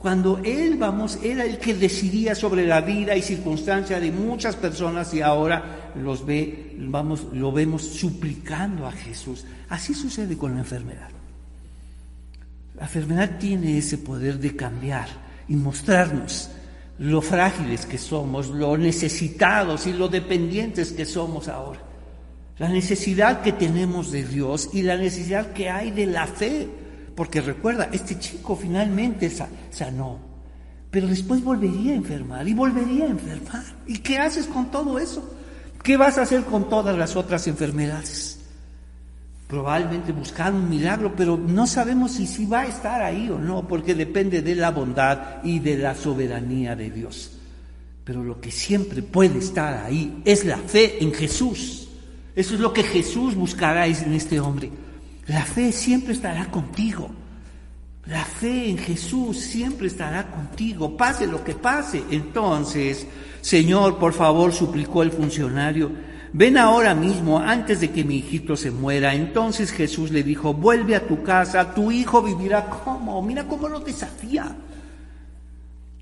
Cuando 0.00 0.38
Él, 0.44 0.76
vamos, 0.76 1.18
era 1.24 1.44
el 1.44 1.58
que 1.58 1.74
decidía 1.74 2.36
sobre 2.36 2.64
la 2.64 2.80
vida 2.80 3.16
y 3.16 3.22
circunstancia 3.22 3.98
de 3.98 4.12
muchas 4.12 4.54
personas 4.54 5.12
y 5.12 5.22
ahora 5.22 5.90
los 5.96 6.24
ve, 6.24 6.76
vamos, 6.78 7.26
lo 7.32 7.50
vemos 7.50 7.82
suplicando 7.82 8.86
a 8.86 8.92
Jesús. 8.92 9.44
Así 9.68 9.94
sucede 9.94 10.38
con 10.38 10.54
la 10.54 10.60
enfermedad. 10.60 11.08
La 12.76 12.84
enfermedad 12.84 13.38
tiene 13.40 13.76
ese 13.76 13.98
poder 13.98 14.38
de 14.38 14.54
cambiar 14.54 15.08
y 15.48 15.56
mostrarnos 15.56 16.50
lo 17.00 17.20
frágiles 17.20 17.84
que 17.84 17.98
somos, 17.98 18.50
lo 18.50 18.76
necesitados 18.78 19.88
y 19.88 19.92
lo 19.92 20.08
dependientes 20.08 20.92
que 20.92 21.06
somos 21.06 21.48
ahora. 21.48 21.80
La 22.58 22.68
necesidad 22.68 23.42
que 23.42 23.52
tenemos 23.52 24.12
de 24.12 24.22
Dios 24.22 24.70
y 24.72 24.82
la 24.82 24.96
necesidad 24.96 25.52
que 25.52 25.70
hay 25.70 25.90
de 25.90 26.06
la 26.06 26.28
fe 26.28 26.68
porque 27.18 27.40
recuerda, 27.40 27.88
este 27.90 28.16
chico 28.20 28.54
finalmente 28.54 29.28
sanó, 29.72 30.20
pero 30.88 31.08
después 31.08 31.42
volvería 31.42 31.90
a 31.90 31.96
enfermar 31.96 32.46
y 32.46 32.54
volvería 32.54 33.06
a 33.06 33.08
enfermar. 33.08 33.64
¿Y 33.88 33.98
qué 33.98 34.18
haces 34.18 34.46
con 34.46 34.70
todo 34.70 35.00
eso? 35.00 35.28
¿Qué 35.82 35.96
vas 35.96 36.16
a 36.16 36.22
hacer 36.22 36.44
con 36.44 36.68
todas 36.68 36.96
las 36.96 37.16
otras 37.16 37.48
enfermedades? 37.48 38.38
Probablemente 39.48 40.12
buscar 40.12 40.54
un 40.54 40.68
milagro, 40.68 41.12
pero 41.16 41.36
no 41.36 41.66
sabemos 41.66 42.12
si, 42.12 42.24
si 42.24 42.46
va 42.46 42.60
a 42.60 42.66
estar 42.66 43.02
ahí 43.02 43.28
o 43.28 43.38
no, 43.40 43.66
porque 43.66 43.96
depende 43.96 44.40
de 44.40 44.54
la 44.54 44.70
bondad 44.70 45.42
y 45.42 45.58
de 45.58 45.76
la 45.76 45.96
soberanía 45.96 46.76
de 46.76 46.88
Dios. 46.88 47.32
Pero 48.04 48.22
lo 48.22 48.40
que 48.40 48.52
siempre 48.52 49.02
puede 49.02 49.40
estar 49.40 49.84
ahí 49.84 50.22
es 50.24 50.44
la 50.44 50.58
fe 50.58 51.02
en 51.02 51.12
Jesús. 51.12 51.88
Eso 52.36 52.54
es 52.54 52.60
lo 52.60 52.72
que 52.72 52.84
Jesús 52.84 53.34
buscará 53.34 53.88
en 53.88 54.12
este 54.12 54.38
hombre. 54.38 54.70
La 55.28 55.44
fe 55.44 55.72
siempre 55.72 56.14
estará 56.14 56.46
contigo. 56.46 57.10
La 58.06 58.24
fe 58.24 58.70
en 58.70 58.78
Jesús 58.78 59.38
siempre 59.38 59.86
estará 59.88 60.30
contigo, 60.30 60.96
pase 60.96 61.26
lo 61.26 61.44
que 61.44 61.54
pase. 61.54 62.02
Entonces, 62.10 63.06
Señor, 63.42 63.98
por 63.98 64.14
favor, 64.14 64.54
suplicó 64.54 65.02
el 65.02 65.12
funcionario, 65.12 65.92
ven 66.32 66.56
ahora 66.56 66.94
mismo 66.94 67.38
antes 67.38 67.80
de 67.80 67.90
que 67.90 68.04
mi 68.04 68.16
hijito 68.16 68.56
se 68.56 68.70
muera. 68.70 69.14
Entonces 69.14 69.70
Jesús 69.70 70.10
le 70.10 70.22
dijo, 70.22 70.54
vuelve 70.54 70.96
a 70.96 71.06
tu 71.06 71.22
casa, 71.22 71.74
tu 71.74 71.92
hijo 71.92 72.22
vivirá 72.22 72.64
como. 72.64 73.20
Mira 73.20 73.46
cómo 73.46 73.68
lo 73.68 73.80
desafía. 73.80 74.56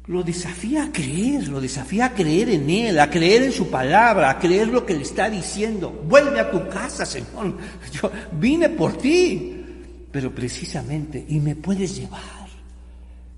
Lo 0.09 0.23
desafía 0.23 0.85
a 0.85 0.93
creer, 0.93 1.49
lo 1.49 1.61
desafía 1.61 2.07
a 2.07 2.15
creer 2.15 2.51
en 2.51 2.71
Él, 2.71 3.01
a 3.01 3.11
creer 3.11 3.43
en 3.43 3.53
su 3.53 3.69
palabra, 3.69 4.31
a 4.31 4.39
creer 4.39 4.69
lo 4.69 4.87
que 4.87 4.95
le 4.95 5.03
está 5.03 5.29
diciendo. 5.29 5.91
Vuelve 6.09 6.39
a 6.39 6.49
tu 6.49 6.69
casa, 6.69 7.05
Señor. 7.05 7.57
Yo 7.93 8.13
vine 8.39 8.69
por 8.69 8.97
ti, 8.97 9.65
pero 10.13 10.33
precisamente, 10.33 11.25
y 11.29 11.41
me 11.41 11.57
puedes 11.57 11.97
llevar, 11.97 12.47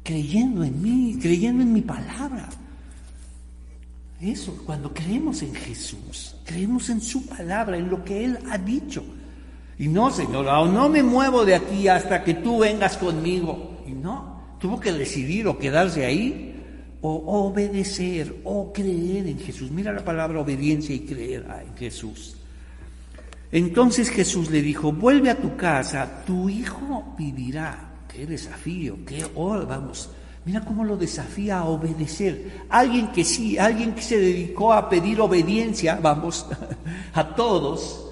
creyendo 0.03 0.63
en 0.63 0.83
mí, 0.83 1.19
creyendo 1.21 1.63
en 1.63 1.73
mi 1.73 1.81
palabra. 1.81 2.51
Eso, 4.21 4.63
cuando 4.67 4.93
creemos 4.93 5.41
en 5.41 5.55
Jesús, 5.55 6.37
creemos 6.45 6.91
en 6.91 7.01
su 7.01 7.25
palabra, 7.25 7.79
en 7.79 7.89
lo 7.89 8.05
que 8.05 8.27
Él 8.27 8.39
ha 8.51 8.59
dicho. 8.59 9.03
Y 9.79 9.89
no, 9.89 10.11
Señor, 10.11 10.45
no 10.69 10.89
me 10.91 11.03
muevo 11.03 11.47
de 11.47 11.55
aquí 11.55 11.89
hasta 11.89 12.23
que 12.23 12.35
tú 12.35 12.59
vengas 12.59 12.99
conmigo. 12.99 13.85
Y 13.87 13.93
no, 13.93 14.57
tuvo 14.61 14.79
que 14.79 14.93
decidir 14.93 15.47
o 15.47 15.57
quedarse 15.57 16.05
ahí 16.05 16.57
o 17.01 17.47
obedecer 17.47 18.35
o 18.45 18.73
creer 18.73 19.27
en 19.27 19.39
Jesús. 19.39 19.71
Mira 19.71 19.93
la 19.93 20.05
palabra 20.05 20.41
obediencia 20.41 20.95
y 20.95 21.01
creer 21.01 21.47
en 21.67 21.77
Jesús. 21.77 22.37
Entonces 23.53 24.11
Jesús 24.11 24.51
le 24.51 24.61
dijo, 24.63 24.93
vuelve 24.93 25.31
a 25.31 25.41
tu 25.41 25.57
casa, 25.57 26.25
tu 26.27 26.49
hijo 26.49 27.15
vivirá. 27.19 27.85
Qué 28.13 28.27
desafío, 28.27 28.99
qué 29.07 29.25
oh, 29.35 29.65
vamos. 29.65 30.11
Mira 30.45 30.63
cómo 30.63 30.85
lo 30.85 30.97
desafía 30.97 31.59
a 31.59 31.65
obedecer. 31.65 32.65
Alguien 32.69 33.13
que 33.13 33.25
sí, 33.25 33.59
alguien 33.59 33.95
que 33.95 34.03
se 34.03 34.19
dedicó 34.19 34.73
a 34.73 34.89
pedir 34.89 35.21
obediencia, 35.21 35.99
vamos, 36.03 36.47
a 37.15 37.35
todos, 37.35 38.07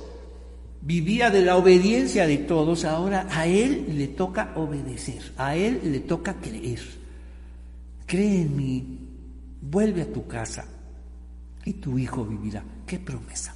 vivía 0.81 1.31
de 1.31 1.43
la 1.43 1.57
obediencia 1.57 2.27
de 2.27 2.39
todos, 2.39 2.85
ahora 2.85 3.27
a 3.31 3.47
él 3.47 3.95
le 3.97 4.09
toca 4.09 4.53
obedecer, 4.55 5.33
a 5.37 5.57
él 5.57 5.81
le 5.85 6.01
toca 6.01 6.35
creer 6.35 6.81
cree 8.07 8.43
en 8.43 8.57
mí, 8.57 8.99
vuelve 9.61 10.03
a 10.03 10.13
tu 10.13 10.27
casa 10.27 10.65
y 11.65 11.75
tu 11.75 11.99
hijo 11.99 12.25
vivirá. 12.25 12.63
¿Qué 12.87 12.99
promesa? 12.99 13.55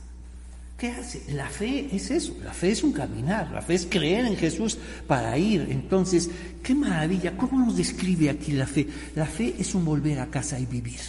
¿Qué 0.76 0.88
hace? 0.88 1.22
La 1.34 1.46
fe 1.46 1.88
es 1.92 2.10
eso, 2.10 2.36
la 2.42 2.52
fe 2.52 2.70
es 2.70 2.82
un 2.82 2.92
caminar, 2.92 3.50
la 3.52 3.60
fe 3.60 3.74
es 3.74 3.86
creer 3.86 4.24
en 4.24 4.36
Jesús 4.36 4.78
para 5.06 5.36
ir. 5.36 5.68
Entonces, 5.70 6.30
qué 6.62 6.74
maravilla, 6.74 7.36
¿cómo 7.36 7.64
nos 7.64 7.76
describe 7.76 8.30
aquí 8.30 8.52
la 8.52 8.66
fe? 8.66 8.86
La 9.14 9.26
fe 9.26 9.54
es 9.58 9.74
un 9.74 9.84
volver 9.84 10.18
a 10.18 10.26
casa 10.26 10.58
y 10.58 10.64
vivir. 10.64 11.00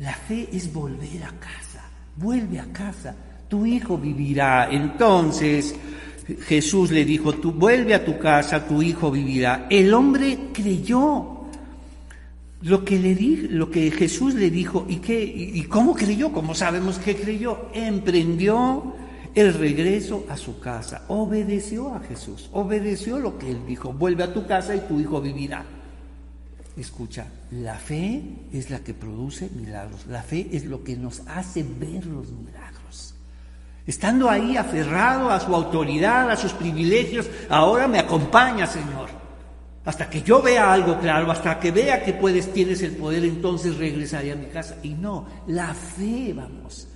La 0.00 0.14
fe 0.14 0.48
es 0.52 0.72
volver 0.72 1.22
a 1.22 1.30
casa, 1.38 1.88
vuelve 2.16 2.58
a 2.58 2.66
casa, 2.72 3.14
tu 3.48 3.64
hijo 3.64 3.96
vivirá. 3.96 4.68
Entonces, 4.70 5.74
Jesús 6.46 6.90
le 6.90 7.04
dijo, 7.04 7.34
tú 7.34 7.52
vuelve 7.52 7.94
a 7.94 8.04
tu 8.04 8.18
casa, 8.18 8.66
tu 8.66 8.82
hijo 8.82 9.12
vivirá. 9.12 9.68
El 9.70 9.94
hombre 9.94 10.50
creyó 10.52 11.35
lo 12.62 12.84
que, 12.84 12.98
le 12.98 13.14
di, 13.14 13.48
lo 13.48 13.70
que 13.70 13.90
Jesús 13.90 14.34
le 14.34 14.50
dijo 14.50 14.86
y, 14.88 14.96
que, 14.96 15.22
y, 15.22 15.62
cómo 15.64 15.94
creyó, 15.94 16.32
cómo 16.32 16.54
sabemos 16.54 16.98
que 16.98 17.14
creyó, 17.16 17.68
emprendió 17.74 18.94
el 19.34 19.52
regreso 19.52 20.24
a 20.30 20.36
su 20.36 20.58
casa, 20.58 21.04
obedeció 21.08 21.94
a 21.94 22.00
Jesús, 22.00 22.48
obedeció 22.52 23.18
lo 23.18 23.38
que 23.38 23.50
él 23.50 23.60
dijo, 23.66 23.92
vuelve 23.92 24.24
a 24.24 24.32
tu 24.32 24.46
casa 24.46 24.74
y 24.74 24.80
tu 24.80 24.98
hijo 24.98 25.20
vivirá. 25.20 25.64
Escucha, 26.76 27.26
la 27.50 27.74
fe 27.76 28.22
es 28.52 28.70
la 28.70 28.80
que 28.80 28.94
produce 28.94 29.50
milagros, 29.54 30.06
la 30.06 30.22
fe 30.22 30.48
es 30.52 30.64
lo 30.64 30.82
que 30.82 30.96
nos 30.96 31.20
hace 31.26 31.62
ver 31.62 32.06
los 32.06 32.30
milagros. 32.30 33.14
Estando 33.86 34.28
ahí 34.28 34.56
aferrado 34.56 35.30
a 35.30 35.38
su 35.38 35.54
autoridad, 35.54 36.30
a 36.30 36.36
sus 36.36 36.52
privilegios, 36.52 37.28
ahora 37.48 37.86
me 37.86 37.98
acompaña, 37.98 38.66
Señor. 38.66 39.25
Hasta 39.86 40.10
que 40.10 40.20
yo 40.20 40.42
vea 40.42 40.72
algo 40.72 40.98
claro, 40.98 41.30
hasta 41.30 41.60
que 41.60 41.70
vea 41.70 42.04
que 42.04 42.12
puedes, 42.12 42.52
tienes 42.52 42.82
el 42.82 42.96
poder, 42.96 43.24
entonces 43.24 43.76
regresaré 43.76 44.32
a 44.32 44.36
mi 44.36 44.46
casa. 44.46 44.76
Y 44.82 44.90
no, 44.90 45.26
la 45.46 45.72
fe, 45.74 46.32
vamos, 46.34 46.88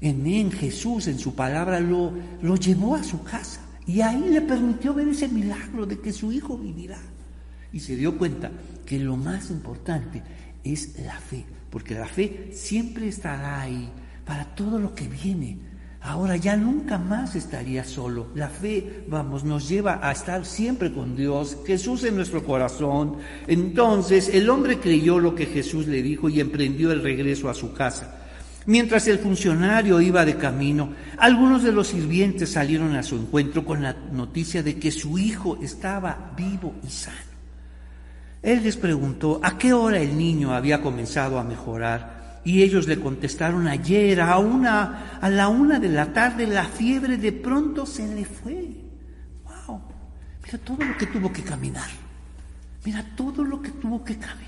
en, 0.00 0.26
en 0.26 0.50
Jesús, 0.50 1.06
en 1.06 1.20
su 1.20 1.36
palabra, 1.36 1.78
lo, 1.78 2.12
lo 2.42 2.56
llevó 2.56 2.96
a 2.96 3.04
su 3.04 3.22
casa. 3.22 3.60
Y 3.86 4.00
ahí 4.00 4.28
le 4.30 4.40
permitió 4.40 4.92
ver 4.92 5.06
ese 5.06 5.28
milagro 5.28 5.86
de 5.86 6.00
que 6.00 6.12
su 6.12 6.32
hijo 6.32 6.58
vivirá. 6.58 6.98
Y 7.72 7.78
se 7.78 7.94
dio 7.94 8.18
cuenta 8.18 8.50
que 8.84 8.98
lo 8.98 9.16
más 9.16 9.50
importante 9.50 10.20
es 10.64 10.98
la 11.04 11.20
fe, 11.20 11.44
porque 11.70 11.94
la 11.94 12.06
fe 12.06 12.50
siempre 12.52 13.06
estará 13.06 13.60
ahí 13.60 13.88
para 14.26 14.44
todo 14.56 14.80
lo 14.80 14.92
que 14.92 15.06
viene 15.06 15.58
ahora 16.04 16.36
ya 16.36 16.54
nunca 16.54 16.98
más 16.98 17.34
estaría 17.34 17.82
solo. 17.82 18.28
La 18.34 18.48
fe, 18.48 19.04
vamos, 19.08 19.42
nos 19.42 19.68
lleva 19.68 20.00
a 20.02 20.12
estar 20.12 20.44
siempre 20.44 20.92
con 20.92 21.16
Dios, 21.16 21.56
Jesús 21.66 22.04
en 22.04 22.16
nuestro 22.16 22.44
corazón. 22.44 23.16
Entonces 23.46 24.28
el 24.28 24.50
hombre 24.50 24.78
creyó 24.78 25.18
lo 25.18 25.34
que 25.34 25.46
Jesús 25.46 25.86
le 25.86 26.02
dijo 26.02 26.28
y 26.28 26.40
emprendió 26.40 26.92
el 26.92 27.02
regreso 27.02 27.48
a 27.48 27.54
su 27.54 27.72
casa. 27.72 28.20
Mientras 28.66 29.08
el 29.08 29.18
funcionario 29.18 30.00
iba 30.00 30.24
de 30.24 30.36
camino, 30.36 30.92
algunos 31.16 31.62
de 31.62 31.72
los 31.72 31.88
sirvientes 31.88 32.52
salieron 32.52 32.94
a 32.96 33.02
su 33.02 33.16
encuentro 33.16 33.64
con 33.64 33.82
la 33.82 33.94
noticia 34.12 34.62
de 34.62 34.78
que 34.78 34.90
su 34.90 35.18
hijo 35.18 35.58
estaba 35.62 36.32
vivo 36.36 36.74
y 36.86 36.90
sano. 36.90 37.16
Él 38.42 38.62
les 38.62 38.76
preguntó 38.76 39.40
a 39.42 39.56
qué 39.56 39.72
hora 39.72 39.98
el 39.98 40.18
niño 40.18 40.52
había 40.52 40.82
comenzado 40.82 41.38
a 41.38 41.44
mejorar 41.44 42.23
Y 42.44 42.62
ellos 42.62 42.86
le 42.86 43.00
contestaron 43.00 43.66
ayer 43.66 44.20
a 44.20 44.38
una 44.38 45.18
a 45.20 45.30
la 45.30 45.48
una 45.48 45.78
de 45.78 45.88
la 45.88 46.12
tarde 46.12 46.46
la 46.46 46.64
fiebre 46.64 47.16
de 47.16 47.32
pronto 47.32 47.86
se 47.86 48.06
le 48.06 48.24
fue. 48.24 48.68
Wow. 49.66 49.80
Mira 50.44 50.58
todo 50.58 50.84
lo 50.84 50.96
que 50.98 51.06
tuvo 51.06 51.32
que 51.32 51.42
caminar. 51.42 51.88
Mira 52.84 53.04
todo 53.16 53.42
lo 53.42 53.62
que 53.62 53.70
tuvo 53.70 54.04
que 54.04 54.18
caminar. 54.18 54.44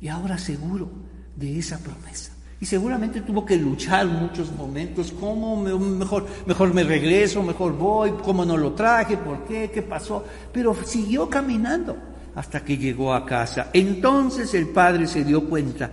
Y 0.00 0.08
ahora 0.08 0.36
seguro 0.36 0.90
de 1.36 1.58
esa 1.58 1.78
promesa. 1.78 2.32
Y 2.58 2.66
seguramente 2.66 3.22
tuvo 3.22 3.46
que 3.46 3.56
luchar 3.56 4.06
muchos 4.06 4.52
momentos, 4.52 5.12
cómo 5.12 5.56
mejor, 5.56 6.26
mejor 6.44 6.74
me 6.74 6.82
regreso, 6.82 7.42
mejor 7.42 7.72
voy, 7.76 8.12
cómo 8.22 8.44
no 8.44 8.56
lo 8.56 8.72
traje, 8.72 9.16
por 9.16 9.44
qué, 9.44 9.70
qué 9.72 9.80
pasó. 9.80 10.24
Pero 10.52 10.76
siguió 10.84 11.30
caminando 11.30 11.96
hasta 12.34 12.62
que 12.62 12.76
llegó 12.76 13.14
a 13.14 13.24
casa. 13.24 13.70
Entonces 13.72 14.52
el 14.54 14.68
padre 14.68 15.06
se 15.06 15.24
dio 15.24 15.48
cuenta 15.48 15.90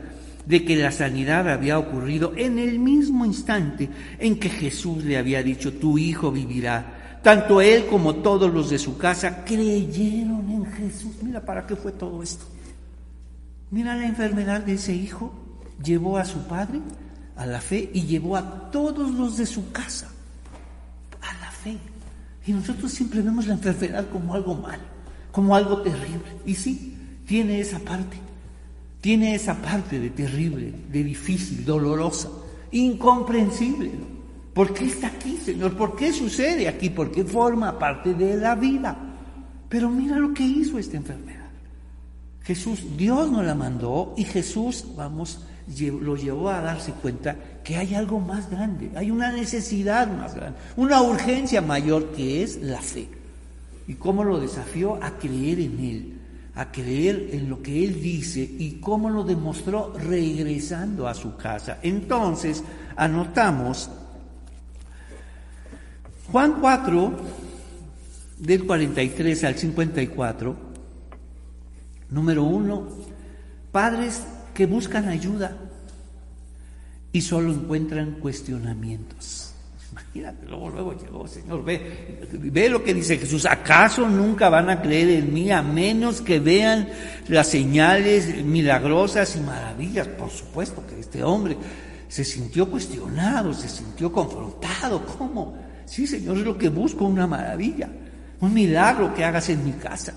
de 0.47 0.63
que 0.63 0.77
la 0.77 0.91
sanidad 0.91 1.49
había 1.49 1.77
ocurrido 1.77 2.31
en 2.37 2.57
el 2.57 2.79
mismo 2.79 3.25
instante 3.25 3.89
en 4.17 4.39
que 4.39 4.49
Jesús 4.49 5.03
le 5.03 5.17
había 5.17 5.43
dicho, 5.43 5.73
tu 5.73 5.97
hijo 5.97 6.31
vivirá. 6.31 7.19
Tanto 7.21 7.59
él 7.59 7.87
como 7.87 8.15
todos 8.15 8.53
los 8.53 8.69
de 8.69 8.79
su 8.79 8.97
casa 8.97 9.43
creyeron 9.43 10.49
en 10.49 10.65
Jesús. 10.67 11.11
Mira, 11.21 11.43
¿para 11.43 11.67
qué 11.67 11.75
fue 11.75 11.91
todo 11.91 12.23
esto? 12.23 12.45
Mira 13.71 13.93
la 13.95 14.05
enfermedad 14.05 14.61
de 14.61 14.75
ese 14.75 14.93
hijo 14.93 15.33
llevó 15.83 16.17
a 16.17 16.23
su 16.23 16.39
padre 16.47 16.79
a 17.35 17.45
la 17.45 17.59
fe 17.59 17.89
y 17.93 18.03
llevó 18.03 18.37
a 18.37 18.71
todos 18.71 19.11
los 19.11 19.37
de 19.37 19.45
su 19.45 19.71
casa 19.73 20.09
a 21.21 21.41
la 21.41 21.51
fe. 21.51 21.77
Y 22.45 22.53
nosotros 22.53 22.89
siempre 22.91 23.21
vemos 23.21 23.47
la 23.47 23.55
enfermedad 23.55 24.05
como 24.09 24.33
algo 24.33 24.55
mal, 24.55 24.79
como 25.33 25.53
algo 25.53 25.81
terrible. 25.81 26.37
Y 26.45 26.55
sí, 26.55 26.97
tiene 27.27 27.59
esa 27.59 27.79
parte, 27.79 28.17
tiene 29.07 29.35
esa 29.35 29.55
parte 29.55 30.01
de 30.01 30.09
terrible, 30.09 30.73
de 30.91 31.01
difícil, 31.01 31.63
dolorosa, 31.63 32.27
incomprensible. 32.71 33.89
¿Por 34.53 34.73
qué 34.73 34.87
está 34.87 35.07
aquí, 35.07 35.37
Señor? 35.37 35.77
¿Por 35.77 35.95
qué 35.95 36.11
sucede 36.11 36.67
aquí? 36.67 36.89
Porque 36.89 37.23
forma 37.23 37.79
parte 37.79 38.13
de 38.13 38.35
la 38.35 38.53
vida. 38.55 38.97
Pero 39.69 39.89
mira 39.89 40.19
lo 40.19 40.33
que 40.33 40.43
hizo 40.43 40.77
esta 40.77 40.97
enfermedad. 40.97 41.47
Jesús, 42.43 42.81
Dios 42.97 43.31
nos 43.31 43.45
la 43.45 43.55
mandó 43.55 44.13
y 44.17 44.25
Jesús, 44.25 44.85
vamos, 44.97 45.39
lo 45.79 46.17
llevó 46.17 46.49
a 46.49 46.59
darse 46.59 46.91
cuenta 46.91 47.37
que 47.63 47.77
hay 47.77 47.95
algo 47.95 48.19
más 48.19 48.49
grande, 48.49 48.91
hay 48.93 49.09
una 49.09 49.31
necesidad 49.31 50.11
más 50.11 50.35
grande, 50.35 50.59
una 50.75 51.01
urgencia 51.01 51.61
mayor 51.61 52.11
que 52.11 52.43
es 52.43 52.57
la 52.61 52.81
fe. 52.81 53.07
¿Y 53.87 53.93
cómo 53.93 54.25
lo 54.25 54.37
desafió? 54.37 55.01
A 55.01 55.11
creer 55.11 55.61
en 55.61 55.79
Él, 55.79 56.16
a 56.57 56.71
creer 56.71 57.29
en 57.31 57.49
lo 57.49 57.61
que 57.61 57.85
Él 57.85 58.01
dice 58.01 58.41
y 58.41 58.79
cómo 58.81 59.09
lo 59.09 59.23
demostró 59.23 59.93
regresando 59.93 61.07
a 61.07 61.13
su 61.13 61.37
casa. 61.37 61.77
Entonces, 61.83 62.63
anotamos 62.95 63.89
Juan 66.31 66.57
4, 66.59 67.13
del 68.39 68.65
43 68.65 69.43
al 69.45 69.55
54, 69.55 70.55
número 72.09 72.43
uno, 72.43 72.87
padres 73.71 74.23
que 74.53 74.65
buscan 74.65 75.07
ayuda 75.07 75.55
y 77.11 77.21
solo 77.21 77.53
encuentran 77.53 78.13
cuestionamientos. 78.19 79.46
Imagínate, 79.91 80.45
luego, 80.45 80.69
luego 80.69 80.93
llegó, 80.93 81.27
Señor, 81.27 81.63
ve, 81.63 82.19
ve 82.31 82.69
lo 82.69 82.83
que 82.83 82.93
dice 82.93 83.17
Jesús, 83.17 83.45
¿acaso 83.45 84.07
nunca 84.07 84.49
van 84.49 84.69
a 84.69 84.81
creer 84.81 85.09
en 85.09 85.33
mí 85.33 85.51
a 85.51 85.61
menos 85.61 86.21
que 86.21 86.39
vean 86.39 86.89
las 87.27 87.47
señales 87.47 88.43
milagrosas 88.43 89.35
y 89.35 89.39
maravillas? 89.39 90.07
Por 90.07 90.29
supuesto 90.29 90.85
que 90.85 90.99
este 90.99 91.23
hombre 91.23 91.57
se 92.07 92.23
sintió 92.23 92.69
cuestionado, 92.69 93.53
se 93.53 93.69
sintió 93.69 94.11
confrontado. 94.11 95.05
¿Cómo? 95.17 95.57
Sí, 95.85 96.05
Señor, 96.05 96.37
es 96.37 96.43
lo 96.43 96.57
que 96.57 96.69
busco, 96.69 97.05
una 97.05 97.27
maravilla, 97.27 97.89
un 98.41 98.53
milagro 98.53 99.13
que 99.13 99.23
hagas 99.23 99.49
en 99.49 99.63
mi 99.63 99.73
casa. 99.73 100.13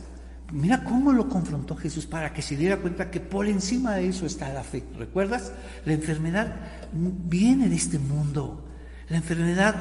Mira 0.53 0.83
cómo 0.83 1.13
lo 1.13 1.29
confrontó 1.29 1.77
Jesús 1.77 2.07
para 2.07 2.33
que 2.33 2.43
se 2.43 2.57
diera 2.57 2.79
cuenta 2.79 3.11
que 3.11 3.21
por 3.21 3.47
encima 3.47 3.95
de 3.95 4.09
eso 4.09 4.27
está 4.27 4.53
la 4.53 4.65
fe. 4.65 4.83
¿Recuerdas? 4.99 5.53
La 5.85 5.93
enfermedad 5.93 6.57
viene 6.93 7.69
de 7.69 7.77
este 7.77 8.01
mundo. 8.01 8.65
La 9.11 9.17
enfermedad 9.17 9.77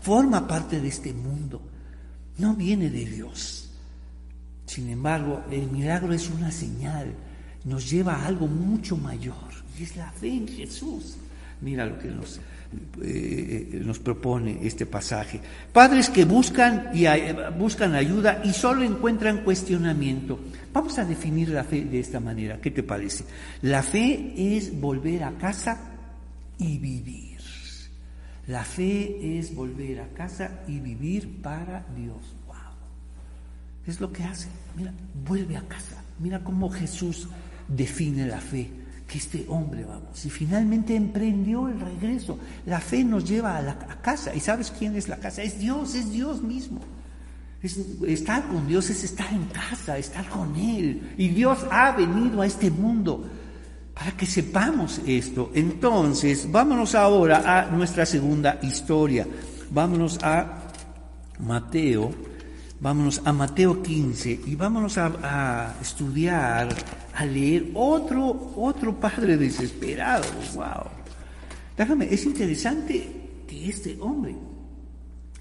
forma 0.00 0.46
parte 0.46 0.80
de 0.80 0.88
este 0.88 1.12
mundo. 1.12 1.60
No 2.38 2.54
viene 2.54 2.90
de 2.90 3.04
Dios. 3.04 3.70
Sin 4.66 4.88
embargo, 4.88 5.42
el 5.50 5.70
milagro 5.70 6.12
es 6.12 6.30
una 6.30 6.50
señal. 6.50 7.12
Nos 7.64 7.90
lleva 7.90 8.14
a 8.14 8.26
algo 8.26 8.46
mucho 8.46 8.96
mayor. 8.96 9.34
Y 9.78 9.82
es 9.82 9.96
la 9.96 10.10
fe 10.12 10.28
en 10.28 10.48
Jesús. 10.48 11.16
Mira 11.60 11.86
lo 11.86 11.98
que 11.98 12.08
nos 12.08 12.40
eh, 13.02 13.82
nos 13.84 13.98
propone 13.98 14.58
este 14.62 14.86
pasaje. 14.86 15.40
Padres 15.72 16.10
que 16.10 16.24
buscan, 16.24 16.90
y, 16.94 17.06
buscan 17.58 17.94
ayuda 17.94 18.42
y 18.44 18.52
solo 18.52 18.82
encuentran 18.82 19.44
cuestionamiento. 19.44 20.38
Vamos 20.72 20.98
a 20.98 21.04
definir 21.04 21.50
la 21.50 21.64
fe 21.64 21.84
de 21.84 22.00
esta 22.00 22.20
manera. 22.20 22.60
¿Qué 22.60 22.70
te 22.70 22.82
parece? 22.82 23.24
La 23.62 23.82
fe 23.82 24.34
es 24.36 24.78
volver 24.78 25.24
a 25.24 25.32
casa 25.38 25.78
y 26.58 26.78
vivir. 26.78 27.25
La 28.46 28.62
fe 28.62 29.38
es 29.38 29.54
volver 29.54 30.00
a 30.00 30.08
casa 30.14 30.62
y 30.68 30.78
vivir 30.78 31.42
para 31.42 31.84
Dios. 31.96 32.34
Wow. 32.46 32.56
Es 33.86 34.00
lo 34.00 34.12
que 34.12 34.22
hace. 34.22 34.48
Mira, 34.76 34.92
vuelve 35.26 35.56
a 35.56 35.66
casa. 35.66 36.02
Mira 36.18 36.42
cómo 36.44 36.70
Jesús 36.70 37.28
define 37.68 38.26
la 38.26 38.40
fe 38.40 38.70
que 39.06 39.18
este 39.18 39.46
hombre, 39.48 39.84
vamos, 39.84 40.24
y 40.24 40.30
finalmente 40.30 40.96
emprendió 40.96 41.68
el 41.68 41.78
regreso. 41.78 42.38
La 42.66 42.80
fe 42.80 43.04
nos 43.04 43.24
lleva 43.24 43.56
a 43.56 43.62
la 43.62 43.78
casa. 44.02 44.34
¿Y 44.34 44.40
sabes 44.40 44.72
quién 44.76 44.96
es 44.96 45.08
la 45.08 45.18
casa? 45.18 45.42
Es 45.42 45.58
Dios, 45.58 45.94
es 45.94 46.10
Dios 46.10 46.42
mismo. 46.42 46.80
estar 47.62 48.46
con 48.48 48.66
Dios 48.66 48.90
es 48.90 49.04
estar 49.04 49.32
en 49.32 49.44
casa, 49.46 49.96
estar 49.98 50.28
con 50.28 50.54
Él. 50.56 51.14
Y 51.16 51.28
Dios 51.28 51.66
ha 51.70 51.92
venido 51.92 52.42
a 52.42 52.46
este 52.46 52.70
mundo 52.70 53.28
para 53.96 54.12
que 54.12 54.26
sepamos 54.26 55.00
esto. 55.08 55.50
Entonces, 55.54 56.46
vámonos 56.52 56.94
ahora 56.94 57.42
a 57.42 57.66
nuestra 57.72 58.04
segunda 58.04 58.60
historia. 58.62 59.26
Vámonos 59.72 60.22
a 60.22 60.68
Mateo 61.40 62.12
Vámonos 62.78 63.22
a 63.24 63.32
Mateo 63.32 63.82
15 63.82 64.40
y 64.46 64.54
vámonos 64.54 64.98
a, 64.98 65.74
estudiar, 65.80 66.68
a 67.14 67.24
leer 67.24 67.70
otro, 67.74 68.52
otro 68.56 69.00
padre 69.00 69.38
desesperado. 69.38 70.24
¡Wow! 70.54 70.90
Déjame, 71.76 72.12
es 72.12 72.26
interesante 72.26 73.44
que 73.48 73.70
este 73.70 73.96
hombre, 73.98 74.36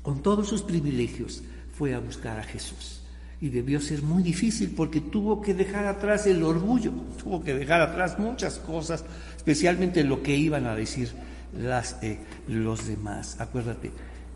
con 0.02 0.22
todos 0.22 0.48
sus 0.48 0.62
privilegios, 0.62 1.44
fue 1.78 1.94
a 1.94 2.00
buscar 2.00 2.40
a 2.40 2.44
Jesús. 2.44 2.95
Y 3.42 3.50
debió 3.50 3.82
ser 3.82 4.02
muy 4.02 4.24
difícil 4.24 4.74
porque 4.76 5.02
tuvo 5.02 5.42
que 5.42 5.54
dejar 5.54 5.86
atrás 5.86 6.26
el 6.28 6.44
orgullo, 6.44 6.92
tuvo 7.24 7.44
que 7.44 7.54
dejar 7.54 7.82
atrás 7.82 8.18
muchas 8.18 8.58
cosas, 8.58 9.04
especialmente 9.36 10.04
lo 10.04 10.24
que 10.24 10.36
iban 10.36 10.66
a 10.66 10.76
decir 10.76 11.12
las, 11.58 11.98
eh, 12.02 12.20
los 12.48 12.88
demás. 12.88 13.40
Acuérdate, 13.40 13.92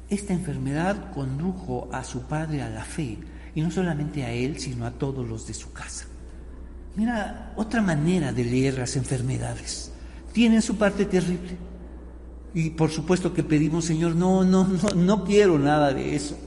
esta 0.10 0.34
enfermedad 0.34 1.12
condujo 1.14 1.90
a 1.92 2.04
su 2.04 2.24
padre 2.24 2.62
a 2.62 2.70
la 2.70 2.84
fe, 2.84 3.18
y 3.56 3.62
no 3.62 3.72
solamente 3.72 4.24
a 4.24 4.32
él, 4.32 4.60
sino 4.60 4.86
a 4.86 4.92
todos 4.92 5.28
los 5.28 5.48
de 5.48 5.54
su 5.54 5.72
casa. 5.72 6.06
Mira, 6.96 7.54
otra 7.56 7.82
manera 7.82 8.32
de 8.32 8.44
leer 8.44 8.78
las 8.78 8.96
enfermedades. 8.96 9.92
Tienen 10.34 10.62
su 10.62 10.78
parte 10.78 11.06
terrible. 11.06 11.58
Y 12.54 12.72
por 12.72 12.90
supuesto 12.90 13.34
que 13.34 13.44
pedimos, 13.44 13.86
Señor, 13.86 14.16
no, 14.16 14.44
no, 14.44 14.68
no, 14.68 14.90
no 14.96 15.24
quiero 15.24 15.60
nada 15.60 15.94
de 15.94 16.16
eso. 16.16 16.38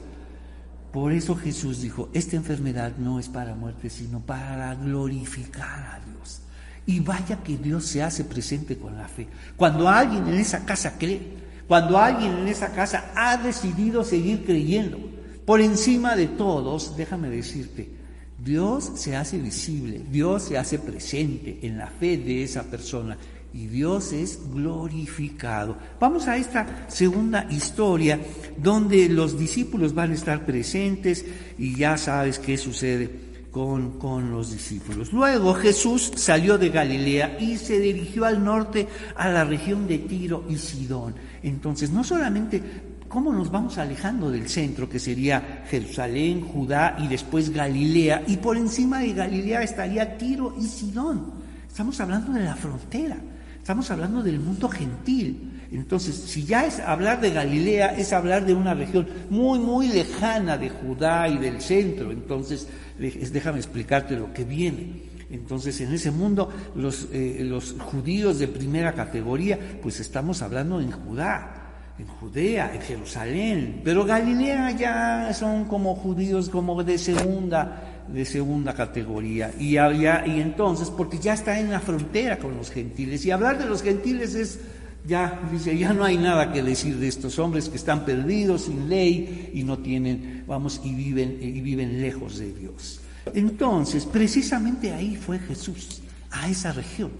Por 0.93 1.11
eso 1.11 1.35
Jesús 1.35 1.81
dijo, 1.81 2.09
esta 2.13 2.35
enfermedad 2.35 2.93
no 2.99 3.19
es 3.19 3.27
para 3.27 3.55
muerte, 3.55 3.89
sino 3.89 4.19
para 4.19 4.75
glorificar 4.75 5.79
a 5.95 5.99
Dios. 6.05 6.41
Y 6.85 6.99
vaya 6.99 7.41
que 7.43 7.57
Dios 7.57 7.85
se 7.85 8.03
hace 8.03 8.23
presente 8.23 8.77
con 8.77 8.95
la 8.95 9.07
fe. 9.07 9.27
Cuando 9.57 9.89
alguien 9.89 10.27
en 10.27 10.35
esa 10.35 10.63
casa 10.65 10.93
cree, 10.99 11.33
cuando 11.67 11.97
alguien 11.97 12.37
en 12.37 12.47
esa 12.47 12.73
casa 12.73 13.11
ha 13.15 13.37
decidido 13.37 14.03
seguir 14.03 14.45
creyendo 14.45 14.99
por 15.47 15.61
encima 15.61 16.15
de 16.15 16.27
todos, 16.27 16.95
déjame 16.95 17.27
decirte, 17.27 17.89
Dios 18.37 18.91
se 18.93 19.15
hace 19.15 19.39
visible, 19.39 19.99
Dios 20.11 20.43
se 20.43 20.59
hace 20.59 20.77
presente 20.77 21.57
en 21.63 21.79
la 21.79 21.87
fe 21.87 22.17
de 22.17 22.43
esa 22.43 22.61
persona 22.63 23.17
y 23.53 23.67
Dios 23.67 24.13
es 24.13 24.39
glorificado. 24.51 25.77
Vamos 25.99 26.27
a 26.27 26.37
esta 26.37 26.85
segunda 26.89 27.47
historia 27.51 28.19
donde 28.57 29.07
los 29.09 29.37
discípulos 29.37 29.93
van 29.93 30.11
a 30.11 30.15
estar 30.15 30.45
presentes 30.45 31.23
y 31.57 31.75
ya 31.75 31.97
sabes 31.97 32.39
qué 32.39 32.57
sucede 32.57 33.09
con, 33.51 33.99
con, 33.99 34.31
los 34.31 34.51
discípulos. 34.51 35.13
Luego 35.13 35.53
Jesús 35.53 36.11
salió 36.15 36.57
de 36.57 36.69
Galilea 36.69 37.37
y 37.39 37.57
se 37.57 37.79
dirigió 37.79 38.25
al 38.25 38.43
norte 38.43 38.87
a 39.15 39.29
la 39.29 39.43
región 39.43 39.87
de 39.87 39.99
Tiro 39.99 40.43
y 40.49 40.57
Sidón. 40.57 41.13
Entonces, 41.43 41.91
no 41.91 42.03
solamente 42.03 42.61
cómo 43.07 43.31
nos 43.31 43.51
vamos 43.51 43.77
alejando 43.77 44.31
del 44.31 44.49
centro, 44.49 44.89
que 44.89 44.97
sería 44.97 45.63
Jerusalén, 45.69 46.41
Judá 46.41 46.95
y 46.97 47.07
después 47.07 47.51
Galilea, 47.51 48.23
y 48.25 48.37
por 48.37 48.57
encima 48.57 49.01
de 49.01 49.13
Galilea 49.13 49.61
estaría 49.61 50.17
Tiro 50.17 50.55
y 50.59 50.63
Sidón. 50.63 51.43
Estamos 51.67 51.99
hablando 52.01 52.33
de 52.33 52.43
la 52.43 52.55
frontera. 52.55 53.17
Estamos 53.63 53.89
hablando 53.91 54.21
del 54.21 54.41
mundo 54.41 54.67
gentil. 54.67 55.61
Entonces, 55.71 56.15
si 56.15 56.43
ya 56.43 56.65
es 56.65 56.81
hablar 56.81 57.21
de 57.21 57.31
Galilea, 57.31 57.97
es 57.97 58.11
hablar 58.11 58.45
de 58.45 58.53
una 58.53 58.73
región 58.73 59.07
muy, 59.29 59.57
muy 59.57 59.87
lejana 59.87 60.57
de 60.57 60.69
Judá 60.69 61.29
y 61.29 61.37
del 61.37 61.61
centro. 61.61 62.11
Entonces, 62.11 62.67
déjame 62.99 63.59
explicarte 63.59 64.17
lo 64.17 64.33
que 64.33 64.43
viene. 64.43 65.03
Entonces, 65.31 65.79
en 65.79 65.93
ese 65.93 66.11
mundo, 66.11 66.49
los, 66.75 67.07
eh, 67.13 67.37
los 67.45 67.77
judíos 67.79 68.37
de 68.37 68.49
primera 68.49 68.91
categoría, 68.91 69.57
pues 69.81 70.01
estamos 70.01 70.41
hablando 70.41 70.81
en 70.81 70.91
Judá 70.91 71.61
en 71.99 72.07
Judea, 72.07 72.73
en 72.73 72.81
Jerusalén, 72.81 73.81
pero 73.83 74.03
Galilea 74.03 74.71
ya 74.71 75.31
son 75.33 75.65
como 75.65 75.95
judíos 75.95 76.49
como 76.49 76.83
de 76.83 76.97
segunda 76.97 77.92
de 78.07 78.25
segunda 78.25 78.73
categoría. 78.73 79.51
Y, 79.59 79.75
y 79.75 80.41
entonces, 80.41 80.89
porque 80.89 81.19
ya 81.19 81.33
está 81.33 81.59
en 81.59 81.71
la 81.71 81.79
frontera 81.79 82.37
con 82.37 82.55
los 82.55 82.71
gentiles, 82.71 83.25
y 83.25 83.31
hablar 83.31 83.57
de 83.57 83.65
los 83.65 83.81
gentiles 83.81 84.35
es, 84.35 84.59
ya, 85.05 85.41
dice, 85.51 85.77
ya 85.77 85.93
no 85.93 86.03
hay 86.03 86.17
nada 86.17 86.51
que 86.51 86.63
decir 86.63 86.97
de 86.97 87.07
estos 87.07 87.39
hombres 87.39 87.69
que 87.69 87.77
están 87.77 88.05
perdidos, 88.05 88.63
sin 88.63 88.89
ley, 88.89 89.51
y 89.53 89.63
no 89.63 89.79
tienen, 89.79 90.43
vamos, 90.47 90.81
y 90.83 90.93
viven, 90.93 91.37
y 91.41 91.61
viven 91.61 92.01
lejos 92.01 92.37
de 92.37 92.53
Dios. 92.53 92.99
Entonces, 93.33 94.05
precisamente 94.05 94.91
ahí 94.91 95.15
fue 95.15 95.39
Jesús, 95.39 96.01
a 96.31 96.49
esa 96.49 96.71
región. 96.71 97.11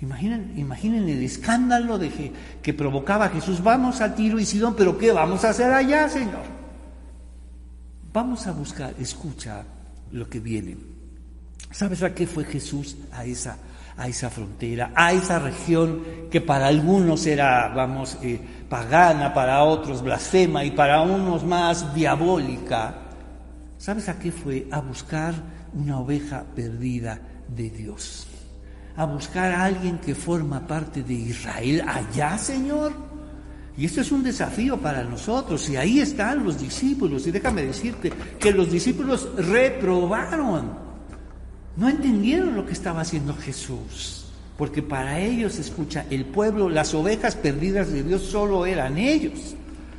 Imaginen, 0.00 0.54
imaginen 0.56 1.08
el 1.08 1.22
escándalo 1.24 1.98
que, 1.98 2.32
que 2.62 2.72
provocaba 2.72 3.28
Jesús. 3.30 3.62
Vamos 3.62 4.00
a 4.00 4.14
Tiro 4.14 4.38
y 4.38 4.44
Sidón, 4.44 4.74
pero 4.76 4.96
¿qué 4.96 5.10
vamos 5.10 5.44
a 5.44 5.50
hacer 5.50 5.72
allá, 5.72 6.08
Señor? 6.08 6.58
Vamos 8.12 8.46
a 8.46 8.52
buscar, 8.52 8.94
escucha, 9.00 9.64
lo 10.12 10.28
que 10.28 10.40
viene. 10.40 10.76
¿Sabes 11.70 12.02
a 12.02 12.14
qué 12.14 12.26
fue 12.26 12.44
Jesús 12.44 12.96
a 13.12 13.24
esa, 13.24 13.58
a 13.96 14.08
esa 14.08 14.30
frontera, 14.30 14.92
a 14.94 15.12
esa 15.12 15.38
región 15.38 16.02
que 16.30 16.40
para 16.40 16.66
algunos 16.66 17.26
era, 17.26 17.68
vamos, 17.68 18.16
eh, 18.22 18.40
pagana, 18.68 19.34
para 19.34 19.62
otros 19.62 20.02
blasfema 20.02 20.64
y 20.64 20.70
para 20.70 21.02
unos 21.02 21.44
más 21.44 21.94
diabólica? 21.94 22.94
¿Sabes 23.76 24.08
a 24.08 24.18
qué 24.18 24.32
fue? 24.32 24.66
A 24.70 24.80
buscar 24.80 25.34
una 25.74 26.00
oveja 26.00 26.44
perdida 26.54 27.20
de 27.48 27.70
Dios. 27.70 28.26
A 28.96 29.04
buscar 29.04 29.52
a 29.52 29.64
alguien 29.64 29.98
que 29.98 30.14
forma 30.14 30.66
parte 30.66 31.02
de 31.02 31.14
Israel 31.14 31.84
allá, 31.86 32.36
Señor. 32.36 33.07
Y 33.78 33.84
esto 33.84 34.00
es 34.00 34.10
un 34.10 34.24
desafío 34.24 34.76
para 34.76 35.04
nosotros. 35.04 35.70
Y 35.70 35.76
ahí 35.76 36.00
están 36.00 36.42
los 36.42 36.60
discípulos. 36.60 37.24
Y 37.28 37.30
déjame 37.30 37.62
decirte 37.62 38.12
que 38.40 38.50
los 38.50 38.72
discípulos 38.72 39.28
reprobaron. 39.36 40.72
No 41.76 41.88
entendieron 41.88 42.56
lo 42.56 42.66
que 42.66 42.72
estaba 42.72 43.02
haciendo 43.02 43.36
Jesús. 43.36 44.26
Porque 44.56 44.82
para 44.82 45.20
ellos, 45.20 45.60
escucha, 45.60 46.06
el 46.10 46.24
pueblo, 46.24 46.68
las 46.68 46.92
ovejas 46.92 47.36
perdidas 47.36 47.92
de 47.92 48.02
Dios 48.02 48.22
solo 48.22 48.66
eran 48.66 48.98
ellos. 48.98 49.54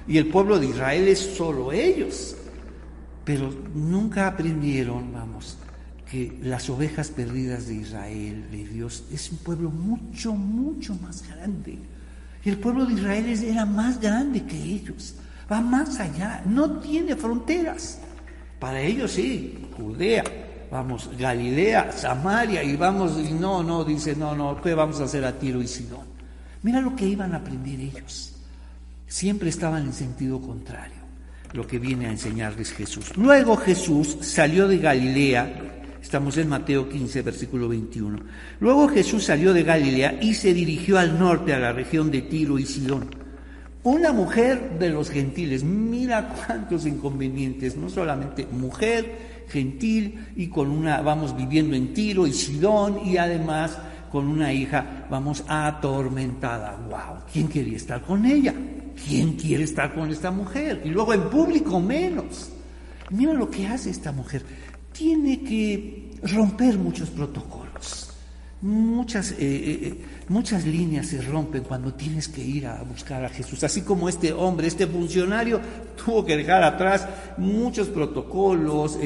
Y 0.09 0.17
el 0.17 0.27
pueblo 0.27 0.59
de 0.59 0.67
Israel 0.67 1.07
es 1.07 1.19
solo 1.19 1.71
ellos. 1.71 2.35
Pero 3.23 3.53
nunca 3.73 4.27
aprendieron, 4.27 5.13
vamos, 5.13 5.57
que 6.11 6.37
las 6.41 6.69
ovejas 6.69 7.11
perdidas 7.11 7.67
de 7.67 7.75
Israel, 7.75 8.45
de 8.51 8.67
Dios, 8.67 9.05
es 9.09 9.31
un 9.31 9.37
pueblo 9.37 9.69
mucho, 9.69 10.33
mucho 10.33 10.95
más 10.95 11.25
grande 11.29 11.77
el 12.45 12.57
pueblo 12.57 12.85
de 12.85 12.93
Israel 12.93 13.43
era 13.43 13.65
más 13.65 13.99
grande 13.99 14.43
que 14.43 14.55
ellos, 14.55 15.15
va 15.51 15.61
más 15.61 15.99
allá, 15.99 16.41
no 16.45 16.79
tiene 16.79 17.15
fronteras. 17.15 17.99
Para 18.59 18.81
ellos 18.81 19.11
sí, 19.11 19.67
Judea, 19.75 20.23
vamos, 20.71 21.09
Galilea, 21.17 21.91
Samaria, 21.91 22.63
y 22.63 22.75
vamos, 22.75 23.17
y 23.17 23.33
no, 23.33 23.63
no, 23.63 23.83
dice, 23.83 24.15
no, 24.15 24.35
no, 24.35 24.61
¿qué 24.61 24.73
vamos 24.73 24.99
a 25.01 25.05
hacer 25.05 25.25
a 25.25 25.37
Tiro 25.37 25.61
y 25.61 25.67
Sidón? 25.67 26.07
Mira 26.61 26.81
lo 26.81 26.95
que 26.95 27.07
iban 27.07 27.33
a 27.33 27.37
aprender 27.37 27.79
ellos. 27.79 28.33
Siempre 29.07 29.49
estaban 29.49 29.85
en 29.85 29.93
sentido 29.93 30.39
contrario, 30.39 30.99
lo 31.53 31.65
que 31.65 31.79
viene 31.79 32.07
a 32.07 32.11
enseñarles 32.11 32.71
Jesús. 32.71 33.15
Luego 33.17 33.57
Jesús 33.57 34.17
salió 34.21 34.67
de 34.67 34.77
Galilea 34.77 35.78
Estamos 36.01 36.37
en 36.37 36.47
Mateo 36.47 36.87
15, 36.87 37.21
versículo 37.21 37.67
21. 37.67 38.19
Luego 38.59 38.87
Jesús 38.87 39.25
salió 39.25 39.53
de 39.53 39.63
Galilea 39.63 40.17
y 40.21 40.33
se 40.33 40.53
dirigió 40.53 40.97
al 40.97 41.19
norte, 41.19 41.53
a 41.53 41.59
la 41.59 41.73
región 41.73 42.09
de 42.09 42.21
Tiro 42.21 42.57
y 42.57 42.65
Sidón. 42.65 43.09
Una 43.83 44.11
mujer 44.11 44.77
de 44.79 44.89
los 44.89 45.09
gentiles, 45.09 45.63
mira 45.63 46.29
cuántos 46.29 46.85
inconvenientes, 46.85 47.75
no 47.77 47.89
solamente 47.89 48.47
mujer, 48.51 49.45
gentil 49.47 50.27
y 50.35 50.47
con 50.47 50.69
una, 50.69 51.01
vamos 51.01 51.35
viviendo 51.35 51.75
en 51.75 51.93
Tiro 51.93 52.27
y 52.27 52.33
Sidón 52.33 52.99
y 53.05 53.17
además 53.17 53.77
con 54.11 54.27
una 54.27 54.51
hija, 54.53 55.05
vamos 55.09 55.43
atormentada. 55.47 56.77
¡Wow! 56.89 57.23
¿Quién 57.31 57.47
quería 57.47 57.77
estar 57.77 58.01
con 58.01 58.25
ella? 58.25 58.53
¿Quién 59.07 59.33
quiere 59.33 59.63
estar 59.63 59.93
con 59.93 60.09
esta 60.09 60.31
mujer? 60.31 60.81
Y 60.83 60.89
luego 60.89 61.13
en 61.13 61.29
público 61.29 61.79
menos. 61.79 62.51
Mira 63.11 63.33
lo 63.33 63.49
que 63.49 63.67
hace 63.67 63.89
esta 63.89 64.11
mujer 64.11 64.43
tiene 64.99 65.41
que 65.41 66.11
romper 66.23 66.77
muchos 66.77 67.09
protocolos. 67.09 68.09
Muchas, 68.61 69.31
eh, 69.31 69.35
eh, 69.39 69.79
eh, 69.81 69.97
muchas 70.27 70.65
líneas 70.65 71.07
se 71.07 71.21
rompen 71.21 71.63
cuando 71.63 71.93
tienes 71.93 72.27
que 72.27 72.43
ir 72.43 72.67
a 72.67 72.83
buscar 72.83 73.23
a 73.23 73.29
Jesús. 73.29 73.63
Así 73.63 73.83
como 73.83 74.09
este 74.09 74.33
hombre, 74.33 74.67
este 74.67 74.85
funcionario, 74.85 75.61
tuvo 75.95 76.25
que 76.25 76.35
dejar 76.35 76.63
atrás 76.63 77.07
muchos 77.37 77.87
protocolos, 77.87 78.99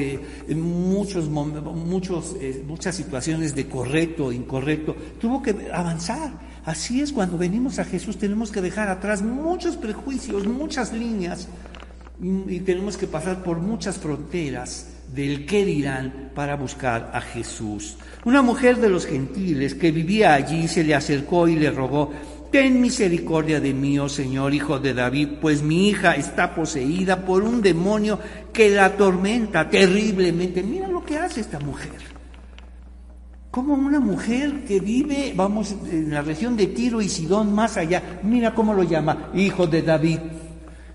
muchos, 0.48 1.28
muchos, 1.28 2.34
muchas 2.66 2.96
situaciones 2.96 3.54
de 3.54 3.68
correcto 3.68 4.32
incorrecto. 4.32 4.96
Tuvo 5.20 5.40
que 5.40 5.68
avanzar. 5.72 6.32
Así 6.64 7.02
es, 7.02 7.12
cuando 7.12 7.38
venimos 7.38 7.78
a 7.78 7.84
Jesús 7.84 8.16
tenemos 8.18 8.50
que 8.50 8.60
dejar 8.60 8.88
atrás 8.88 9.22
muchos 9.22 9.76
prejuicios, 9.76 10.48
muchas 10.48 10.92
líneas 10.92 11.46
y 12.20 12.58
tenemos 12.60 12.96
que 12.96 13.06
pasar 13.06 13.44
por 13.44 13.58
muchas 13.60 13.98
fronteras 13.98 14.93
del 15.12 15.46
qué 15.46 15.64
dirán 15.64 16.30
para 16.34 16.56
buscar 16.56 17.10
a 17.12 17.20
Jesús. 17.20 17.96
Una 18.24 18.42
mujer 18.42 18.76
de 18.78 18.88
los 18.88 19.06
gentiles 19.06 19.74
que 19.74 19.92
vivía 19.92 20.34
allí 20.34 20.68
se 20.68 20.84
le 20.84 20.94
acercó 20.94 21.48
y 21.48 21.56
le 21.56 21.70
rogó, 21.70 22.12
Ten 22.54 22.80
misericordia 22.80 23.58
de 23.58 23.74
mí, 23.74 23.98
oh 23.98 24.08
Señor, 24.08 24.54
hijo 24.54 24.78
de 24.78 24.94
David, 24.94 25.40
pues 25.40 25.60
mi 25.60 25.88
hija 25.88 26.14
está 26.14 26.54
poseída 26.54 27.24
por 27.24 27.42
un 27.42 27.60
demonio 27.60 28.20
que 28.52 28.70
la 28.70 28.84
atormenta 28.84 29.68
terriblemente. 29.68 30.62
Mira 30.62 30.86
lo 30.86 31.04
que 31.04 31.18
hace 31.18 31.40
esta 31.40 31.58
mujer. 31.58 31.90
Como 33.50 33.74
una 33.74 33.98
mujer 33.98 34.64
que 34.68 34.78
vive, 34.78 35.32
vamos, 35.34 35.74
en 35.90 36.10
la 36.10 36.22
región 36.22 36.56
de 36.56 36.68
Tiro 36.68 37.00
y 37.00 37.08
Sidón, 37.08 37.52
más 37.52 37.76
allá, 37.76 38.20
mira 38.22 38.54
cómo 38.54 38.72
lo 38.72 38.84
llama, 38.84 39.30
hijo 39.34 39.66
de 39.66 39.82
David. 39.82 40.20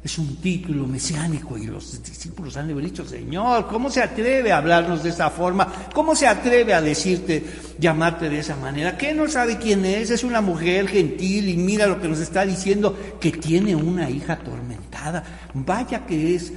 Es 0.02 0.18
un 0.18 0.38
título 0.38 0.88
mesiánico 0.88 1.58
y 1.58 1.66
los 1.66 2.02
discípulos 2.02 2.56
han 2.56 2.74
dicho, 2.82 3.06
Señor, 3.06 3.68
¿cómo 3.68 3.90
se 3.90 4.02
atreve 4.02 4.50
a 4.50 4.58
hablarnos 4.58 5.04
de 5.04 5.10
esa 5.10 5.30
forma? 5.30 5.68
¿Cómo 5.94 6.16
se 6.16 6.26
atreve 6.26 6.74
a 6.74 6.82
decirte, 6.82 7.44
llamarte 7.78 8.30
de 8.30 8.40
esa 8.40 8.56
manera? 8.56 8.98
¿Qué 8.98 9.14
no 9.14 9.28
sabe 9.28 9.58
quién 9.58 9.84
es? 9.84 10.10
Es 10.10 10.24
una 10.24 10.40
mujer 10.40 10.88
gentil 10.88 11.50
y 11.50 11.58
mira 11.58 11.86
lo 11.86 12.00
que 12.00 12.08
nos 12.08 12.20
está 12.20 12.46
diciendo, 12.46 12.98
que 13.20 13.34
tiene 13.34 13.76
una 13.76 14.10
hija 14.10 14.34
atormentada. 14.34 15.22
Vaya 15.54 16.06
que 16.06 16.34
es, 16.34 16.54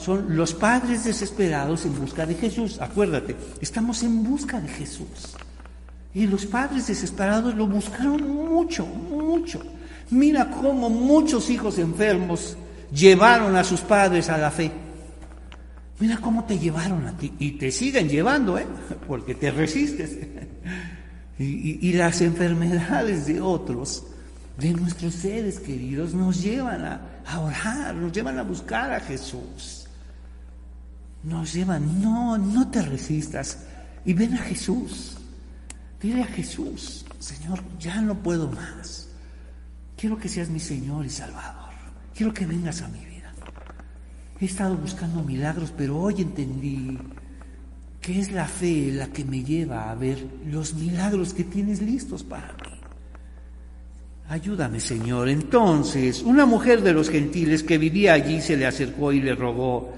son 0.00 0.34
los 0.36 0.52
padres 0.52 1.04
desesperados 1.04 1.86
en 1.86 1.96
busca 1.96 2.26
de 2.26 2.34
Jesús. 2.34 2.80
Acuérdate, 2.80 3.36
estamos 3.60 4.02
en 4.02 4.24
busca 4.24 4.60
de 4.60 4.68
Jesús. 4.68 5.36
Y 6.12 6.26
los 6.26 6.44
padres 6.44 6.88
desesperados 6.88 7.54
lo 7.54 7.68
buscaron 7.68 8.28
mucho, 8.28 8.84
mucho. 8.84 9.62
Mira 10.10 10.50
cómo 10.50 10.90
muchos 10.90 11.50
hijos 11.50 11.78
enfermos 11.78 12.56
llevaron 12.92 13.56
a 13.56 13.64
sus 13.64 13.80
padres 13.80 14.28
a 14.28 14.38
la 14.38 14.50
fe. 14.50 14.70
Mira 15.98 16.16
cómo 16.16 16.44
te 16.44 16.58
llevaron 16.58 17.06
a 17.06 17.16
ti 17.16 17.32
y 17.38 17.52
te 17.52 17.70
siguen 17.70 18.08
llevando, 18.08 18.58
¿eh? 18.58 18.66
porque 19.06 19.34
te 19.34 19.50
resistes. 19.50 20.16
Y, 21.42 21.94
las 21.94 22.20
enfermedades 22.20 23.24
de 23.24 23.40
otros, 23.40 24.04
de 24.58 24.74
nuestros 24.74 25.14
seres 25.14 25.58
queridos, 25.58 26.12
nos 26.12 26.42
llevan 26.42 26.84
a, 26.84 27.00
a 27.26 27.40
orar, 27.40 27.94
nos 27.94 28.12
llevan 28.12 28.38
a 28.38 28.42
buscar 28.42 28.92
a 28.92 29.00
Jesús. 29.00 29.86
Nos 31.22 31.54
llevan, 31.54 32.02
no, 32.02 32.36
no 32.36 32.70
te 32.70 32.82
resistas 32.82 33.60
y 34.04 34.12
ven 34.12 34.34
a 34.34 34.38
Jesús. 34.38 35.16
Dile 36.00 36.22
a 36.22 36.26
Jesús, 36.26 37.06
Señor, 37.18 37.60
ya 37.78 38.00
no 38.00 38.14
puedo 38.14 38.50
más. 38.50 39.08
Quiero 39.96 40.18
que 40.18 40.28
seas 40.28 40.48
mi 40.48 40.60
Señor 40.60 41.04
y 41.04 41.10
Salvador. 41.10 41.59
Quiero 42.20 42.34
que 42.34 42.44
vengas 42.44 42.82
a 42.82 42.88
mi 42.88 42.98
vida. 42.98 43.32
He 44.38 44.44
estado 44.44 44.76
buscando 44.76 45.22
milagros, 45.22 45.72
pero 45.74 45.96
hoy 45.96 46.16
entendí 46.20 46.98
que 47.98 48.20
es 48.20 48.30
la 48.30 48.44
fe 48.44 48.92
la 48.92 49.06
que 49.06 49.24
me 49.24 49.42
lleva 49.42 49.90
a 49.90 49.94
ver 49.94 50.22
los 50.44 50.74
milagros 50.74 51.32
que 51.32 51.44
tienes 51.44 51.80
listos 51.80 52.22
para 52.22 52.52
mí. 52.52 52.78
Ayúdame, 54.28 54.80
Señor. 54.80 55.30
Entonces, 55.30 56.20
una 56.20 56.44
mujer 56.44 56.82
de 56.82 56.92
los 56.92 57.08
gentiles 57.08 57.62
que 57.62 57.78
vivía 57.78 58.12
allí 58.12 58.42
se 58.42 58.58
le 58.58 58.66
acercó 58.66 59.12
y 59.12 59.22
le 59.22 59.34
rogó, 59.34 59.90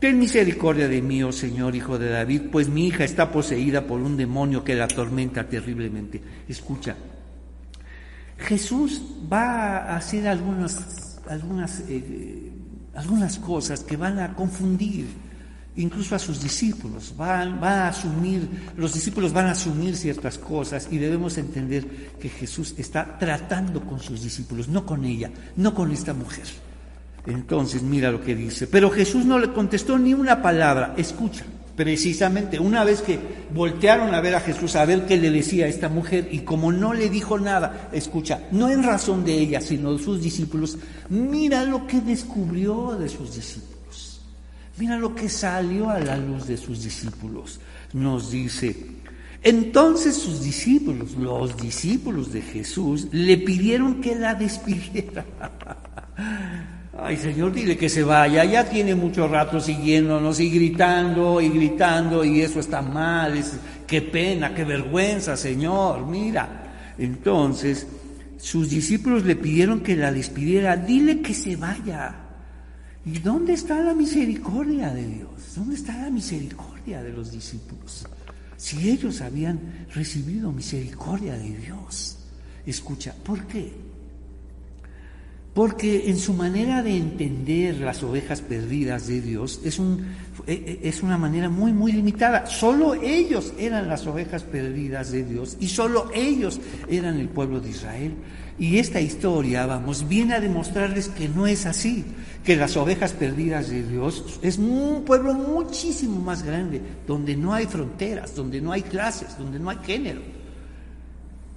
Ten 0.00 0.18
misericordia 0.18 0.88
de 0.88 1.02
mí, 1.02 1.22
oh 1.22 1.30
Señor, 1.30 1.76
hijo 1.76 2.00
de 2.00 2.08
David, 2.08 2.50
pues 2.50 2.68
mi 2.68 2.88
hija 2.88 3.04
está 3.04 3.30
poseída 3.30 3.86
por 3.86 4.00
un 4.00 4.16
demonio 4.16 4.64
que 4.64 4.74
la 4.74 4.86
atormenta 4.86 5.48
terriblemente. 5.48 6.20
Escucha, 6.48 6.96
Jesús 8.38 9.00
va 9.32 9.78
a 9.78 9.96
hacer 9.96 10.26
algunas, 10.26 11.03
algunas, 11.28 11.82
eh, 11.88 12.52
algunas 12.94 13.38
cosas 13.38 13.80
que 13.80 13.96
van 13.96 14.18
a 14.18 14.34
confundir 14.34 15.06
incluso 15.76 16.14
a 16.14 16.18
sus 16.18 16.42
discípulos. 16.42 17.14
Van, 17.16 17.62
a 17.62 17.88
asumir, 17.88 18.48
los 18.76 18.94
discípulos 18.94 19.32
van 19.32 19.46
a 19.46 19.52
asumir 19.52 19.96
ciertas 19.96 20.38
cosas 20.38 20.88
y 20.90 20.98
debemos 20.98 21.36
entender 21.38 21.86
que 22.20 22.28
Jesús 22.28 22.74
está 22.78 23.18
tratando 23.18 23.80
con 23.80 24.00
sus 24.00 24.22
discípulos, 24.22 24.68
no 24.68 24.86
con 24.86 25.04
ella, 25.04 25.30
no 25.56 25.74
con 25.74 25.90
esta 25.90 26.14
mujer. 26.14 26.46
Entonces, 27.26 27.82
mira 27.82 28.10
lo 28.10 28.22
que 28.22 28.34
dice. 28.34 28.66
Pero 28.66 28.90
Jesús 28.90 29.24
no 29.24 29.38
le 29.38 29.52
contestó 29.52 29.98
ni 29.98 30.12
una 30.12 30.42
palabra. 30.42 30.94
Escucha, 30.96 31.44
precisamente 31.76 32.58
una 32.58 32.84
vez 32.84 33.02
que 33.02 33.18
voltearon 33.52 34.14
a 34.14 34.20
ver 34.20 34.34
a 34.34 34.40
Jesús, 34.40 34.76
a 34.76 34.84
ver 34.84 35.06
qué 35.06 35.16
le 35.16 35.30
decía 35.30 35.66
a 35.66 35.68
esta 35.68 35.88
mujer, 35.88 36.28
y 36.30 36.40
como 36.40 36.72
no 36.72 36.94
le 36.94 37.08
dijo 37.08 37.38
nada, 37.38 37.88
escucha, 37.92 38.42
no 38.52 38.70
en 38.70 38.82
razón 38.82 39.24
de 39.24 39.34
ella, 39.34 39.60
sino 39.60 39.92
de 39.92 40.02
sus 40.02 40.22
discípulos, 40.22 40.78
mira 41.08 41.64
lo 41.64 41.86
que 41.86 42.00
descubrió 42.00 42.96
de 42.96 43.08
sus 43.08 43.34
discípulos. 43.34 44.20
Mira 44.76 44.98
lo 44.98 45.14
que 45.14 45.28
salió 45.28 45.88
a 45.90 46.00
la 46.00 46.16
luz 46.16 46.48
de 46.48 46.56
sus 46.56 46.82
discípulos. 46.82 47.60
Nos 47.92 48.32
dice, 48.32 48.74
entonces 49.42 50.16
sus 50.16 50.42
discípulos, 50.42 51.12
los 51.12 51.56
discípulos 51.56 52.32
de 52.32 52.42
Jesús, 52.42 53.08
le 53.12 53.38
pidieron 53.38 54.00
que 54.00 54.16
la 54.16 54.34
despidiera. 54.34 55.24
Ay 56.96 57.16
Señor, 57.16 57.52
dile 57.52 57.76
que 57.76 57.88
se 57.88 58.04
vaya, 58.04 58.44
ya 58.44 58.68
tiene 58.68 58.94
mucho 58.94 59.26
rato 59.26 59.58
siguiéndonos 59.60 60.38
y 60.38 60.48
gritando 60.48 61.40
y 61.40 61.48
gritando 61.48 62.24
y 62.24 62.40
eso 62.40 62.60
está 62.60 62.82
mal, 62.82 63.36
es, 63.36 63.54
qué 63.86 64.00
pena, 64.00 64.54
qué 64.54 64.64
vergüenza, 64.64 65.36
Señor, 65.36 66.06
mira. 66.06 66.94
Entonces 66.96 67.86
sus 68.38 68.70
discípulos 68.70 69.24
le 69.24 69.36
pidieron 69.36 69.80
que 69.80 69.96
la 69.96 70.12
despidiera, 70.12 70.76
dile 70.76 71.20
que 71.20 71.34
se 71.34 71.56
vaya. 71.56 72.14
¿Y 73.06 73.18
dónde 73.18 73.54
está 73.54 73.80
la 73.80 73.94
misericordia 73.94 74.90
de 74.90 75.06
Dios? 75.06 75.54
¿Dónde 75.56 75.74
está 75.74 75.96
la 75.96 76.10
misericordia 76.10 77.02
de 77.02 77.12
los 77.12 77.32
discípulos? 77.32 78.06
Si 78.56 78.90
ellos 78.90 79.20
habían 79.20 79.86
recibido 79.94 80.52
misericordia 80.52 81.36
de 81.36 81.56
Dios. 81.56 82.18
Escucha, 82.64 83.14
¿por 83.22 83.46
qué? 83.46 83.83
Porque 85.54 86.10
en 86.10 86.18
su 86.18 86.34
manera 86.34 86.82
de 86.82 86.96
entender 86.96 87.78
las 87.78 88.02
ovejas 88.02 88.40
perdidas 88.40 89.06
de 89.06 89.20
Dios 89.20 89.60
es, 89.64 89.78
un, 89.78 90.04
e, 90.48 90.52
e, 90.82 90.88
es 90.88 91.04
una 91.04 91.16
manera 91.16 91.48
muy, 91.48 91.72
muy 91.72 91.92
limitada. 91.92 92.46
Solo 92.46 92.94
ellos 92.94 93.52
eran 93.56 93.88
las 93.88 94.04
ovejas 94.08 94.42
perdidas 94.42 95.12
de 95.12 95.22
Dios 95.22 95.56
y 95.60 95.68
solo 95.68 96.10
ellos 96.12 96.60
eran 96.88 97.20
el 97.20 97.28
pueblo 97.28 97.60
de 97.60 97.70
Israel. 97.70 98.14
Y 98.58 98.78
esta 98.78 99.00
historia, 99.00 99.64
vamos, 99.66 100.08
viene 100.08 100.34
a 100.34 100.40
demostrarles 100.40 101.08
que 101.08 101.28
no 101.28 101.46
es 101.46 101.66
así 101.66 102.04
que 102.44 102.56
las 102.56 102.76
ovejas 102.76 103.12
perdidas 103.12 103.70
de 103.70 103.84
Dios 103.84 104.40
es 104.42 104.58
un 104.58 105.04
pueblo 105.04 105.34
muchísimo 105.34 106.20
más 106.20 106.42
grande, 106.42 106.80
donde 107.06 107.36
no 107.36 107.54
hay 107.54 107.66
fronteras, 107.66 108.34
donde 108.34 108.60
no 108.60 108.72
hay 108.72 108.82
clases, 108.82 109.38
donde 109.38 109.58
no 109.60 109.70
hay 109.70 109.78
género. 109.84 110.20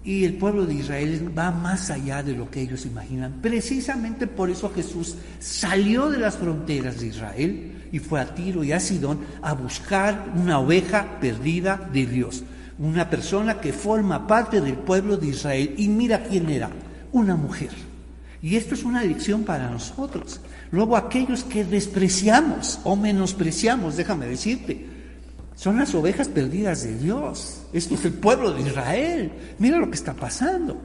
Y 0.08 0.24
el 0.24 0.36
pueblo 0.36 0.66
de 0.66 0.74
Israel 0.74 1.38
va 1.38 1.52
más 1.52 1.90
allá 1.90 2.24
de 2.24 2.34
lo 2.34 2.50
que 2.50 2.62
ellos 2.62 2.86
imaginan. 2.86 3.42
Precisamente 3.42 4.26
por 4.26 4.50
eso 4.50 4.72
Jesús 4.74 5.18
salió 5.38 6.10
de 6.10 6.18
las 6.18 6.38
fronteras 6.38 7.02
de 7.02 7.08
Israel 7.08 7.90
y 7.92 8.00
fue 8.00 8.22
a 8.22 8.34
Tiro 8.34 8.64
y 8.64 8.72
a 8.72 8.80
Sidón 8.80 9.20
a 9.42 9.52
buscar 9.52 10.32
una 10.34 10.60
oveja 10.60 11.20
perdida 11.20 11.90
de 11.92 12.06
Dios. 12.06 12.44
Una 12.80 13.10
persona 13.10 13.60
que 13.60 13.74
forma 13.74 14.26
parte 14.26 14.62
del 14.62 14.76
pueblo 14.76 15.18
de 15.18 15.28
Israel. 15.28 15.74
Y 15.76 15.90
mira 15.90 16.24
quién 16.24 16.50
era, 16.50 16.70
una 17.12 17.36
mujer. 17.36 17.72
Y 18.42 18.56
esto 18.56 18.76
es 18.76 18.86
una 18.86 19.04
lección 19.04 19.44
para 19.44 19.70
nosotros. 19.70 20.40
Luego 20.72 20.96
aquellos 20.96 21.44
que 21.44 21.66
despreciamos 21.66 22.80
o 22.86 22.96
menospreciamos, 22.96 23.98
déjame 23.98 24.26
decirte, 24.28 24.86
son 25.58 25.80
las 25.80 25.96
ovejas 25.96 26.28
perdidas 26.28 26.84
de 26.84 26.96
Dios. 27.00 27.64
Esto 27.74 27.96
es 27.96 28.06
el 28.06 28.14
pueblo 28.14 28.54
de 28.54 28.62
Israel. 28.62 29.32
Mira 29.58 29.80
lo 29.80 29.90
que 29.90 29.96
está 29.96 30.14
pasando. 30.14 30.80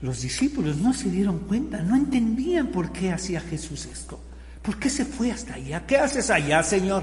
Los 0.00 0.22
discípulos 0.22 0.76
no 0.76 0.94
se 0.94 1.10
dieron 1.10 1.40
cuenta, 1.40 1.82
no 1.82 1.96
entendían 1.96 2.68
por 2.68 2.92
qué 2.92 3.10
hacía 3.10 3.40
Jesús 3.40 3.84
esto. 3.86 4.20
¿Por 4.62 4.78
qué 4.78 4.90
se 4.90 5.04
fue 5.04 5.32
hasta 5.32 5.54
allá? 5.54 5.84
¿Qué 5.86 5.96
haces 5.96 6.30
allá, 6.30 6.62
Señor? 6.62 7.02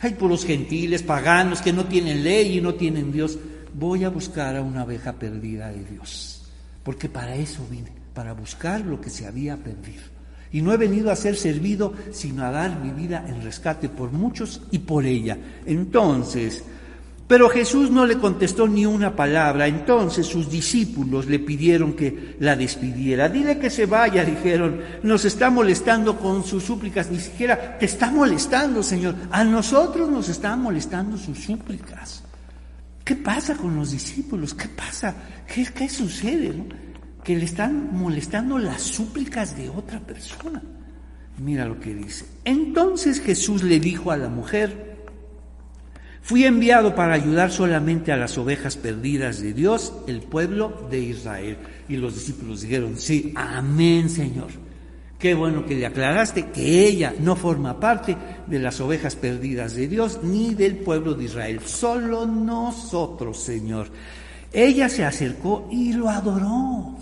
Hay 0.00 0.14
puros 0.14 0.46
gentiles, 0.46 1.02
paganos 1.02 1.60
que 1.60 1.74
no 1.74 1.84
tienen 1.84 2.24
ley 2.24 2.56
y 2.56 2.60
no 2.62 2.74
tienen 2.76 3.12
Dios. 3.12 3.38
Voy 3.74 4.04
a 4.04 4.08
buscar 4.08 4.56
a 4.56 4.62
una 4.62 4.84
oveja 4.84 5.12
perdida 5.12 5.70
de 5.70 5.84
Dios. 5.84 6.46
Porque 6.82 7.10
para 7.10 7.34
eso 7.34 7.66
vine, 7.70 7.92
para 8.14 8.32
buscar 8.32 8.80
lo 8.80 9.02
que 9.02 9.10
se 9.10 9.26
había 9.26 9.58
perdido. 9.58 10.11
Y 10.52 10.62
no 10.62 10.72
he 10.72 10.76
venido 10.76 11.10
a 11.10 11.16
ser 11.16 11.36
servido, 11.36 11.94
sino 12.12 12.44
a 12.44 12.50
dar 12.50 12.78
mi 12.80 12.90
vida 12.90 13.24
en 13.26 13.42
rescate 13.42 13.88
por 13.88 14.12
muchos 14.12 14.62
y 14.70 14.80
por 14.80 15.06
ella. 15.06 15.38
Entonces, 15.64 16.64
pero 17.32 17.48
Jesús 17.48 17.90
no 17.90 18.04
le 18.04 18.18
contestó 18.18 18.68
ni 18.68 18.84
una 18.84 19.16
palabra. 19.16 19.66
Entonces 19.66 20.26
sus 20.26 20.50
discípulos 20.50 21.24
le 21.24 21.38
pidieron 21.38 21.94
que 21.94 22.36
la 22.40 22.56
despidiera. 22.56 23.30
Dile 23.30 23.58
que 23.58 23.70
se 23.70 23.86
vaya, 23.86 24.22
dijeron. 24.26 24.82
Nos 25.02 25.24
está 25.24 25.48
molestando 25.48 26.18
con 26.18 26.44
sus 26.44 26.62
súplicas. 26.62 27.10
Ni 27.10 27.18
siquiera 27.18 27.78
te 27.78 27.86
está 27.86 28.10
molestando, 28.10 28.82
Señor. 28.82 29.14
A 29.30 29.44
nosotros 29.44 30.10
nos 30.10 30.28
están 30.28 30.60
molestando 30.60 31.16
sus 31.16 31.38
súplicas. 31.38 32.22
¿Qué 33.02 33.16
pasa 33.16 33.56
con 33.56 33.76
los 33.76 33.92
discípulos? 33.92 34.52
¿Qué 34.52 34.68
pasa? 34.68 35.14
¿Qué, 35.46 35.66
qué 35.74 35.88
sucede? 35.88 36.52
Que 37.24 37.36
le 37.36 37.44
están 37.44 37.96
molestando 37.96 38.58
las 38.58 38.82
súplicas 38.82 39.56
de 39.56 39.68
otra 39.68 40.00
persona. 40.00 40.62
Mira 41.38 41.64
lo 41.66 41.80
que 41.80 41.94
dice. 41.94 42.26
Entonces 42.44 43.20
Jesús 43.20 43.62
le 43.62 43.80
dijo 43.80 44.10
a 44.10 44.16
la 44.16 44.28
mujer, 44.28 44.96
fui 46.20 46.44
enviado 46.44 46.94
para 46.94 47.14
ayudar 47.14 47.50
solamente 47.50 48.12
a 48.12 48.16
las 48.16 48.36
ovejas 48.38 48.76
perdidas 48.76 49.40
de 49.40 49.52
Dios, 49.52 49.92
el 50.06 50.20
pueblo 50.20 50.86
de 50.90 51.00
Israel. 51.00 51.58
Y 51.88 51.96
los 51.96 52.14
discípulos 52.14 52.62
dijeron, 52.62 52.96
sí, 52.96 53.32
amén 53.36 54.08
Señor. 54.08 54.50
Qué 55.18 55.34
bueno 55.34 55.64
que 55.64 55.76
le 55.76 55.86
aclaraste 55.86 56.46
que 56.50 56.84
ella 56.84 57.14
no 57.20 57.36
forma 57.36 57.78
parte 57.78 58.16
de 58.48 58.58
las 58.58 58.80
ovejas 58.80 59.14
perdidas 59.14 59.76
de 59.76 59.86
Dios 59.86 60.18
ni 60.24 60.54
del 60.54 60.78
pueblo 60.78 61.14
de 61.14 61.24
Israel, 61.24 61.60
solo 61.64 62.26
nosotros, 62.26 63.38
Señor. 63.38 63.86
Ella 64.52 64.88
se 64.88 65.04
acercó 65.04 65.68
y 65.70 65.92
lo 65.92 66.08
adoró. 66.08 66.96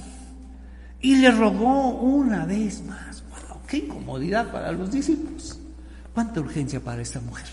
Y 1.03 1.17
le 1.17 1.31
rogó 1.31 1.89
una 1.93 2.45
vez 2.45 2.83
más. 2.85 3.23
¡Wow! 3.31 3.61
¡Qué 3.67 3.79
incomodidad 3.79 4.53
para 4.53 4.71
los 4.73 4.91
discípulos! 4.91 5.59
¿Cuánta 6.13 6.41
urgencia 6.41 6.81
para 6.81 7.01
esta 7.01 7.21
mujer? 7.21 7.47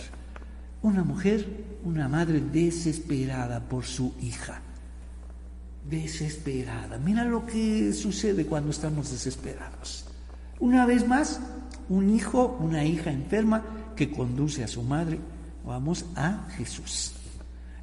Una 0.81 1.03
mujer, 1.03 1.77
una 1.83 2.07
madre 2.09 2.41
desesperada 2.41 3.61
por 3.61 3.85
su 3.85 4.13
hija. 4.21 4.61
Desesperada. 5.89 6.97
Mira 6.97 7.23
lo 7.23 7.45
que 7.45 7.93
sucede 7.93 8.45
cuando 8.45 8.71
estamos 8.71 9.11
desesperados. 9.11 10.05
Una 10.59 10.85
vez 10.85 11.07
más, 11.07 11.39
un 11.87 12.13
hijo, 12.13 12.57
una 12.59 12.83
hija 12.83 13.11
enferma 13.11 13.63
que 13.95 14.11
conduce 14.11 14.63
a 14.63 14.67
su 14.67 14.83
madre, 14.83 15.19
vamos, 15.65 16.05
a 16.15 16.49
Jesús. 16.57 17.13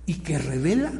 Y 0.04 0.16
que 0.16 0.38
revela 0.38 0.92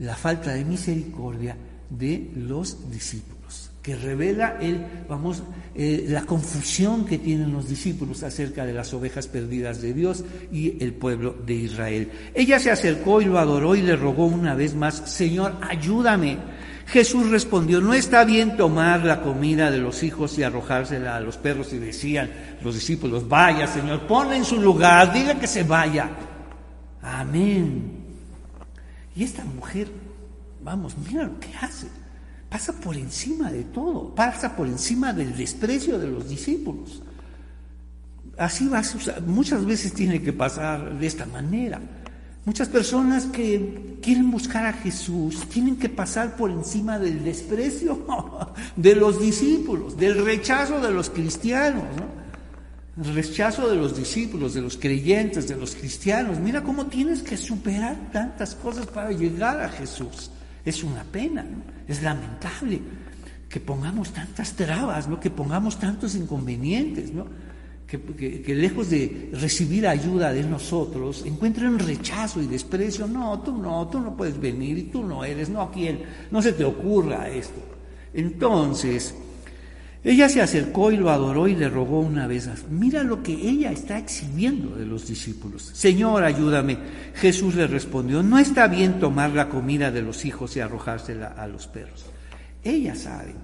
la 0.00 0.16
falta 0.16 0.52
de 0.52 0.66
misericordia 0.66 1.56
de 1.88 2.30
los 2.36 2.90
discípulos 2.90 3.65
que 3.86 3.94
revela 3.94 4.56
el, 4.60 4.84
vamos, 5.08 5.44
eh, 5.72 6.06
la 6.08 6.22
confusión 6.22 7.06
que 7.06 7.18
tienen 7.18 7.52
los 7.52 7.68
discípulos 7.68 8.24
acerca 8.24 8.66
de 8.66 8.72
las 8.72 8.92
ovejas 8.92 9.28
perdidas 9.28 9.80
de 9.80 9.94
Dios 9.94 10.24
y 10.50 10.82
el 10.82 10.92
pueblo 10.92 11.36
de 11.46 11.54
Israel. 11.54 12.10
Ella 12.34 12.58
se 12.58 12.72
acercó 12.72 13.22
y 13.22 13.26
lo 13.26 13.38
adoró 13.38 13.76
y 13.76 13.82
le 13.82 13.94
rogó 13.94 14.26
una 14.26 14.56
vez 14.56 14.74
más, 14.74 14.96
Señor, 15.08 15.54
ayúdame. 15.62 16.36
Jesús 16.88 17.30
respondió, 17.30 17.80
no 17.80 17.94
está 17.94 18.24
bien 18.24 18.56
tomar 18.56 19.04
la 19.04 19.22
comida 19.22 19.70
de 19.70 19.78
los 19.78 20.02
hijos 20.02 20.36
y 20.36 20.42
arrojársela 20.42 21.14
a 21.14 21.20
los 21.20 21.36
perros 21.36 21.72
y 21.72 21.78
decían 21.78 22.28
los 22.64 22.74
discípulos, 22.74 23.28
vaya 23.28 23.68
Señor, 23.68 24.08
ponla 24.08 24.36
en 24.36 24.44
su 24.44 24.60
lugar, 24.60 25.12
diga 25.12 25.38
que 25.38 25.46
se 25.46 25.62
vaya. 25.62 26.10
Amén. 27.02 28.02
Y 29.14 29.22
esta 29.22 29.44
mujer, 29.44 29.86
vamos, 30.60 30.96
mira 31.08 31.22
lo 31.22 31.38
que 31.38 31.54
hace 31.60 31.86
pasa 32.48 32.72
por 32.72 32.96
encima 32.96 33.50
de 33.50 33.64
todo, 33.64 34.14
pasa 34.14 34.56
por 34.56 34.66
encima 34.66 35.12
del 35.12 35.36
desprecio 35.36 35.98
de 35.98 36.08
los 36.08 36.28
discípulos. 36.28 37.02
Así 38.38 38.68
va, 38.68 38.82
muchas 39.26 39.64
veces 39.64 39.92
tiene 39.92 40.22
que 40.22 40.32
pasar 40.32 40.98
de 40.98 41.06
esta 41.06 41.26
manera. 41.26 41.80
Muchas 42.44 42.68
personas 42.68 43.24
que 43.26 43.98
quieren 44.00 44.30
buscar 44.30 44.66
a 44.66 44.72
Jesús 44.72 45.48
tienen 45.48 45.76
que 45.76 45.88
pasar 45.88 46.36
por 46.36 46.50
encima 46.50 46.98
del 46.98 47.24
desprecio 47.24 48.06
de 48.76 48.94
los 48.94 49.20
discípulos, 49.20 49.96
del 49.96 50.24
rechazo 50.24 50.80
de 50.80 50.92
los 50.92 51.10
cristianos, 51.10 51.82
el 53.02 53.14
rechazo 53.14 53.68
de 53.68 53.74
los 53.74 53.96
discípulos, 53.96 54.54
de 54.54 54.62
los 54.62 54.76
creyentes, 54.76 55.48
de 55.48 55.56
los 55.56 55.74
cristianos. 55.74 56.38
Mira 56.38 56.62
cómo 56.62 56.86
tienes 56.86 57.22
que 57.22 57.36
superar 57.36 58.10
tantas 58.12 58.54
cosas 58.54 58.86
para 58.86 59.10
llegar 59.10 59.60
a 59.60 59.68
Jesús. 59.68 60.30
Es 60.64 60.84
una 60.84 61.02
pena, 61.02 61.44
es 61.88 62.02
lamentable. 62.02 62.80
que 63.48 63.60
pongamos 63.60 64.12
tantas 64.12 64.52
trabas, 64.52 65.08
¿no? 65.08 65.20
que 65.20 65.30
pongamos 65.30 65.78
tantos 65.78 66.14
inconvenientes, 66.14 67.12
¿no? 67.12 67.26
que, 67.86 68.54
lejos 68.54 68.90
de 68.90 69.30
recibir 69.32 69.86
ayuda 69.86 70.32
de 70.32 70.42
nosotros, 70.42 71.24
encuentren 71.24 71.78
rechazo 71.78 72.42
y 72.42 72.46
desprecio. 72.46 73.06
No, 73.06 73.40
tú 73.40 73.56
no, 73.56 73.86
tú 73.88 74.00
no 74.00 74.16
puedes 74.16 74.38
venir 74.38 74.90
tú 74.90 75.04
no 75.04 75.24
eres, 75.24 75.48
no, 75.48 75.62
aquí 75.62 75.88
no 76.30 76.42
se 76.42 76.52
te 76.52 76.64
ocurra 76.64 77.28
esto. 77.28 77.60
Entonces, 78.12 79.14
ella 80.08 80.28
se 80.28 80.40
acercó 80.40 80.92
y 80.92 80.96
lo 80.96 81.10
adoró 81.10 81.48
y 81.48 81.56
le 81.56 81.68
rogó 81.68 81.98
una 81.98 82.28
vez 82.28 82.46
más. 82.46 82.68
Mira 82.70 83.02
lo 83.02 83.24
que 83.24 83.32
ella 83.32 83.72
está 83.72 83.98
exhibiendo 83.98 84.76
de 84.76 84.86
los 84.86 85.08
discípulos. 85.08 85.68
Señor, 85.74 86.22
ayúdame. 86.22 86.78
Jesús 87.14 87.56
le 87.56 87.66
respondió, 87.66 88.22
no 88.22 88.38
está 88.38 88.68
bien 88.68 89.00
tomar 89.00 89.30
la 89.30 89.48
comida 89.48 89.90
de 89.90 90.02
los 90.02 90.24
hijos 90.24 90.56
y 90.56 90.60
arrojársela 90.60 91.34
a 91.36 91.48
los 91.48 91.66
perros. 91.66 92.06
Ella 92.62 92.94
sabe 92.94 93.34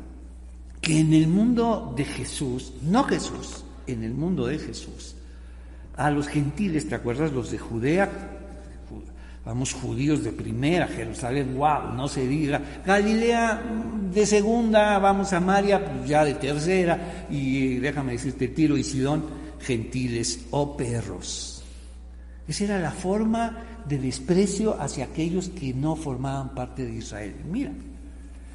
que 0.80 1.00
en 1.00 1.12
el 1.12 1.26
mundo 1.26 1.94
de 1.96 2.04
Jesús, 2.04 2.74
no 2.82 3.02
Jesús, 3.02 3.64
en 3.88 4.04
el 4.04 4.14
mundo 4.14 4.46
de 4.46 4.60
Jesús. 4.60 5.16
A 5.96 6.12
los 6.12 6.28
gentiles, 6.28 6.88
¿te 6.88 6.94
acuerdas? 6.94 7.32
Los 7.32 7.50
de 7.50 7.58
Judea, 7.58 8.08
vamos, 9.44 9.72
judíos 9.72 10.22
de 10.22 10.32
primera, 10.32 10.86
Jerusalén, 10.86 11.54
wow, 11.56 11.94
no 11.94 12.08
se 12.08 12.26
diga. 12.26 12.60
Galilea 12.84 13.62
de 14.12 14.26
segunda, 14.26 14.98
vamos 14.98 15.32
a 15.32 15.40
María, 15.40 15.84
pues 15.84 16.08
ya 16.08 16.24
de 16.24 16.34
tercera, 16.34 17.26
y 17.30 17.76
déjame 17.76 18.12
decirte, 18.12 18.48
Tiro 18.48 18.76
y 18.76 18.84
Sidón, 18.84 19.24
gentiles 19.60 20.46
o 20.50 20.76
perros. 20.76 21.62
Esa 22.46 22.64
era 22.64 22.78
la 22.78 22.90
forma 22.90 23.58
de 23.88 23.98
desprecio 23.98 24.80
hacia 24.80 25.06
aquellos 25.06 25.48
que 25.48 25.72
no 25.72 25.96
formaban 25.96 26.54
parte 26.54 26.84
de 26.84 26.94
Israel. 26.94 27.36
Mira, 27.50 27.72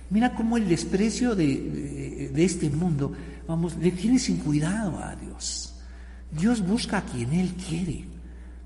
mira 0.10 0.34
cómo 0.36 0.58
el 0.58 0.68
desprecio 0.68 1.36
de, 1.36 2.30
de 2.34 2.46
este 2.46 2.70
mundo 2.70 3.14
Vamos, 3.48 3.78
le 3.78 3.92
tiene 3.92 4.20
sin 4.20 4.38
cuidado 4.38 5.00
a 5.00 5.16
Dios. 5.16 5.74
Dios 6.32 6.66
busca 6.66 6.98
a 6.98 7.02
quien 7.06 7.34
Él 7.34 7.54
quiere. 7.54 8.04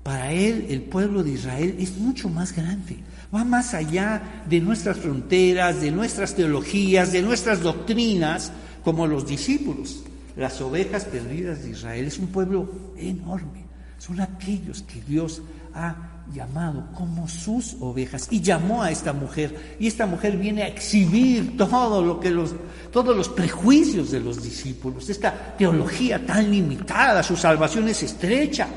Para 0.02 0.32
Él 0.32 0.66
el 0.68 0.82
pueblo 0.82 1.22
de 1.22 1.30
Israel 1.32 1.76
es 1.78 1.96
mucho 1.96 2.28
más 2.28 2.54
grande. 2.54 2.96
Va 3.34 3.44
más 3.44 3.72
allá 3.72 4.42
de 4.48 4.60
nuestras 4.60 4.98
fronteras, 4.98 5.80
de 5.80 5.90
nuestras 5.90 6.34
teologías, 6.34 7.12
de 7.12 7.22
nuestras 7.22 7.62
doctrinas, 7.62 8.52
como 8.84 9.06
los 9.06 9.26
discípulos. 9.26 10.02
Las 10.36 10.60
ovejas 10.60 11.04
perdidas 11.04 11.62
de 11.62 11.70
Israel 11.70 12.06
es 12.06 12.18
un 12.18 12.28
pueblo 12.28 12.68
enorme. 12.96 13.64
Son 13.98 14.20
aquellos 14.20 14.82
que 14.82 15.00
Dios 15.02 15.42
ha 15.74 15.94
llamado 16.32 16.88
como 16.94 17.28
sus 17.28 17.76
ovejas 17.80 18.28
y 18.30 18.40
llamó 18.40 18.82
a 18.82 18.90
esta 18.90 19.12
mujer 19.12 19.76
y 19.78 19.86
esta 19.86 20.06
mujer 20.06 20.36
viene 20.36 20.62
a 20.62 20.68
exhibir 20.68 21.56
todo 21.56 22.02
lo 22.02 22.20
que 22.20 22.30
los 22.30 22.54
todos 22.92 23.16
los 23.16 23.28
prejuicios 23.28 24.10
de 24.10 24.20
los 24.20 24.42
discípulos, 24.42 25.08
esta 25.08 25.54
teología 25.56 26.24
tan 26.24 26.50
limitada, 26.50 27.22
su 27.22 27.36
salvación 27.36 27.88
es 27.88 28.02
estrecha. 28.02 28.68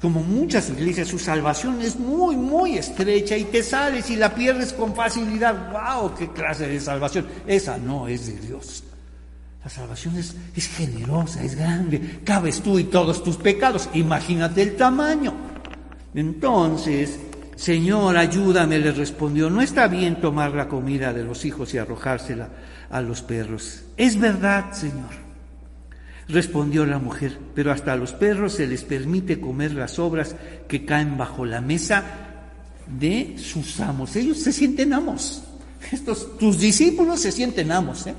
Como 0.00 0.22
muchas 0.22 0.70
iglesias, 0.70 1.08
su 1.08 1.18
salvación 1.18 1.80
es 1.80 1.98
muy, 1.98 2.36
muy 2.36 2.78
estrecha 2.78 3.36
y 3.36 3.44
te 3.44 3.62
sales 3.62 4.08
y 4.10 4.16
la 4.16 4.32
pierdes 4.32 4.72
con 4.72 4.94
facilidad. 4.94 5.72
¡Wow! 5.72 6.14
¡Qué 6.14 6.28
clase 6.28 6.68
de 6.68 6.78
salvación! 6.78 7.26
Esa 7.46 7.78
no 7.78 8.06
es 8.06 8.26
de 8.28 8.46
Dios. 8.46 8.84
La 9.64 9.68
salvación 9.68 10.16
es, 10.16 10.36
es 10.54 10.68
generosa, 10.68 11.42
es 11.42 11.56
grande. 11.56 12.20
Cabes 12.24 12.60
tú 12.60 12.78
y 12.78 12.84
todos 12.84 13.24
tus 13.24 13.36
pecados. 13.36 13.88
Imagínate 13.94 14.62
el 14.62 14.76
tamaño. 14.76 15.34
Entonces, 16.14 17.18
Señor, 17.56 18.16
ayúdame, 18.16 18.78
le 18.78 18.92
respondió, 18.92 19.50
no 19.50 19.60
está 19.60 19.88
bien 19.88 20.20
tomar 20.20 20.54
la 20.54 20.68
comida 20.68 21.12
de 21.12 21.24
los 21.24 21.44
hijos 21.44 21.74
y 21.74 21.78
arrojársela 21.78 22.48
a 22.88 23.00
los 23.00 23.22
perros. 23.22 23.82
Es 23.96 24.18
verdad, 24.18 24.72
Señor. 24.72 25.27
Respondió 26.28 26.84
la 26.84 26.98
mujer, 26.98 27.38
pero 27.54 27.72
hasta 27.72 27.94
a 27.94 27.96
los 27.96 28.12
perros 28.12 28.52
se 28.52 28.66
les 28.66 28.84
permite 28.84 29.40
comer 29.40 29.72
las 29.72 29.98
obras 29.98 30.36
que 30.68 30.84
caen 30.84 31.16
bajo 31.16 31.46
la 31.46 31.62
mesa 31.62 32.04
de 32.86 33.36
sus 33.38 33.80
amos. 33.80 34.14
Ellos 34.16 34.38
se 34.38 34.52
sienten 34.52 34.92
amos. 34.92 35.42
Estos, 35.90 36.36
tus 36.36 36.58
discípulos 36.58 37.20
se 37.20 37.32
sienten 37.32 37.72
amos, 37.72 38.06
¿eh? 38.06 38.14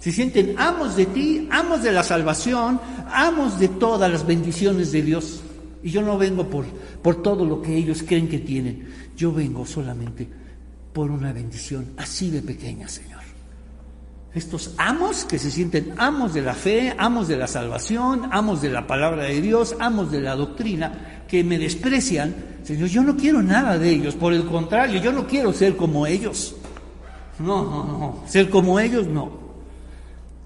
Se 0.00 0.12
sienten 0.12 0.54
amos 0.58 0.96
de 0.96 1.06
ti, 1.06 1.48
amos 1.50 1.82
de 1.82 1.92
la 1.92 2.02
salvación, 2.02 2.80
amos 3.10 3.58
de 3.58 3.68
todas 3.68 4.10
las 4.10 4.26
bendiciones 4.26 4.92
de 4.92 5.02
Dios. 5.02 5.40
Y 5.82 5.90
yo 5.90 6.02
no 6.02 6.18
vengo 6.18 6.50
por, 6.50 6.66
por 7.02 7.22
todo 7.22 7.44
lo 7.44 7.62
que 7.62 7.76
ellos 7.76 8.02
creen 8.06 8.28
que 8.28 8.40
tienen. 8.40 8.88
Yo 9.16 9.32
vengo 9.32 9.64
solamente 9.64 10.28
por 10.92 11.10
una 11.10 11.32
bendición 11.32 11.92
así 11.96 12.30
de 12.30 12.42
pequeña, 12.42 12.88
Señor. 12.88 13.23
Estos 14.34 14.74
amos 14.78 15.24
que 15.24 15.38
se 15.38 15.48
sienten 15.48 15.94
amos 15.96 16.34
de 16.34 16.42
la 16.42 16.54
fe, 16.54 16.92
amos 16.98 17.28
de 17.28 17.36
la 17.36 17.46
salvación, 17.46 18.28
amos 18.32 18.60
de 18.60 18.70
la 18.70 18.84
palabra 18.84 19.24
de 19.24 19.40
Dios, 19.40 19.76
amos 19.78 20.10
de 20.10 20.20
la 20.20 20.34
doctrina, 20.34 21.22
que 21.28 21.44
me 21.44 21.56
desprecian, 21.56 22.34
Señor, 22.64 22.88
yo 22.88 23.02
no 23.02 23.16
quiero 23.16 23.42
nada 23.42 23.78
de 23.78 23.90
ellos, 23.90 24.16
por 24.16 24.32
el 24.32 24.44
contrario, 24.46 25.00
yo 25.00 25.12
no 25.12 25.24
quiero 25.26 25.52
ser 25.52 25.76
como 25.76 26.04
ellos. 26.04 26.56
No, 27.38 27.64
no, 27.64 27.84
no, 27.84 28.24
ser 28.26 28.50
como 28.50 28.80
ellos 28.80 29.06
no. 29.06 29.30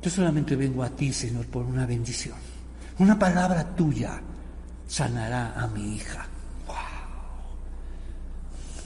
Yo 0.02 0.10
solamente 0.10 0.54
vengo 0.54 0.82
a 0.82 0.90
ti, 0.90 1.10
Señor, 1.10 1.46
por 1.46 1.64
una 1.64 1.86
bendición, 1.86 2.36
una 2.98 3.18
palabra 3.18 3.74
tuya 3.74 4.20
sanará 4.86 5.54
a 5.58 5.66
mi 5.66 5.96
hija. 5.96 6.26
¡Wow! 6.66 6.76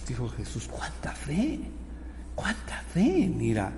Dijo 0.06 0.28
Jesús, 0.28 0.68
¿cuánta 0.70 1.10
fe? 1.10 1.58
¿Cuánta 2.36 2.82
fe? 2.92 3.28
Mira. 3.34 3.72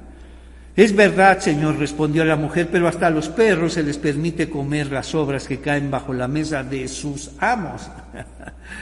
Es 0.76 0.94
verdad, 0.94 1.38
Señor, 1.38 1.78
respondió 1.78 2.24
la 2.24 2.34
mujer, 2.34 2.68
pero 2.70 2.88
hasta 2.88 3.06
a 3.06 3.10
los 3.10 3.28
perros 3.28 3.74
se 3.74 3.84
les 3.84 3.96
permite 3.96 4.50
comer 4.50 4.90
las 4.90 5.14
obras 5.14 5.46
que 5.46 5.60
caen 5.60 5.88
bajo 5.88 6.12
la 6.12 6.26
mesa 6.26 6.64
de 6.64 6.88
sus 6.88 7.30
amos. 7.38 7.88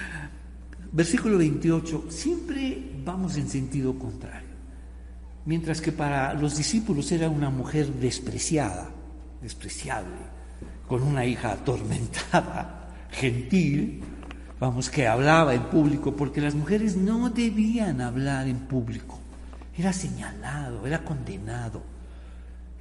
Versículo 0.93 1.37
28, 1.37 2.07
siempre 2.09 2.79
vamos 3.05 3.37
en 3.37 3.47
sentido 3.47 3.99
contrario. 3.99 4.49
Mientras 5.45 5.83
que 5.83 5.93
para 5.93 6.33
los 6.33 6.57
discípulos 6.57 7.13
era 7.13 7.29
una 7.29 7.51
mujer 7.51 7.87
despreciada, 7.89 8.89
despreciable, 9.43 10.17
con 10.89 11.03
una 11.03 11.27
hija 11.27 11.53
atormentada 11.53 12.89
gentil, 13.11 14.03
vamos, 14.59 14.89
que 14.89 15.07
hablaba 15.07 15.53
en 15.53 15.65
público, 15.65 16.17
porque 16.17 16.41
las 16.41 16.55
mujeres 16.55 16.97
no 16.97 17.29
debían 17.29 18.01
hablar 18.01 18.49
en 18.49 18.61
público. 18.61 19.22
Era 19.83 19.93
señalado, 19.93 20.87
era 20.87 21.03
condenado. 21.03 21.83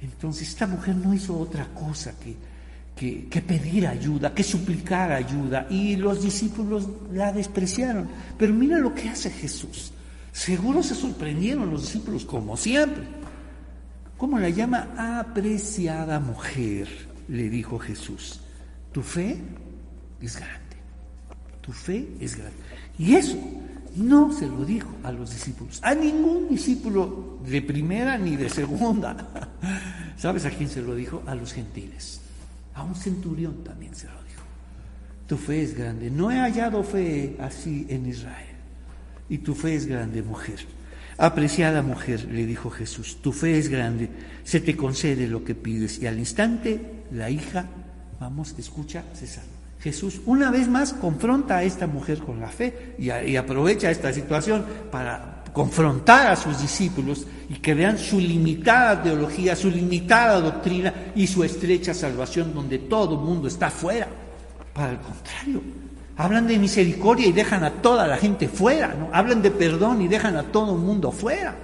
Entonces 0.00 0.50
esta 0.50 0.68
mujer 0.68 0.94
no 0.94 1.12
hizo 1.12 1.36
otra 1.36 1.66
cosa 1.74 2.14
que, 2.16 3.26
que, 3.28 3.42
pedir 3.42 3.88
ayuda, 3.88 4.32
que 4.32 4.44
suplicar 4.44 5.10
ayuda, 5.10 5.66
y 5.68 5.96
los 5.96 6.22
discípulos 6.22 6.86
la 7.12 7.32
despreciaron. 7.32 8.08
Pero 8.38 8.54
mira 8.54 8.78
lo 8.78 8.94
que 8.94 9.08
hace 9.08 9.30
Jesús. 9.30 9.90
Seguro 10.30 10.80
se 10.80 10.94
sorprendieron 10.94 11.72
los 11.72 11.82
discípulos, 11.82 12.24
como 12.24 12.56
siempre. 12.56 13.02
¿Cómo 14.16 14.38
la 14.38 14.50
llama? 14.50 15.18
Apreciada 15.18 16.20
mujer, 16.20 16.86
le 17.26 17.50
dijo 17.50 17.80
Jesús. 17.80 18.38
Tu 18.92 19.02
fe 19.02 19.42
es 20.20 20.36
grande. 20.36 20.76
Tu 21.62 21.72
fe 21.72 22.08
es 22.20 22.36
grande. 22.36 22.58
Y 22.96 23.16
eso 23.16 23.36
no 23.96 24.32
se 24.32 24.46
lo 24.46 24.64
dijo 24.64 24.90
a 25.02 25.12
los 25.12 25.30
discípulos, 25.30 25.80
a 25.82 25.94
ningún 25.94 26.48
discípulo 26.48 27.38
de 27.46 27.62
primera 27.62 28.16
ni 28.18 28.36
de 28.36 28.48
segunda. 28.48 29.50
¿Sabes 30.16 30.44
a 30.44 30.50
quién 30.50 30.68
se 30.68 30.82
lo 30.82 30.94
dijo? 30.94 31.22
A 31.26 31.34
los 31.34 31.52
gentiles. 31.52 32.20
A 32.74 32.82
un 32.82 32.94
centurión 32.94 33.64
también 33.64 33.94
se 33.94 34.06
lo 34.06 34.12
dijo. 34.12 34.42
Tu 35.26 35.36
fe 35.36 35.62
es 35.62 35.76
grande. 35.76 36.10
No 36.10 36.30
he 36.30 36.38
hallado 36.38 36.82
fe 36.82 37.36
así 37.40 37.86
en 37.88 38.06
Israel. 38.06 38.56
Y 39.28 39.38
tu 39.38 39.54
fe 39.54 39.74
es 39.74 39.86
grande, 39.86 40.22
mujer. 40.22 40.60
Apreciada 41.18 41.82
mujer, 41.82 42.24
le 42.24 42.46
dijo 42.46 42.70
Jesús, 42.70 43.18
tu 43.20 43.32
fe 43.32 43.58
es 43.58 43.68
grande, 43.68 44.08
se 44.44 44.60
te 44.60 44.76
concede 44.76 45.28
lo 45.28 45.44
que 45.44 45.54
pides. 45.54 45.98
Y 46.00 46.06
al 46.06 46.18
instante 46.18 47.04
la 47.12 47.30
hija, 47.30 47.66
vamos, 48.18 48.54
escucha, 48.58 49.04
se. 49.12 49.26
Jesús 49.82 50.20
una 50.26 50.52
vez 50.52 50.68
más 50.68 50.92
confronta 50.92 51.56
a 51.56 51.64
esta 51.64 51.88
mujer 51.88 52.20
con 52.20 52.38
la 52.38 52.46
fe 52.46 52.94
y, 52.98 53.36
aprovecha 53.36 53.90
esta 53.90 54.12
situación 54.12 54.64
para 54.92 55.42
confrontar 55.52 56.28
a 56.28 56.36
sus 56.36 56.60
discípulos 56.60 57.26
y 57.48 57.54
que 57.54 57.74
vean 57.74 57.98
su 57.98 58.20
limitada 58.20 59.02
teología, 59.02 59.56
su 59.56 59.70
limitada 59.70 60.40
doctrina 60.40 60.94
y 61.16 61.26
su 61.26 61.42
estrecha 61.42 61.92
salvación 61.92 62.54
donde 62.54 62.78
todo 62.78 63.16
el 63.16 63.22
mundo 63.22 63.48
está 63.48 63.70
fuera. 63.70 64.06
Para 64.72 64.92
el 64.92 64.98
contrario, 64.98 65.60
hablan 66.16 66.46
de 66.46 66.58
misericordia 66.58 67.26
y 67.26 67.32
dejan 67.32 67.64
a 67.64 67.70
toda 67.82 68.06
la 68.06 68.18
gente 68.18 68.46
fuera, 68.46 69.08
hablan 69.12 69.42
de 69.42 69.50
perdón 69.50 70.00
y 70.00 70.06
dejan 70.06 70.36
a 70.36 70.44
todo 70.44 70.76
el 70.76 70.80
mundo 70.80 71.10
fuera. 71.10 71.56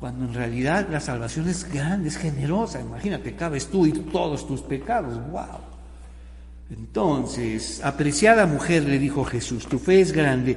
Cuando 0.00 0.24
en 0.24 0.32
realidad 0.32 0.88
la 0.90 1.00
salvación 1.00 1.50
es 1.50 1.70
grande, 1.70 2.08
es 2.08 2.16
generosa. 2.16 2.80
Imagínate, 2.80 3.34
cabes 3.34 3.66
tú 3.66 3.84
y 3.84 3.92
todos 3.92 4.46
tus 4.48 4.62
pecados. 4.62 5.20
¡Wow! 5.30 5.69
Entonces, 6.70 7.80
apreciada 7.82 8.46
mujer, 8.46 8.84
le 8.84 8.98
dijo 8.98 9.24
Jesús, 9.24 9.66
tu 9.66 9.78
fe 9.78 10.00
es 10.00 10.12
grande, 10.12 10.56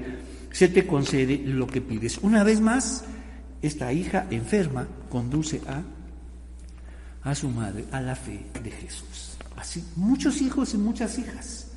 se 0.51 0.67
te 0.67 0.85
concede 0.85 1.37
lo 1.39 1.67
que 1.67 1.81
pides. 1.81 2.19
Una 2.19 2.43
vez 2.43 2.61
más, 2.61 3.03
esta 3.61 3.91
hija 3.91 4.27
enferma 4.29 4.87
conduce 5.09 5.61
a 5.67 5.81
a 7.23 7.35
su 7.35 7.49
madre 7.49 7.85
a 7.91 8.01
la 8.01 8.15
fe 8.15 8.45
de 8.61 8.71
Jesús. 8.71 9.37
Así, 9.57 9.83
muchos 9.95 10.41
hijos 10.41 10.73
y 10.73 10.77
muchas 10.77 11.17
hijas 11.17 11.67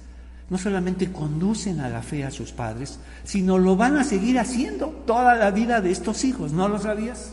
no 0.48 0.58
solamente 0.58 1.10
conducen 1.10 1.80
a 1.80 1.88
la 1.88 2.02
fe 2.02 2.24
a 2.24 2.30
sus 2.30 2.52
padres, 2.52 2.98
sino 3.24 3.58
lo 3.58 3.76
van 3.76 3.96
a 3.96 4.04
seguir 4.04 4.38
haciendo 4.38 4.88
toda 5.06 5.34
la 5.34 5.50
vida 5.50 5.80
de 5.80 5.90
estos 5.90 6.24
hijos. 6.24 6.52
¿No 6.52 6.68
lo 6.68 6.78
sabías? 6.78 7.32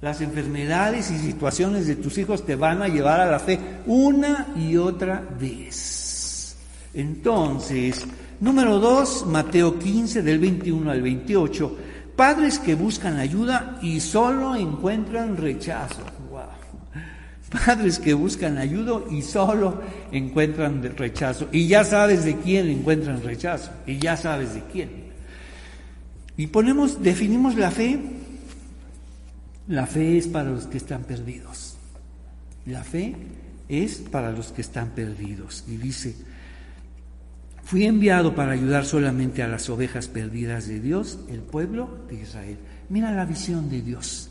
Las 0.00 0.20
enfermedades 0.20 1.10
y 1.10 1.18
situaciones 1.18 1.86
de 1.86 1.96
tus 1.96 2.18
hijos 2.18 2.46
te 2.46 2.54
van 2.54 2.82
a 2.82 2.88
llevar 2.88 3.20
a 3.20 3.30
la 3.30 3.40
fe 3.40 3.58
una 3.86 4.46
y 4.56 4.76
otra 4.76 5.24
vez. 5.40 6.05
Entonces, 6.96 8.06
número 8.40 8.80
dos, 8.80 9.26
Mateo 9.26 9.78
15 9.78 10.22
del 10.22 10.38
21 10.38 10.90
al 10.90 11.02
28. 11.02 11.76
Padres 12.16 12.58
que 12.58 12.74
buscan 12.74 13.18
ayuda 13.18 13.78
y 13.82 14.00
solo 14.00 14.56
encuentran 14.56 15.36
rechazo. 15.36 16.00
Padres 17.50 17.98
que 17.98 18.14
buscan 18.14 18.56
ayuda 18.56 19.02
y 19.10 19.20
solo 19.20 19.82
encuentran 20.10 20.82
rechazo. 20.96 21.48
Y 21.52 21.68
ya 21.68 21.84
sabes 21.84 22.24
de 22.24 22.36
quién 22.36 22.68
encuentran 22.68 23.22
rechazo. 23.22 23.70
Y 23.86 23.98
ya 23.98 24.16
sabes 24.16 24.54
de 24.54 24.62
quién. 24.72 24.90
Y 26.38 26.46
ponemos, 26.46 27.02
definimos 27.02 27.56
la 27.56 27.70
fe. 27.70 28.00
La 29.68 29.86
fe 29.86 30.16
es 30.16 30.26
para 30.28 30.50
los 30.50 30.66
que 30.66 30.78
están 30.78 31.04
perdidos. 31.04 31.76
La 32.64 32.82
fe 32.82 33.14
es 33.68 33.96
para 33.96 34.32
los 34.32 34.52
que 34.52 34.62
están 34.62 34.90
perdidos. 34.90 35.64
Y 35.68 35.76
dice, 35.76 36.16
fui 37.66 37.84
enviado 37.84 38.36
para 38.36 38.52
ayudar 38.52 38.86
solamente 38.86 39.42
a 39.42 39.48
las 39.48 39.68
ovejas 39.68 40.06
perdidas 40.06 40.68
de 40.68 40.78
Dios, 40.78 41.18
el 41.28 41.40
pueblo 41.40 41.98
de 42.08 42.22
Israel. 42.22 42.58
Mira 42.88 43.10
la 43.10 43.24
visión 43.24 43.68
de 43.68 43.82
Dios 43.82 44.30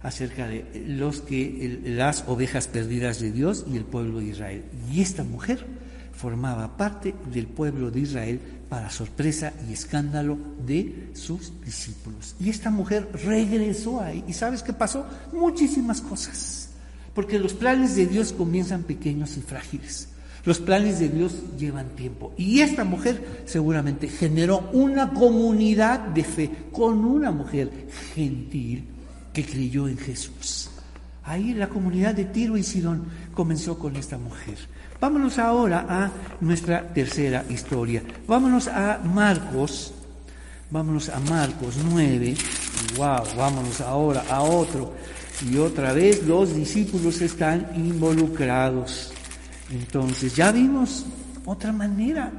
acerca 0.00 0.46
de 0.46 0.84
los 0.86 1.20
que 1.20 1.80
las 1.84 2.22
ovejas 2.28 2.68
perdidas 2.68 3.18
de 3.18 3.32
Dios 3.32 3.64
y 3.68 3.76
el 3.76 3.84
pueblo 3.84 4.20
de 4.20 4.26
Israel. 4.26 4.64
Y 4.92 5.00
esta 5.00 5.24
mujer 5.24 5.66
formaba 6.12 6.76
parte 6.76 7.16
del 7.32 7.48
pueblo 7.48 7.90
de 7.90 7.98
Israel 7.98 8.40
para 8.68 8.90
sorpresa 8.90 9.52
y 9.68 9.72
escándalo 9.72 10.38
de 10.64 11.10
sus 11.14 11.52
discípulos. 11.64 12.36
Y 12.38 12.48
esta 12.48 12.70
mujer 12.70 13.08
regresó 13.24 14.00
ahí. 14.00 14.22
¿Y 14.28 14.34
sabes 14.34 14.62
qué 14.62 14.72
pasó? 14.72 15.04
Muchísimas 15.32 16.00
cosas. 16.00 16.68
Porque 17.12 17.40
los 17.40 17.54
planes 17.54 17.96
de 17.96 18.06
Dios 18.06 18.32
comienzan 18.32 18.84
pequeños 18.84 19.36
y 19.36 19.40
frágiles. 19.40 20.10
Los 20.44 20.60
planes 20.60 20.98
de 20.98 21.08
Dios 21.08 21.34
llevan 21.58 21.90
tiempo. 21.90 22.32
Y 22.36 22.60
esta 22.60 22.84
mujer 22.84 23.42
seguramente 23.44 24.08
generó 24.08 24.70
una 24.72 25.12
comunidad 25.12 26.00
de 26.00 26.24
fe 26.24 26.50
con 26.72 27.04
una 27.04 27.30
mujer 27.30 27.70
gentil 28.14 28.84
que 29.32 29.44
creyó 29.44 29.88
en 29.88 29.98
Jesús. 29.98 30.70
Ahí 31.24 31.52
la 31.52 31.68
comunidad 31.68 32.14
de 32.14 32.24
Tiro 32.24 32.56
y 32.56 32.62
Sidón 32.62 33.04
comenzó 33.34 33.78
con 33.78 33.96
esta 33.96 34.16
mujer. 34.16 34.56
Vámonos 35.00 35.38
ahora 35.38 35.86
a 35.88 36.10
nuestra 36.40 36.82
tercera 36.92 37.44
historia. 37.50 38.02
Vámonos 38.26 38.66
a 38.66 38.98
Marcos. 39.04 39.92
Vámonos 40.70 41.08
a 41.08 41.20
Marcos 41.20 41.76
9. 41.84 42.34
Wow, 42.96 43.24
vámonos 43.36 43.80
ahora 43.80 44.24
a 44.30 44.42
otro. 44.42 44.94
Y 45.48 45.56
otra 45.58 45.92
vez 45.92 46.26
los 46.26 46.54
discípulos 46.54 47.20
están 47.20 47.70
involucrados. 47.76 49.12
Entonces, 49.70 50.34
ya 50.34 50.50
vimos 50.52 51.06
otra 51.44 51.72
manera 51.72 52.32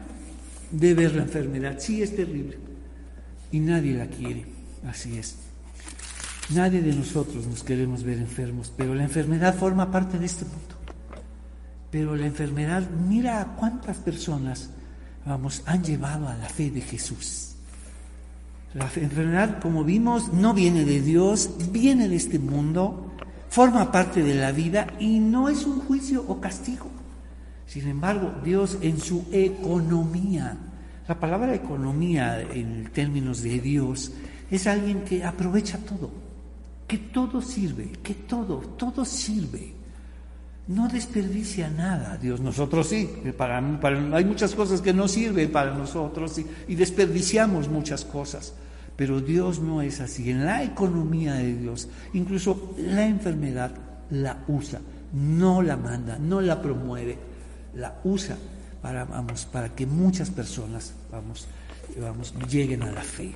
de 0.72 0.94
ver 0.94 1.16
la 1.16 1.24
enfermedad. 1.24 1.78
Sí, 1.80 2.02
es 2.02 2.16
terrible. 2.16 2.58
Y 3.52 3.60
nadie 3.60 3.94
la 3.94 4.08
quiere. 4.08 4.46
Así 4.88 5.18
es. 5.18 5.36
Nadie 6.54 6.82
de 6.82 6.94
nosotros 6.94 7.46
nos 7.46 7.64
queremos 7.64 8.04
ver 8.04 8.18
enfermos, 8.18 8.74
pero 8.76 8.96
la 8.96 9.04
enfermedad 9.04 9.56
forma 9.56 9.92
parte 9.92 10.18
de 10.18 10.26
este 10.26 10.46
mundo. 10.46 10.76
Pero 11.92 12.16
la 12.16 12.26
enfermedad, 12.26 12.90
mira 12.90 13.42
a 13.42 13.56
cuántas 13.56 13.98
personas, 13.98 14.70
vamos, 15.26 15.62
han 15.66 15.84
llevado 15.84 16.28
a 16.28 16.36
la 16.36 16.50
fe 16.50 16.72
de 16.72 16.82
Jesús. 16.82 17.56
La 18.74 18.86
enfermedad, 18.96 19.60
como 19.60 19.84
vimos, 19.84 20.34
no 20.34 20.54
viene 20.54 20.86
de 20.86 21.02
Dios, 21.02 21.52
viene 21.72 22.08
de 22.08 22.16
este 22.16 22.38
mundo, 22.38 23.12
forma 23.50 23.92
parte 23.92 24.24
de 24.24 24.36
la 24.36 24.52
vida 24.52 24.88
y 25.00 25.20
no 25.20 25.50
es 25.50 25.66
un 25.66 25.80
juicio 25.82 26.24
o 26.28 26.40
castigo. 26.40 26.99
Sin 27.70 27.88
embargo, 27.88 28.34
Dios 28.44 28.80
en 28.82 29.00
su 29.00 29.28
economía, 29.32 30.58
la 31.08 31.20
palabra 31.20 31.54
economía 31.54 32.42
en 32.42 32.90
términos 32.92 33.44
de 33.44 33.60
Dios, 33.60 34.12
es 34.50 34.68
alguien 34.68 35.06
que 35.06 35.24
aprovecha 35.24 35.78
todo 35.78 36.10
que 36.90 36.98
todo 36.98 37.40
sirve, 37.40 37.92
que 38.02 38.16
todo, 38.16 38.58
todo 38.76 39.06
sirve. 39.06 39.74
No 40.68 40.88
desperdicia 40.88 41.70
nada, 41.70 42.18
Dios. 42.18 42.42
Nosotros 42.42 42.88
sí, 42.88 43.08
hay 44.12 44.26
muchas 44.26 44.56
cosas 44.56 44.82
que 44.82 44.92
no 44.92 45.08
sirven 45.08 45.52
para 45.52 45.76
nosotros 45.76 46.42
y 46.68 46.74
desperdiciamos 46.74 47.70
muchas 47.70 48.04
cosas. 48.04 48.56
Pero 48.96 49.22
Dios 49.22 49.60
no 49.60 49.84
es 49.84 50.02
así. 50.02 50.32
En 50.32 50.44
la 50.46 50.64
economía 50.64 51.36
de 51.36 51.56
Dios, 51.56 51.88
incluso 52.14 52.74
la 52.78 53.06
enfermedad 53.06 53.72
la 54.10 54.44
usa, 54.48 54.82
no 55.14 55.62
la 55.62 55.78
manda, 55.78 56.18
no 56.18 56.42
la 56.42 56.60
promueve, 56.60 57.20
la 57.74 58.00
usa 58.04 58.38
para, 58.82 59.06
vamos, 59.06 59.46
para 59.46 59.70
que 59.70 59.86
muchas 59.86 60.30
personas 60.30 60.94
vamos, 61.12 61.48
vamos, 62.00 62.34
lleguen 62.50 62.84
a 62.84 62.92
la 62.92 63.02
fe 63.02 63.34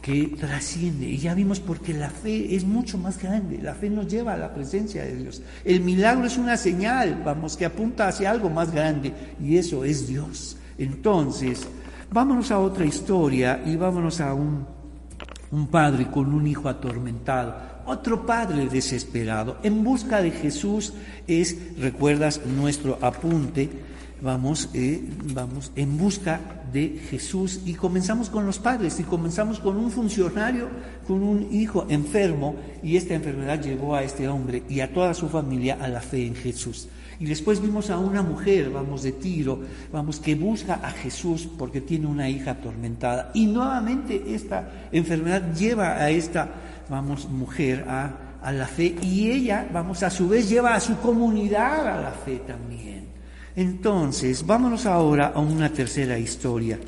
que 0.00 0.36
trasciende. 0.38 1.06
Y 1.06 1.18
ya 1.18 1.34
vimos 1.34 1.60
porque 1.60 1.92
la 1.92 2.10
fe 2.10 2.54
es 2.54 2.64
mucho 2.64 2.98
más 2.98 3.20
grande. 3.20 3.58
La 3.60 3.74
fe 3.74 3.90
nos 3.90 4.06
lleva 4.08 4.34
a 4.34 4.36
la 4.36 4.54
presencia 4.54 5.04
de 5.04 5.16
Dios. 5.16 5.42
El 5.64 5.80
milagro 5.80 6.26
es 6.26 6.38
una 6.38 6.56
señal, 6.56 7.22
vamos, 7.24 7.56
que 7.56 7.66
apunta 7.66 8.08
hacia 8.08 8.30
algo 8.30 8.48
más 8.50 8.72
grande. 8.72 9.12
Y 9.40 9.56
eso 9.56 9.84
es 9.84 10.06
Dios. 10.06 10.56
Entonces, 10.78 11.66
vámonos 12.10 12.50
a 12.50 12.58
otra 12.58 12.84
historia 12.84 13.60
y 13.64 13.76
vámonos 13.76 14.20
a 14.20 14.34
un, 14.34 14.66
un 15.50 15.66
padre 15.66 16.06
con 16.10 16.32
un 16.32 16.46
hijo 16.46 16.68
atormentado. 16.68 17.67
Otro 17.88 18.26
padre 18.26 18.66
desesperado. 18.66 19.56
En 19.62 19.82
busca 19.82 20.20
de 20.20 20.30
Jesús 20.30 20.92
es, 21.26 21.56
recuerdas 21.78 22.44
nuestro 22.44 22.98
apunte, 23.00 23.70
vamos, 24.20 24.68
eh, 24.74 25.02
vamos 25.32 25.72
en 25.74 25.96
busca 25.96 26.38
de 26.70 27.00
Jesús 27.08 27.62
y 27.64 27.72
comenzamos 27.72 28.28
con 28.28 28.44
los 28.44 28.58
padres 28.58 29.00
y 29.00 29.04
comenzamos 29.04 29.58
con 29.58 29.78
un 29.78 29.90
funcionario, 29.90 30.68
con 31.06 31.22
un 31.22 31.48
hijo 31.50 31.86
enfermo 31.88 32.56
y 32.82 32.98
esta 32.98 33.14
enfermedad 33.14 33.62
llevó 33.62 33.94
a 33.94 34.02
este 34.02 34.28
hombre 34.28 34.64
y 34.68 34.80
a 34.80 34.92
toda 34.92 35.14
su 35.14 35.30
familia 35.30 35.78
a 35.80 35.88
la 35.88 36.02
fe 36.02 36.26
en 36.26 36.34
Jesús. 36.34 36.88
Y 37.20 37.26
después 37.26 37.60
vimos 37.60 37.90
a 37.90 37.98
una 37.98 38.22
mujer, 38.22 38.70
vamos, 38.70 39.02
de 39.02 39.12
Tiro, 39.12 39.60
vamos, 39.92 40.20
que 40.20 40.36
busca 40.36 40.74
a 40.74 40.90
Jesús 40.90 41.48
porque 41.58 41.80
tiene 41.80 42.06
una 42.06 42.28
hija 42.28 42.52
atormentada. 42.52 43.32
Y 43.34 43.46
nuevamente 43.46 44.34
esta 44.34 44.88
enfermedad 44.92 45.52
lleva 45.52 45.94
a 45.96 46.10
esta, 46.10 46.48
vamos, 46.88 47.28
mujer 47.28 47.84
a, 47.88 48.38
a 48.42 48.52
la 48.52 48.66
fe 48.66 48.96
y 49.02 49.30
ella, 49.30 49.68
vamos, 49.72 50.02
a 50.02 50.10
su 50.10 50.28
vez 50.28 50.48
lleva 50.48 50.74
a 50.74 50.80
su 50.80 50.96
comunidad 50.98 51.86
a 51.86 52.00
la 52.00 52.12
fe 52.12 52.42
también. 52.46 53.08
Entonces, 53.56 54.46
vámonos 54.46 54.86
ahora 54.86 55.32
a 55.34 55.40
una 55.40 55.72
tercera 55.72 56.18
historia. 56.18 56.78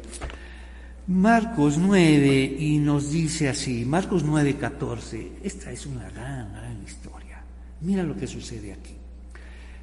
Marcos 1.09 1.77
9 1.77 2.57
y 2.59 2.79
nos 2.79 3.11
dice 3.11 3.49
así, 3.49 3.85
Marcos 3.85 4.23
9, 4.23 4.57
14, 4.57 5.33
esta 5.43 5.73
es 5.73 5.87
una 5.87 6.09
gran, 6.11 6.53
gran 6.53 6.81
historia. 6.85 7.43
Mira 7.81 8.05
lo 8.05 8.17
que 8.17 8.29
sucede 8.29 8.73
aquí. 8.73 8.95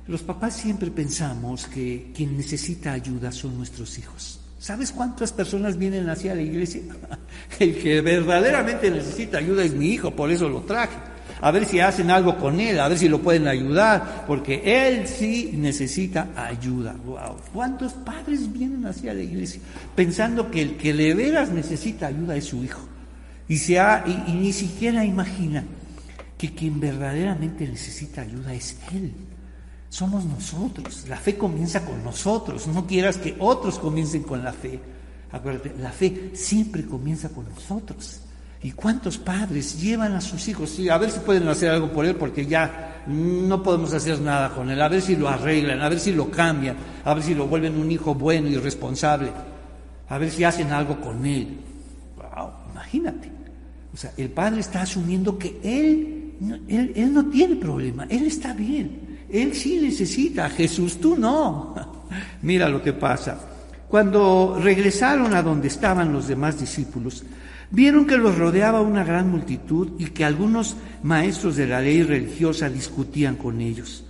Los 0.08 0.22
papás 0.22 0.56
siempre 0.56 0.90
pensamos 0.90 1.66
que 1.66 2.14
quien 2.16 2.38
necesita 2.38 2.94
ayuda 2.94 3.34
son 3.34 3.58
nuestros 3.58 3.98
hijos. 4.00 4.37
¿Sabes 4.60 4.92
cuántas 4.92 5.32
personas 5.32 5.78
vienen 5.78 6.10
hacia 6.10 6.34
la 6.34 6.42
iglesia? 6.42 6.82
El 7.60 7.78
que 7.78 8.02
verdaderamente 8.02 8.90
necesita 8.90 9.38
ayuda 9.38 9.64
es 9.64 9.74
mi 9.74 9.90
hijo, 9.90 10.12
por 10.12 10.32
eso 10.32 10.50
lo 10.50 10.62
traje 10.62 10.98
a 11.42 11.52
ver 11.52 11.66
si 11.66 11.80
hacen 11.80 12.10
algo 12.10 12.38
con 12.38 12.60
él, 12.60 12.80
a 12.80 12.88
ver 12.88 12.98
si 12.98 13.10
lo 13.10 13.22
pueden 13.22 13.48
ayudar, 13.48 14.26
porque 14.26 14.62
él 14.66 15.08
sí 15.08 15.52
necesita 15.54 16.30
ayuda. 16.36 16.96
Wow. 17.06 17.38
¿Cuántos 17.54 17.94
padres 17.94 18.52
vienen 18.52 18.86
hacia 18.86 19.14
la 19.14 19.22
iglesia 19.22 19.62
pensando 19.96 20.50
que 20.50 20.62
el 20.62 20.78
que 20.78 20.94
de 20.94 21.14
veras 21.14 21.50
necesita 21.50 22.08
ayuda 22.08 22.36
es 22.36 22.46
su 22.46 22.64
hijo? 22.64 22.82
Y, 23.48 23.58
se 23.58 23.76
y, 23.76 24.32
ni 24.34 24.52
siquiera 24.52 25.06
imagina 25.06 25.64
que 26.38 26.54
quien 26.54 26.80
verdaderamente 26.80 27.68
necesita 27.68 28.22
ayuda 28.22 28.54
es 28.54 28.78
él. 28.94 29.14
Somos 29.98 30.26
nosotros. 30.26 31.06
La 31.10 31.18
fe 31.18 31.36
comienza 31.36 31.84
con 31.84 32.04
nosotros. 32.04 32.68
No 32.68 32.86
quieras 32.86 33.18
que 33.18 33.36
otros 33.40 33.80
comiencen 33.80 34.22
con 34.22 34.44
la 34.44 34.54
fe. 34.54 34.80
Acuérdate, 35.32 35.74
la 35.80 35.92
fe 35.92 36.34
siempre 36.36 36.86
comienza 36.86 37.30
con 37.30 37.50
nosotros. 37.50 38.20
¿Y 38.62 38.74
cuántos 38.74 39.18
padres 39.18 39.82
llevan 39.82 40.14
a 40.14 40.22
sus 40.22 40.48
hijos? 40.50 40.70
Sí, 40.70 40.88
a 40.88 41.00
ver 41.00 41.10
si 41.10 41.20
pueden 41.22 41.48
hacer 41.48 41.72
algo 41.72 41.92
por 41.92 42.06
él, 42.06 42.16
porque 42.16 42.46
ya 42.46 43.06
no 43.08 43.64
podemos 43.64 43.92
hacer 43.92 44.22
nada 44.22 44.54
con 44.54 44.70
él. 44.70 44.80
A 44.80 44.88
ver 44.88 45.02
si 45.02 45.16
lo 45.16 45.30
arreglan, 45.30 45.82
a 45.82 45.90
ver 45.90 46.00
si 46.00 46.14
lo 46.14 46.30
cambian, 46.30 46.78
a 47.04 47.16
ver 47.16 47.24
si 47.24 47.34
lo 47.34 47.48
vuelven 47.48 47.76
un 47.76 47.90
hijo 47.90 48.14
bueno 48.14 48.50
y 48.50 48.58
responsable. 48.58 49.32
A 50.10 50.20
ver 50.20 50.30
si 50.30 50.44
hacen 50.44 50.72
algo 50.72 51.02
con 51.02 51.26
él. 51.26 51.58
Wow, 52.18 52.52
imagínate. 52.72 53.32
O 53.92 53.98
sea, 53.98 54.14
el 54.16 54.30
padre 54.30 54.60
está 54.60 54.84
asumiendo 54.84 55.40
que 55.40 55.60
él, 55.64 56.36
él, 56.68 56.94
él 56.96 57.12
no 57.12 57.26
tiene 57.32 57.56
problema, 57.56 58.06
él 58.12 58.28
está 58.28 58.54
bien. 58.54 59.07
Él 59.32 59.54
sí 59.54 59.80
necesita 59.80 60.50
Jesús, 60.50 61.00
tú 61.00 61.18
no. 61.18 61.76
Mira 62.42 62.70
lo 62.70 62.82
que 62.82 62.94
pasa. 62.94 63.40
Cuando 63.88 64.60
regresaron 64.62 65.34
a 65.34 65.42
donde 65.42 65.68
estaban 65.68 66.12
los 66.12 66.28
demás 66.28 66.60
discípulos, 66.60 67.24
vieron 67.72 68.06
que 68.06 68.18
los 68.18 68.38
rodeaba 68.38 68.82
una 68.82 69.04
gran 69.04 69.30
multitud 69.30 69.92
y 69.98 70.08
que 70.08 70.26
algunos 70.26 70.76
maestros 71.04 71.56
de 71.56 71.68
la 71.68 71.82
ley 71.82 72.04
religiosa 72.04 72.70
discutían 72.70 73.36
con 73.36 73.62
ellos. 73.62 74.04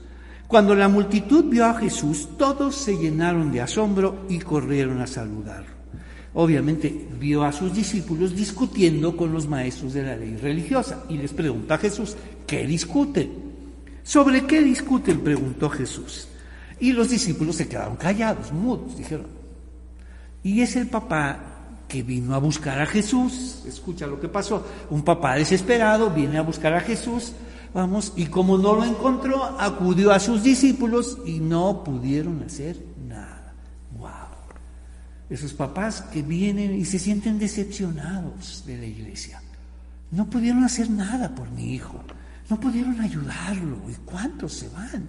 Cuando 0.47 0.73
la 0.75 0.87
multitud 0.87 1.45
vio 1.45 1.65
a 1.65 1.73
Jesús, 1.73 2.29
todos 2.37 2.75
se 2.75 2.97
llenaron 2.97 3.51
de 3.51 3.61
asombro 3.61 4.25
y 4.29 4.39
corrieron 4.39 5.01
a 5.01 5.07
saludarlo. 5.07 5.77
Obviamente 6.33 7.07
vio 7.19 7.43
a 7.43 7.51
sus 7.51 7.73
discípulos 7.73 8.35
discutiendo 8.35 9.17
con 9.17 9.33
los 9.33 9.47
maestros 9.47 9.93
de 9.93 10.03
la 10.03 10.15
ley 10.15 10.37
religiosa 10.37 11.03
y 11.09 11.17
les 11.17 11.33
pregunta 11.33 11.75
a 11.75 11.79
Jesús, 11.79 12.15
¿qué 12.45 12.65
discuten? 12.65 13.46
¿Sobre 14.07 14.45
qué 14.45 14.61
discuten? 14.61 15.19
preguntó 15.19 15.69
Jesús. 15.69 16.27
Y 16.79 16.93
los 16.93 17.09
discípulos 17.09 17.57
se 17.57 17.67
quedaron 17.67 17.97
callados, 17.97 18.53
mudos, 18.53 18.97
dijeron. 18.97 19.27
Y 20.43 20.61
es 20.61 20.75
el 20.77 20.87
papá 20.87 21.39
que 21.89 22.03
vino 22.03 22.33
a 22.33 22.37
buscar 22.37 22.79
a 22.79 22.85
Jesús. 22.85 23.63
Escucha 23.67 24.07
lo 24.07 24.19
que 24.19 24.29
pasó. 24.29 24.65
Un 24.89 25.03
papá 25.03 25.35
desesperado 25.35 26.09
viene 26.11 26.37
a 26.37 26.43
buscar 26.43 26.73
a 26.73 26.79
Jesús 26.79 27.33
Vamos, 27.73 28.13
y 28.15 28.25
como 28.25 28.57
no 28.57 28.75
lo 28.75 28.83
encontró, 28.85 29.43
acudió 29.59 30.11
a 30.11 30.19
sus 30.19 30.41
discípulos 30.43 31.19
y 31.25 31.39
no 31.39 31.83
pudieron 31.83 32.41
hacer 32.43 32.77
nada. 33.07 33.53
¡Wow! 33.97 34.09
Esos 35.29 35.53
papás 35.53 36.01
que 36.01 36.21
vienen 36.21 36.73
y 36.73 36.85
se 36.85 36.97
sienten 36.97 37.37
decepcionados 37.37 38.63
de 38.65 38.77
la 38.77 38.85
iglesia. 38.85 39.41
No 40.11 40.29
pudieron 40.29 40.63
hacer 40.63 40.89
nada 40.89 41.35
por 41.35 41.51
mi 41.51 41.73
hijo. 41.73 42.01
No 42.49 42.59
pudieron 42.59 42.99
ayudarlo. 43.01 43.77
¿Y 43.89 43.93
cuántos 44.05 44.53
se 44.53 44.69
van? 44.69 45.07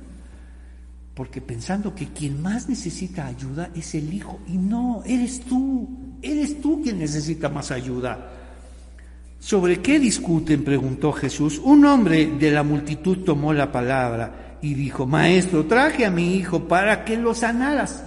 Porque 1.14 1.40
pensando 1.40 1.94
que 1.94 2.08
quien 2.08 2.40
más 2.42 2.68
necesita 2.68 3.26
ayuda 3.26 3.70
es 3.74 3.94
el 3.94 4.12
hijo. 4.12 4.40
Y 4.46 4.56
no, 4.56 5.02
eres 5.04 5.40
tú. 5.40 5.88
Eres 6.22 6.60
tú 6.60 6.82
quien 6.82 6.98
necesita 6.98 7.48
más 7.48 7.70
ayuda. 7.70 8.32
¿Sobre 9.38 9.80
qué 9.80 10.00
discuten? 10.00 10.64
preguntó 10.64 11.12
Jesús. 11.12 11.60
Un 11.62 11.84
hombre 11.84 12.26
de 12.26 12.50
la 12.50 12.62
multitud 12.62 13.18
tomó 13.18 13.52
la 13.52 13.70
palabra 13.70 14.58
y 14.60 14.74
dijo, 14.74 15.06
Maestro, 15.06 15.66
traje 15.66 16.04
a 16.04 16.10
mi 16.10 16.34
hijo 16.34 16.66
para 16.66 17.04
que 17.04 17.16
lo 17.16 17.34
sanaras. 17.34 18.04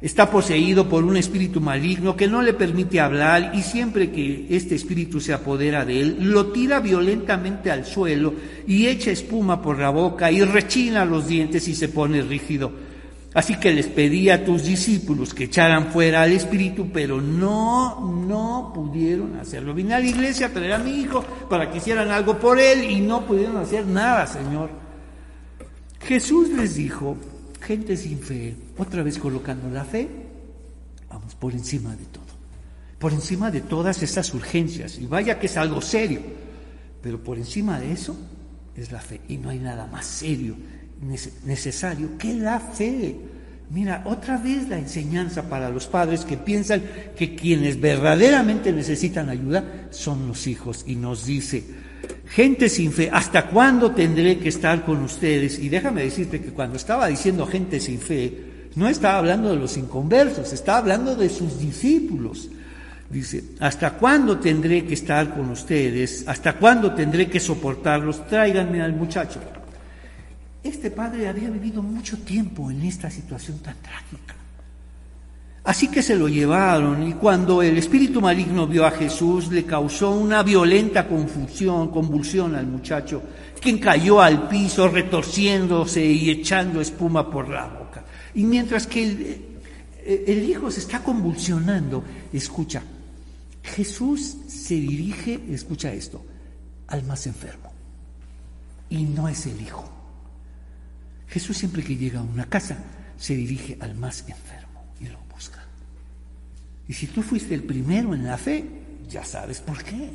Está 0.00 0.30
poseído 0.30 0.88
por 0.88 1.04
un 1.04 1.16
espíritu 1.16 1.60
maligno 1.60 2.16
que 2.16 2.28
no 2.28 2.42
le 2.42 2.52
permite 2.52 3.00
hablar 3.00 3.52
y 3.54 3.62
siempre 3.62 4.10
que 4.10 4.46
este 4.50 4.74
espíritu 4.74 5.20
se 5.20 5.32
apodera 5.32 5.86
de 5.86 6.00
él, 6.00 6.16
lo 6.20 6.48
tira 6.48 6.80
violentamente 6.80 7.70
al 7.70 7.86
suelo 7.86 8.34
y 8.66 8.86
echa 8.86 9.10
espuma 9.10 9.62
por 9.62 9.78
la 9.78 9.88
boca 9.88 10.30
y 10.30 10.42
rechina 10.42 11.06
los 11.06 11.26
dientes 11.26 11.66
y 11.66 11.74
se 11.74 11.88
pone 11.88 12.20
rígido. 12.20 12.72
Así 13.32 13.56
que 13.56 13.72
les 13.72 13.86
pedí 13.86 14.30
a 14.30 14.44
tus 14.44 14.64
discípulos 14.64 15.34
que 15.34 15.44
echaran 15.44 15.88
fuera 15.88 16.22
al 16.22 16.32
espíritu, 16.32 16.88
pero 16.90 17.20
no, 17.20 18.00
no 18.26 18.72
pudieron 18.74 19.36
hacerlo. 19.36 19.74
Vine 19.74 19.94
a 19.94 20.00
la 20.00 20.06
iglesia 20.06 20.46
a 20.46 20.50
traer 20.50 20.72
a 20.72 20.78
mi 20.78 21.00
hijo 21.00 21.22
para 21.48 21.70
que 21.70 21.78
hicieran 21.78 22.10
algo 22.10 22.38
por 22.38 22.58
él 22.58 22.90
y 22.90 23.00
no 23.00 23.26
pudieron 23.26 23.58
hacer 23.58 23.86
nada, 23.86 24.26
Señor. 24.26 24.70
Jesús 26.00 26.48
les 26.50 26.76
dijo, 26.76 27.18
gente 27.66 27.96
sin 27.96 28.20
fe, 28.20 28.54
otra 28.78 29.02
vez 29.02 29.18
colocando 29.18 29.68
la 29.68 29.84
fe, 29.84 30.08
vamos 31.08 31.34
por 31.34 31.52
encima 31.52 31.96
de 31.96 32.04
todo, 32.04 32.24
por 32.98 33.12
encima 33.12 33.50
de 33.50 33.60
todas 33.60 34.02
estas 34.02 34.32
urgencias. 34.32 34.98
Y 34.98 35.06
vaya 35.06 35.38
que 35.40 35.46
es 35.46 35.56
algo 35.56 35.82
serio, 35.82 36.20
pero 37.02 37.22
por 37.22 37.36
encima 37.36 37.80
de 37.80 37.92
eso 37.92 38.16
es 38.76 38.92
la 38.92 39.00
fe. 39.00 39.20
Y 39.28 39.38
no 39.38 39.50
hay 39.50 39.58
nada 39.58 39.86
más 39.86 40.06
serio 40.06 40.54
necesario 41.44 42.16
que 42.16 42.34
la 42.34 42.60
fe. 42.60 43.16
Mira, 43.68 44.04
otra 44.06 44.38
vez 44.38 44.68
la 44.68 44.78
enseñanza 44.78 45.48
para 45.48 45.68
los 45.68 45.86
padres 45.88 46.24
que 46.24 46.36
piensan 46.36 46.82
que 47.16 47.34
quienes 47.34 47.80
verdaderamente 47.80 48.72
necesitan 48.72 49.28
ayuda 49.28 49.88
son 49.90 50.28
los 50.28 50.46
hijos. 50.46 50.84
Y 50.86 50.94
nos 50.94 51.26
dice, 51.26 51.64
gente 52.28 52.68
sin 52.68 52.92
fe, 52.92 53.10
¿hasta 53.12 53.46
cuándo 53.46 53.92
tendré 53.92 54.38
que 54.38 54.48
estar 54.48 54.84
con 54.84 55.02
ustedes? 55.02 55.58
Y 55.58 55.68
déjame 55.68 56.02
decirte 56.02 56.40
que 56.40 56.50
cuando 56.50 56.76
estaba 56.76 57.06
diciendo 57.06 57.46
gente 57.46 57.80
sin 57.80 57.98
fe, 57.98 58.70
no 58.74 58.88
estaba 58.88 59.18
hablando 59.18 59.50
de 59.50 59.56
los 59.56 59.76
inconversos, 59.76 60.52
estaba 60.52 60.78
hablando 60.78 61.16
de 61.16 61.28
sus 61.28 61.58
discípulos. 61.58 62.50
Dice, 63.08 63.42
¿hasta 63.60 63.92
cuándo 63.94 64.38
tendré 64.38 64.84
que 64.84 64.94
estar 64.94 65.32
con 65.32 65.50
ustedes? 65.50 66.24
¿Hasta 66.26 66.54
cuándo 66.54 66.92
tendré 66.92 67.28
que 67.28 67.40
soportarlos? 67.40 68.26
Tráiganme 68.26 68.82
al 68.82 68.92
muchacho. 68.92 69.40
Este 70.62 70.90
padre 70.90 71.28
había 71.28 71.48
vivido 71.48 71.82
mucho 71.82 72.18
tiempo 72.18 72.70
en 72.70 72.82
esta 72.82 73.08
situación 73.08 73.58
tan 73.60 73.76
trágica. 73.76 74.34
Así 75.66 75.88
que 75.88 76.00
se 76.00 76.14
lo 76.14 76.28
llevaron 76.28 77.08
y 77.08 77.14
cuando 77.14 77.60
el 77.60 77.76
espíritu 77.76 78.20
maligno 78.20 78.68
vio 78.68 78.86
a 78.86 78.92
Jesús 78.92 79.48
le 79.48 79.64
causó 79.64 80.12
una 80.12 80.44
violenta 80.44 81.08
confusión, 81.08 81.90
convulsión 81.90 82.54
al 82.54 82.68
muchacho, 82.68 83.20
quien 83.60 83.78
cayó 83.78 84.22
al 84.22 84.46
piso 84.46 84.86
retorciéndose 84.86 86.04
y 86.04 86.30
echando 86.30 86.80
espuma 86.80 87.28
por 87.28 87.48
la 87.48 87.66
boca. 87.66 88.04
Y 88.36 88.44
mientras 88.44 88.86
que 88.86 89.02
el, 89.02 89.60
el 90.06 90.48
hijo 90.48 90.70
se 90.70 90.78
está 90.78 91.02
convulsionando, 91.02 92.04
escucha, 92.32 92.84
Jesús 93.64 94.36
se 94.46 94.74
dirige, 94.74 95.40
escucha 95.50 95.92
esto, 95.92 96.24
al 96.86 97.02
más 97.02 97.26
enfermo. 97.26 97.72
Y 98.88 99.02
no 99.02 99.28
es 99.28 99.46
el 99.46 99.60
hijo. 99.60 99.90
Jesús 101.26 101.56
siempre 101.58 101.82
que 101.82 101.96
llega 101.96 102.20
a 102.20 102.22
una 102.22 102.44
casa 102.44 102.78
se 103.18 103.34
dirige 103.34 103.76
al 103.80 103.96
más 103.96 104.20
enfermo. 104.28 104.55
Y 106.88 106.92
si 106.92 107.06
tú 107.08 107.22
fuiste 107.22 107.54
el 107.54 107.62
primero 107.62 108.14
en 108.14 108.24
la 108.24 108.38
fe, 108.38 108.64
ya 109.08 109.24
sabes 109.24 109.60
por 109.60 109.82
qué. 109.82 110.10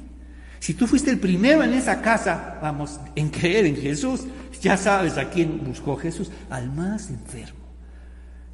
Si 0.59 0.73
tú 0.75 0.85
fuiste 0.85 1.09
el 1.09 1.19
primero 1.19 1.63
en 1.63 1.73
esa 1.73 2.01
casa, 2.01 2.59
vamos, 2.61 2.99
en 3.15 3.29
creer 3.29 3.65
en 3.65 3.75
Jesús, 3.75 4.21
ya 4.61 4.77
sabes 4.77 5.17
a 5.17 5.29
quién 5.29 5.63
buscó 5.65 5.97
Jesús, 5.97 6.29
al 6.49 6.71
más 6.71 7.09
enfermo. 7.09 7.59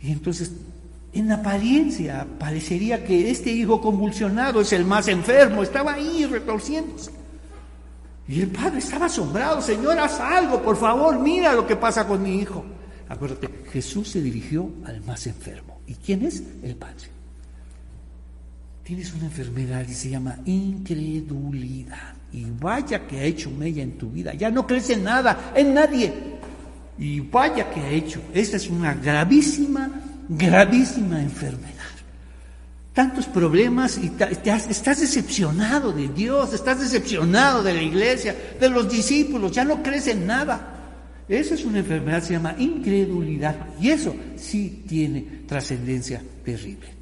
Y 0.01 0.11
entonces, 0.11 0.51
en 1.13 1.32
apariencia, 1.32 2.26
parecería 2.39 3.03
que 3.03 3.30
este 3.30 3.51
hijo 3.51 3.82
convulsionado 3.82 4.61
es 4.61 4.72
el 4.72 4.86
más 4.86 5.09
enfermo, 5.09 5.63
estaba 5.63 5.93
ahí 5.93 6.26
retorciéndose. 6.26 7.11
Y 8.28 8.41
el 8.41 8.47
padre 8.47 8.80
estaba 8.80 9.07
asombrado, 9.07 9.61
Señor, 9.61 9.99
haz 9.99 10.20
algo, 10.20 10.61
por 10.61 10.78
favor, 10.78 11.20
mira 11.20 11.53
lo 11.53 11.68
que 11.68 11.76
pasa 11.76 12.07
con 12.07 12.22
mi 12.22 12.39
hijo. 12.39 12.63
Acuérdate, 13.09 13.49
Jesús 13.72 14.09
se 14.09 14.22
dirigió 14.22 14.70
al 14.86 15.01
más 15.01 15.28
enfermo. 15.28 15.82
¿Y 15.88 15.95
quién 15.95 16.26
es? 16.26 16.43
El 16.63 16.76
padre. 16.76 17.16
Tienes 18.88 19.14
una 19.14 19.26
enfermedad 19.26 19.86
y 19.86 19.94
se 19.94 20.12
llama 20.12 20.38
incredulidad. 20.46 22.14
Y 22.32 22.46
vaya 22.46 23.06
que 23.06 23.20
ha 23.20 23.24
hecho 23.24 23.52
mella 23.52 23.84
en 23.84 23.98
tu 23.98 24.10
vida. 24.10 24.34
Ya 24.34 24.50
no 24.50 24.66
crees 24.66 24.90
en 24.92 25.04
nada, 25.04 25.52
en 25.54 25.74
nadie. 25.74 26.14
Y 26.98 27.20
vaya 27.20 27.70
que 27.70 27.82
ha 27.82 27.90
hecho. 27.90 28.22
Esta 28.34 28.56
es 28.56 28.70
una 28.70 28.94
gravísima, 28.94 29.92
gravísima 30.30 31.22
enfermedad 31.22 31.74
tantos 32.94 33.28
problemas 33.28 34.00
y 34.00 34.12
estás 34.42 35.00
decepcionado 35.00 35.92
de 35.92 36.08
Dios, 36.08 36.52
estás 36.52 36.80
decepcionado 36.80 37.62
de 37.62 37.72
la 37.72 37.82
iglesia, 37.84 38.36
de 38.60 38.70
los 38.72 38.92
discípulos, 38.92 39.52
ya 39.52 39.64
no 39.64 39.84
crees 39.84 40.08
en 40.08 40.26
nada. 40.26 40.74
Esa 41.30 41.54
es 41.54 41.64
una 41.64 41.78
enfermedad, 41.78 42.24
se 42.24 42.34
llama 42.34 42.56
incredulidad. 42.58 43.56
Y 43.80 43.90
eso 43.90 44.16
sí 44.36 44.84
tiene 44.88 45.44
trascendencia 45.46 46.24
terrible. 46.44 46.97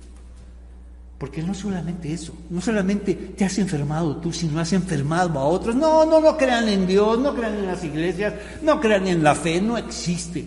Porque 1.17 1.41
no 1.41 1.53
solamente 1.53 2.11
eso, 2.11 2.33
no 2.49 2.59
solamente 2.59 3.13
te 3.13 3.45
has 3.45 3.57
enfermado 3.57 4.17
tú, 4.17 4.33
sino 4.33 4.59
has 4.59 4.73
enfermado 4.73 5.39
a 5.39 5.45
otros. 5.45 5.75
No, 5.75 6.05
no, 6.05 6.19
no 6.19 6.35
crean 6.35 6.67
en 6.67 6.85
Dios, 6.85 7.17
no 7.19 7.33
crean 7.33 7.55
en 7.55 7.67
las 7.67 7.83
iglesias, 7.83 8.33
no 8.61 8.79
crean 8.81 9.07
en 9.07 9.23
la 9.23 9.33
fe, 9.33 9.61
no 9.61 9.77
existe. 9.77 10.45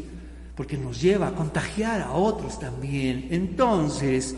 Porque 0.55 0.77
nos 0.77 1.01
lleva 1.01 1.29
a 1.29 1.35
contagiar 1.35 2.03
a 2.03 2.13
otros 2.13 2.59
también. 2.59 3.29
Entonces, 3.31 4.35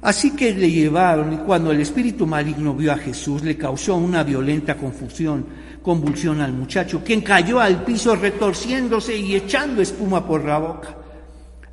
Así 0.00 0.30
que 0.30 0.54
le 0.54 0.70
llevaron 0.70 1.32
y 1.32 1.36
cuando 1.38 1.72
el 1.72 1.80
espíritu 1.80 2.24
maligno 2.24 2.72
vio 2.72 2.92
a 2.92 2.98
Jesús 2.98 3.42
le 3.42 3.56
causó 3.56 3.96
una 3.96 4.22
violenta 4.22 4.76
confusión, 4.76 5.44
convulsión 5.82 6.40
al 6.40 6.52
muchacho, 6.52 7.02
quien 7.04 7.20
cayó 7.20 7.58
al 7.58 7.84
piso 7.84 8.14
retorciéndose 8.14 9.16
y 9.16 9.34
echando 9.34 9.82
espuma 9.82 10.24
por 10.24 10.44
la 10.44 10.58
boca. 10.58 10.97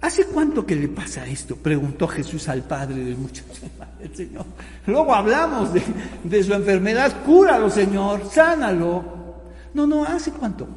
¿Hace 0.06 0.26
cuánto 0.26 0.64
que 0.68 0.76
le 0.76 0.88
pasa 0.88 1.26
esto? 1.26 1.56
Preguntó 1.56 2.08
Jesús 2.08 2.48
al 2.48 2.62
padre 2.62 3.04
del 3.04 3.18
muchacho. 3.18 3.50
El 4.00 4.16
Señor. 4.16 4.46
Luego 4.86 5.16
hablamos 5.16 5.72
de, 5.74 6.44
su 6.44 6.54
enfermedad. 6.54 7.24
Cúralo, 7.26 7.72
Señor, 7.72 8.30
sánalo. 8.32 9.04
No, 9.74 9.88
no, 9.88 10.06
¿hace 10.06 10.30
cuánto? 10.30 10.68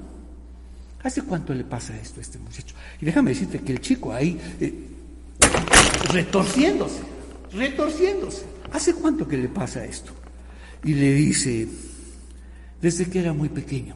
¿Hace 1.03 1.21
cuánto 1.21 1.53
le 1.53 1.65
pasa 1.65 1.95
esto 1.99 2.21
a 2.21 2.23
este 2.23 2.39
muchacho? 2.39 2.75
Y 3.03 3.05
déjame 3.05 3.33
decirte 3.33 3.61
que 3.61 3.73
el 3.73 3.83
chico 3.83 4.15
ahí, 4.15 4.41
eh, 4.61 4.89
retorciéndose, 6.11 7.03
retorciéndose. 7.53 8.47
¿Hace 8.73 8.95
cuánto 8.95 9.29
que 9.29 9.37
le 9.37 9.49
pasa 9.49 9.85
esto? 9.85 10.13
Y 10.83 10.95
le 10.95 11.13
dice, 11.13 11.69
desde 12.81 13.11
que 13.11 13.19
era 13.21 13.35
muy 13.35 13.51
pequeño. 13.51 13.95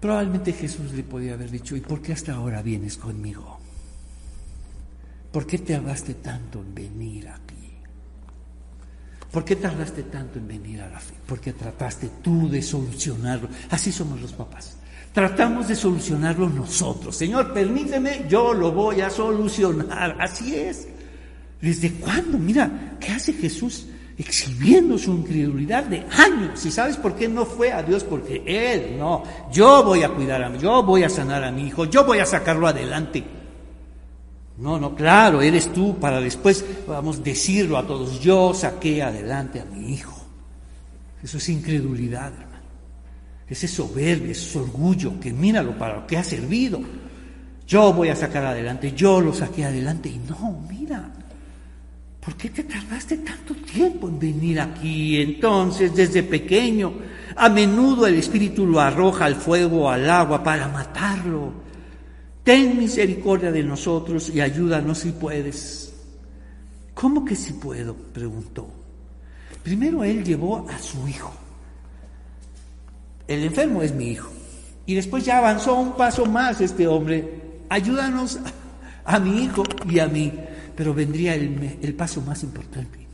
Probablemente 0.00 0.52
Jesús 0.52 0.92
le 0.92 1.02
podía 1.02 1.34
haber 1.34 1.50
dicho, 1.50 1.76
¿y 1.76 1.80
por 1.80 2.00
qué 2.00 2.12
hasta 2.12 2.32
ahora 2.32 2.62
vienes 2.62 2.96
conmigo? 2.96 3.58
¿Por 5.30 5.46
qué 5.46 5.58
te 5.58 5.74
tardaste 5.74 6.14
tanto 6.14 6.60
en 6.60 6.74
venir 6.74 7.28
aquí? 7.28 7.54
¿Por 9.30 9.44
qué 9.44 9.56
tardaste 9.56 10.04
tanto 10.04 10.38
en 10.38 10.48
venir 10.48 10.80
a 10.80 10.88
la 10.88 10.98
fe? 10.98 11.14
Porque 11.26 11.52
trataste 11.52 12.10
tú 12.22 12.48
de 12.48 12.62
solucionarlo. 12.62 13.48
Así 13.70 13.92
somos 13.92 14.20
los 14.20 14.32
papás. 14.32 14.76
Tratamos 15.12 15.68
de 15.68 15.76
solucionarlo 15.76 16.48
nosotros. 16.48 17.14
Señor, 17.14 17.52
permíteme, 17.52 18.26
yo 18.28 18.54
lo 18.54 18.72
voy 18.72 19.02
a 19.02 19.10
solucionar. 19.10 20.16
Así 20.18 20.56
es. 20.56 20.88
¿Desde 21.60 21.92
cuándo? 21.92 22.38
Mira, 22.38 22.96
¿qué 22.98 23.12
hace 23.12 23.32
Jesús? 23.34 23.86
Exhibiendo 24.20 24.98
su 24.98 25.12
incredulidad 25.12 25.84
de 25.84 26.04
años. 26.10 26.66
¿Y 26.66 26.70
sabes 26.70 26.98
por 26.98 27.16
qué 27.16 27.26
no 27.26 27.46
fue 27.46 27.72
a 27.72 27.82
Dios? 27.82 28.04
Porque 28.04 28.42
Él, 28.44 28.98
no, 28.98 29.22
yo 29.50 29.82
voy 29.82 30.02
a 30.02 30.10
cuidar 30.10 30.42
a 30.42 30.50
mí, 30.50 30.58
yo 30.58 30.82
voy 30.82 31.04
a 31.04 31.08
sanar 31.08 31.42
a 31.42 31.50
mi 31.50 31.68
hijo, 31.68 31.86
yo 31.86 32.04
voy 32.04 32.18
a 32.18 32.26
sacarlo 32.26 32.66
adelante. 32.66 33.24
No, 34.58 34.78
no, 34.78 34.94
claro, 34.94 35.40
eres 35.40 35.72
tú 35.72 35.98
para 35.98 36.20
después, 36.20 36.62
vamos, 36.86 37.24
decirlo 37.24 37.78
a 37.78 37.86
todos, 37.86 38.20
yo 38.20 38.52
saqué 38.52 39.02
adelante 39.02 39.58
a 39.58 39.64
mi 39.64 39.94
hijo. 39.94 40.20
Eso 41.22 41.38
es 41.38 41.48
incredulidad, 41.48 42.30
hermano. 42.30 42.50
Ese 43.48 43.66
soberbia, 43.68 44.32
ese 44.32 44.58
orgullo, 44.58 45.18
que 45.18 45.32
míralo 45.32 45.78
para 45.78 45.96
lo 45.96 46.06
que 46.06 46.18
ha 46.18 46.24
servido. 46.24 46.78
Yo 47.66 47.94
voy 47.94 48.10
a 48.10 48.16
sacar 48.16 48.44
adelante, 48.44 48.92
yo 48.92 49.22
lo 49.22 49.32
saqué 49.32 49.64
adelante. 49.64 50.10
Y 50.10 50.20
no, 50.28 50.62
mira, 50.68 51.10
¿por 52.24 52.34
qué 52.36 52.50
te 52.50 52.64
tardaste 52.64 53.18
tanto 53.18 53.54
tiempo 53.54 54.08
en 54.08 54.18
venir 54.18 54.60
aquí? 54.60 55.20
Entonces, 55.20 55.94
desde 55.94 56.22
pequeño, 56.22 56.92
a 57.36 57.48
menudo 57.48 58.06
el 58.06 58.16
Espíritu 58.16 58.66
lo 58.66 58.80
arroja 58.80 59.24
al 59.24 59.36
fuego 59.36 59.84
o 59.84 59.88
al 59.88 60.08
agua 60.08 60.42
para 60.42 60.68
matarlo. 60.68 61.52
Ten 62.42 62.78
misericordia 62.78 63.52
de 63.52 63.62
nosotros 63.62 64.30
y 64.30 64.40
ayúdanos 64.40 64.98
si 64.98 65.12
puedes. 65.12 65.92
¿Cómo 66.94 67.24
que 67.24 67.36
si 67.36 67.54
puedo? 67.54 67.94
preguntó. 67.94 68.68
Primero 69.62 70.04
él 70.04 70.24
llevó 70.24 70.68
a 70.68 70.78
su 70.78 71.06
hijo 71.06 71.32
el 73.30 73.44
enfermo 73.44 73.80
es 73.80 73.94
mi 73.94 74.08
hijo. 74.08 74.28
Y 74.86 74.96
después 74.96 75.24
ya 75.24 75.38
avanzó 75.38 75.76
un 75.76 75.92
paso 75.92 76.26
más 76.26 76.60
este 76.60 76.88
hombre. 76.88 77.62
Ayúdanos 77.68 78.40
a, 79.04 79.20
mi 79.20 79.44
hijo 79.44 79.62
y 79.88 80.00
a 80.00 80.08
mí. 80.08 80.32
Pero 80.76 80.94
vendría 80.94 81.34
el, 81.34 81.78
el 81.82 81.94
paso 81.94 82.20
más 82.22 82.42
importante. 82.42 83.06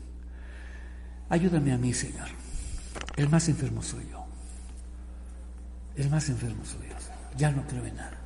Ayúdame 1.29 1.73
a 1.73 1.77
mí, 1.77 1.93
Señor. 1.93 2.27
El 3.15 3.29
más 3.29 3.49
enfermo 3.49 3.81
soy 3.81 4.05
yo. 4.11 4.25
El 5.95 6.09
más 6.09 6.29
enfermo 6.29 6.63
soy 6.63 6.87
yo. 6.87 6.95
Ya 7.37 7.51
no 7.51 7.63
creo 7.67 7.85
en 7.85 7.95
nada. 7.95 8.17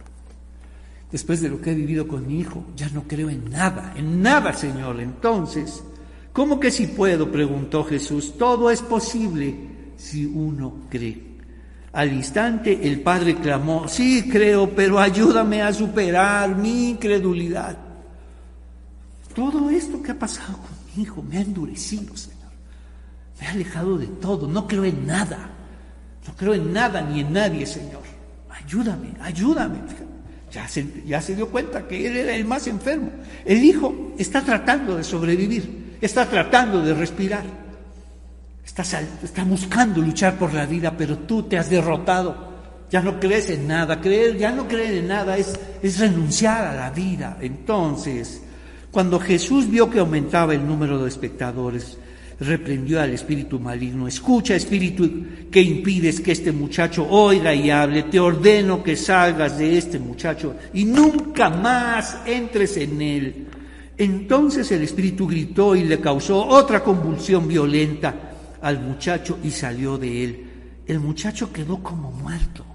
Después 1.12 1.42
de 1.42 1.50
lo 1.50 1.60
que 1.60 1.72
he 1.72 1.76
vivido 1.76 2.08
con 2.08 2.26
mi 2.26 2.40
hijo, 2.40 2.66
ya 2.76 2.90
no 2.90 3.04
creo 3.04 3.30
en 3.30 3.50
nada, 3.50 3.94
en 3.98 4.22
nada, 4.22 4.54
Señor. 4.54 5.02
Entonces, 5.02 5.84
¿cómo 6.32 6.60
que 6.60 6.72
si 6.72 6.88
puedo? 6.88 7.32
preguntó 7.32 7.84
Jesús. 7.84 8.38
Todo 8.38 8.72
es 8.72 8.82
posible 8.82 9.56
si 9.98 10.26
uno 10.26 10.88
cree. 10.90 11.32
Al 11.94 12.14
instante 12.14 12.88
el 12.88 13.02
padre 13.02 13.36
clamó, 13.36 13.90
sí 13.90 14.30
creo, 14.30 14.70
pero 14.70 15.00
ayúdame 15.00 15.62
a 15.62 15.74
superar 15.74 16.56
mi 16.56 16.92
incredulidad. 16.92 17.78
Todo 19.34 19.70
esto 19.70 20.02
que 20.02 20.12
ha 20.12 20.20
pasado 20.20 20.58
con 20.58 20.70
mi 20.96 21.04
hijo 21.04 21.22
me 21.22 21.38
ha 21.38 21.42
endurecido, 21.42 22.16
Señor. 22.16 22.52
Me 23.40 23.48
ha 23.48 23.52
alejado 23.52 23.98
de 23.98 24.08
todo, 24.08 24.48
no 24.48 24.68
creo 24.68 24.86
en 24.86 25.06
nada. 25.06 25.50
No 26.28 26.36
creo 26.36 26.54
en 26.54 26.72
nada 26.72 27.02
ni 27.02 27.22
en 27.22 27.34
nadie, 27.34 27.66
Señor. 27.66 28.04
Ayúdame, 28.50 29.14
ayúdame. 29.22 29.80
Ya 30.52 30.68
se, 30.68 31.36
dio 31.36 31.48
cuenta 31.50 31.88
que 31.88 32.08
él 32.08 32.18
era 32.18 32.36
el 32.36 32.46
más 32.46 32.68
enfermo. 32.68 33.10
El 33.46 33.64
hijo 33.64 34.14
está 34.18 34.42
tratando 34.42 34.98
de 34.98 35.04
sobrevivir, 35.04 35.98
está 36.02 36.26
tratando 36.26 36.82
de 36.82 36.94
respirar. 36.94 37.46
Estás, 38.66 38.96
buscando 39.48 40.02
luchar 40.02 40.38
por 40.38 40.54
la 40.54 40.66
vida, 40.66 40.96
pero 40.96 41.18
tú 41.20 41.44
te 41.44 41.58
has 41.58 41.70
derrotado. 41.70 42.52
Ya 42.92 43.02
no 43.02 43.20
crees 43.20 43.50
en 43.50 43.68
nada. 43.68 44.02
Creer, 44.02 44.38
ya 44.38 44.52
no 44.52 44.68
creer 44.68 44.96
en 44.96 45.08
nada 45.08 45.38
es 45.38 45.58
renunciar 45.98 46.66
a 46.66 46.76
la 46.76 46.90
vida. 46.92 47.38
Entonces, 47.40 48.42
cuando 48.92 49.20
Jesús 49.20 49.70
vio 49.70 49.89
que 49.89 50.00
aumentaba 50.00 50.54
el 50.54 50.68
número 50.68 51.02
de 51.02 51.08
espectadores, 51.08 51.98
reprendió 52.42 53.00
al 53.00 53.14
espíritu 53.14 53.60
maligno. 53.60 54.08
Escucha, 54.08 54.56
espíritu, 54.56 55.10
que 55.50 55.62
impides 55.62 56.20
que 56.20 56.32
este 56.34 56.52
muchacho 56.52 57.08
oiga 57.08 57.54
y 57.54 57.70
hable. 57.70 58.04
Te 58.04 58.20
ordeno 58.20 58.84
que 58.84 58.96
salgas 58.96 59.58
de 59.58 59.78
este 59.78 60.00
muchacho 60.00 60.56
y 60.74 60.84
nunca 60.86 61.50
más 61.50 62.22
entres 62.26 62.76
en 62.78 63.02
él. 63.02 63.48
Entonces 63.98 64.72
el 64.72 64.82
espíritu 64.82 65.28
gritó 65.28 65.76
y 65.76 65.84
le 65.84 66.02
causó 66.02 66.46
otra 66.46 66.84
convulsión 66.84 67.48
violenta 67.48 68.32
al 68.62 68.82
muchacho 68.82 69.38
y 69.44 69.52
salió 69.52 69.98
de 69.98 70.24
él. 70.24 70.48
El 70.88 71.00
muchacho 71.00 71.54
quedó 71.54 71.82
como 71.84 72.12
muerto. 72.12 72.66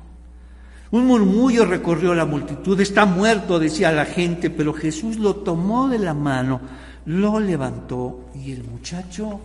Un 0.91 1.07
murmullo 1.07 1.65
recorrió 1.65 2.15
la 2.15 2.25
multitud. 2.25 2.81
Está 2.81 3.07
muerto, 3.07 3.59
decía 3.59 3.93
la 3.93 4.05
gente, 4.05 4.51
pero 4.51 4.73
Jesús 4.73 5.17
lo 5.17 5.37
tomó 5.37 5.89
de 5.89 5.99
la 5.99 6.15
mano, 6.15 6.61
lo 7.07 7.41
levantó 7.41 8.31
y 8.35 8.53
el 8.53 8.65
muchacho 8.65 9.41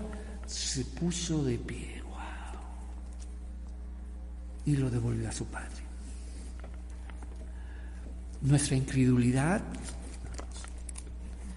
se 0.45 0.85
puso 0.85 1.43
de 1.43 1.57
pie. 1.57 2.01
Wow. 2.03 2.19
Y 4.65 4.75
lo 4.77 4.89
devolvió 4.89 5.29
a 5.29 5.31
su 5.31 5.45
padre. 5.45 5.69
Nuestra 8.41 8.75
incredulidad 8.75 9.61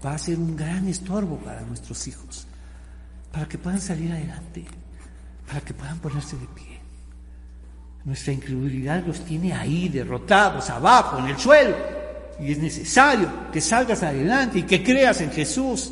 va 0.05 0.13
a 0.13 0.17
ser 0.17 0.37
un 0.37 0.55
gran 0.55 0.87
estorbo 0.87 1.37
para 1.37 1.61
nuestros 1.61 2.07
hijos 2.07 2.47
para 3.35 3.49
que 3.49 3.57
puedan 3.57 3.81
salir 3.81 4.09
adelante, 4.13 4.63
para 5.45 5.59
que 5.59 5.73
puedan 5.73 5.99
ponerse 5.99 6.37
de 6.37 6.47
pie. 6.47 6.64
Nuestra 8.05 8.33
incredulidad 8.33 9.03
los 9.05 9.21
tiene 9.21 9.51
ahí, 9.51 9.89
derrotados, 9.89 10.69
abajo, 10.69 11.17
en 11.17 11.25
el 11.25 11.37
suelo. 11.39 11.75
Y 12.39 12.51
es 12.51 12.59
necesario 12.59 13.27
que 13.51 13.59
salgas 13.59 14.03
adelante 14.03 14.59
y 14.59 14.63
que 14.63 14.83
creas 14.83 15.21
en 15.21 15.31
Jesús. 15.31 15.91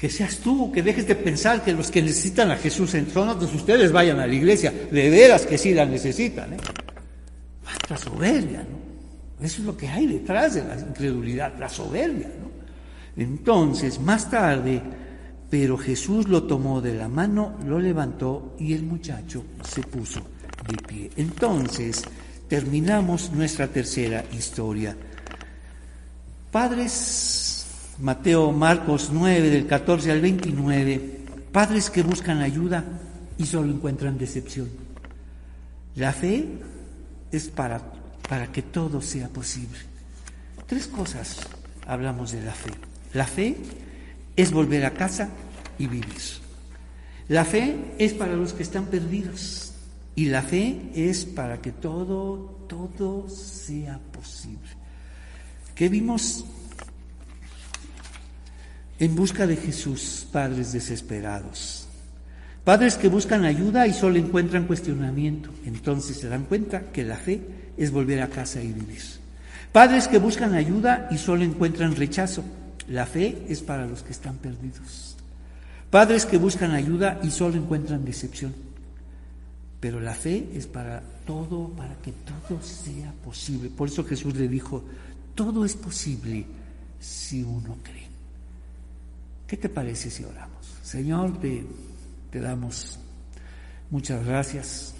Que 0.00 0.10
seas 0.10 0.38
tú, 0.38 0.72
que 0.72 0.82
dejes 0.82 1.06
de 1.06 1.14
pensar 1.14 1.62
que 1.62 1.72
los 1.72 1.92
que 1.92 2.02
necesitan 2.02 2.50
a 2.50 2.56
Jesús 2.56 2.94
en 2.94 3.06
tronos, 3.06 3.36
pues 3.36 3.54
ustedes 3.54 3.92
vayan 3.92 4.18
a 4.18 4.26
la 4.26 4.34
iglesia. 4.34 4.72
De 4.90 5.10
veras 5.10 5.46
que 5.46 5.58
sí 5.58 5.74
la 5.74 5.86
necesitan. 5.86 6.54
¿eh? 6.54 6.56
La 7.88 7.96
soberbia, 7.96 8.58
¿no? 8.60 9.44
Eso 9.46 9.60
es 9.60 9.66
lo 9.66 9.76
que 9.76 9.88
hay 9.88 10.06
detrás 10.06 10.54
de 10.54 10.64
la 10.64 10.76
incredulidad, 10.76 11.56
la 11.58 11.68
soberbia, 11.68 12.28
¿no? 12.28 12.50
Entonces, 13.22 14.00
más 14.00 14.28
tarde, 14.28 14.82
pero 15.48 15.78
Jesús 15.78 16.28
lo 16.28 16.42
tomó 16.44 16.80
de 16.80 16.94
la 16.94 17.08
mano, 17.08 17.56
lo 17.66 17.78
levantó 17.78 18.56
y 18.58 18.74
el 18.74 18.82
muchacho 18.82 19.44
se 19.62 19.82
puso 19.82 20.20
pie. 20.76 21.10
Entonces, 21.16 22.02
terminamos 22.48 23.30
nuestra 23.30 23.68
tercera 23.68 24.24
historia. 24.32 24.96
Padres, 26.50 27.66
Mateo, 28.00 28.50
Marcos 28.50 29.10
9, 29.12 29.50
del 29.50 29.66
14 29.66 30.10
al 30.10 30.20
29, 30.20 31.20
padres 31.52 31.90
que 31.90 32.02
buscan 32.02 32.40
ayuda 32.40 32.84
y 33.38 33.46
solo 33.46 33.72
encuentran 33.72 34.18
decepción. 34.18 34.68
La 35.94 36.12
fe 36.12 36.46
es 37.30 37.48
para, 37.48 37.80
para 38.28 38.50
que 38.50 38.62
todo 38.62 39.00
sea 39.00 39.28
posible. 39.28 39.78
Tres 40.66 40.88
cosas 40.88 41.38
hablamos 41.86 42.32
de 42.32 42.42
la 42.42 42.52
fe. 42.52 42.72
La 43.14 43.26
fe 43.26 43.56
es 44.36 44.52
volver 44.52 44.84
a 44.86 44.92
casa 44.92 45.28
y 45.78 45.86
vivir. 45.86 46.40
La 47.28 47.44
fe 47.44 47.94
es 47.98 48.12
para 48.12 48.34
los 48.34 48.52
que 48.52 48.64
están 48.64 48.86
perdidos 48.86 49.69
y 50.20 50.26
la 50.26 50.42
fe 50.42 50.76
es 50.94 51.24
para 51.24 51.62
que 51.62 51.72
todo, 51.72 52.66
todo 52.68 53.26
sea 53.30 53.98
posible. 54.12 54.68
¿Qué 55.74 55.88
vimos? 55.88 56.44
En 58.98 59.16
busca 59.16 59.46
de 59.46 59.56
Jesús, 59.56 60.26
padres 60.30 60.74
desesperados. 60.74 61.86
Padres 62.64 62.96
que 62.96 63.08
buscan 63.08 63.46
ayuda 63.46 63.86
y 63.86 63.94
solo 63.94 64.18
encuentran 64.18 64.66
cuestionamiento. 64.66 65.48
Entonces 65.64 66.18
se 66.18 66.28
dan 66.28 66.44
cuenta 66.44 66.92
que 66.92 67.02
la 67.02 67.16
fe 67.16 67.40
es 67.78 67.90
volver 67.90 68.20
a 68.20 68.28
casa 68.28 68.62
y 68.62 68.74
vivir. 68.74 69.00
Padres 69.72 70.06
que 70.06 70.18
buscan 70.18 70.52
ayuda 70.52 71.08
y 71.10 71.16
solo 71.16 71.44
encuentran 71.44 71.96
rechazo. 71.96 72.44
La 72.88 73.06
fe 73.06 73.46
es 73.48 73.62
para 73.62 73.86
los 73.86 74.02
que 74.02 74.12
están 74.12 74.36
perdidos. 74.36 75.16
Padres 75.88 76.26
que 76.26 76.36
buscan 76.36 76.72
ayuda 76.72 77.18
y 77.22 77.30
solo 77.30 77.56
encuentran 77.56 78.04
decepción. 78.04 78.68
Pero 79.80 79.98
la 79.98 80.14
fe 80.14 80.50
es 80.54 80.66
para 80.66 81.02
todo, 81.26 81.70
para 81.70 81.94
que 81.96 82.12
todo 82.12 82.62
sea 82.62 83.12
posible. 83.24 83.70
Por 83.70 83.88
eso 83.88 84.04
Jesús 84.04 84.36
le 84.36 84.46
dijo, 84.46 84.84
todo 85.34 85.64
es 85.64 85.74
posible 85.74 86.44
si 87.00 87.42
uno 87.42 87.78
cree. 87.82 88.08
¿Qué 89.46 89.56
te 89.56 89.70
parece 89.70 90.10
si 90.10 90.22
oramos? 90.22 90.66
Señor, 90.82 91.40
te, 91.40 91.64
te 92.30 92.40
damos 92.40 92.98
muchas 93.90 94.24
gracias. 94.24 94.94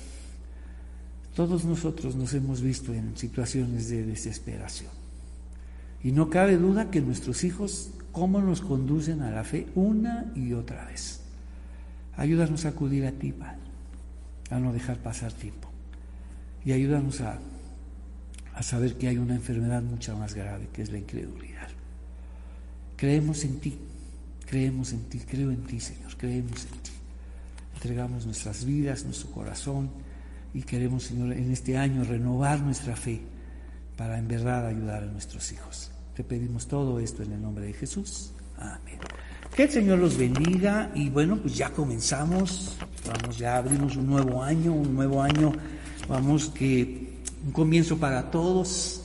Todos 1.35 1.65
nosotros 1.65 2.17
nos 2.17 2.35
hemos 2.35 2.61
visto 2.61 2.93
en 2.93 3.17
situaciones 3.17 3.89
de 3.89 4.05
desesperación. 4.05 4.91
Y 6.03 6.13
no 6.13 6.31
cabe 6.31 6.57
duda 6.57 6.91
que 6.91 7.01
nuestros 7.01 7.45
hijos, 7.45 7.91
cómo 8.13 8.41
nos 8.41 8.63
conducen 8.63 9.23
a 9.23 9.31
la 9.31 9.45
fe 9.45 9.69
una 9.75 10.33
y 10.35 10.55
otra 10.55 10.87
vez. 10.87 11.21
Ayúdanos 12.17 12.65
a 12.65 12.71
acudir 12.71 13.07
a 13.07 13.13
ti, 13.13 13.33
Padre, 13.33 13.59
a 14.51 14.59
no 14.59 14.73
dejar 14.73 14.99
pasar 14.99 15.33
tiempo. 15.33 15.69
Y 16.65 16.73
ayúdanos 16.73 17.21
a, 17.21 17.39
a 18.55 18.63
saber 18.63 18.97
que 18.97 19.09
hay 19.09 19.19
una 19.19 19.35
enfermedad 19.35 19.83
mucho 19.83 20.17
más 20.17 20.35
grave, 20.35 20.69
que 20.73 20.83
es 20.83 20.91
la 20.91 20.99
incredulidad. 20.99 21.69
Creemos 22.97 23.45
en 23.45 23.61
ti, 23.61 23.79
creemos 24.47 24.93
en 24.93 25.05
ti, 25.05 25.21
creo 25.21 25.51
en 25.51 25.63
ti, 25.65 25.81
Señor, 25.81 26.17
creemos 26.17 26.65
en 26.65 26.79
ti. 26.81 26.91
Entregamos 27.75 28.27
nuestras 28.27 28.65
vidas, 28.65 29.05
nuestro 29.05 29.31
corazón 29.31 29.89
y 30.53 30.63
queremos, 30.63 31.05
Señor, 31.05 31.33
en 31.33 31.51
este 31.51 31.79
año 31.79 32.05
renovar 32.05 32.61
nuestra 32.61 32.95
fe 32.95 33.23
para 33.97 34.19
en 34.19 34.29
verdad 34.29 34.67
ayudar 34.67 35.05
a 35.05 35.07
nuestros 35.07 35.51
hijos. 35.53 35.91
Te 36.15 36.25
pedimos 36.25 36.67
todo 36.67 36.99
esto 37.01 37.23
en 37.23 37.33
el 37.33 37.41
nombre 37.41 37.65
de 37.67 37.73
Jesús. 37.73 38.33
Amén. 38.59 38.99
Que 39.55 39.65
el 39.65 39.71
Señor 39.71 39.99
los 39.99 40.17
bendiga 40.17 40.93
y 40.95 41.11
bueno, 41.11 41.37
pues 41.37 41.57
ya 41.57 41.71
comenzamos, 41.71 42.77
vamos, 43.05 43.37
ya 43.37 43.57
abrimos 43.57 43.97
un 43.97 44.07
nuevo 44.07 44.43
año, 44.45 44.73
un 44.73 44.95
nuevo 44.95 45.21
año, 45.21 45.53
vamos 46.09 46.51
que 46.51 47.19
un 47.45 47.51
comienzo 47.51 47.99
para 47.99 48.31
todos, 48.31 49.03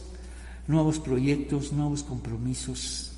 nuevos 0.68 1.00
proyectos, 1.00 1.74
nuevos 1.74 2.04
compromisos, 2.04 3.14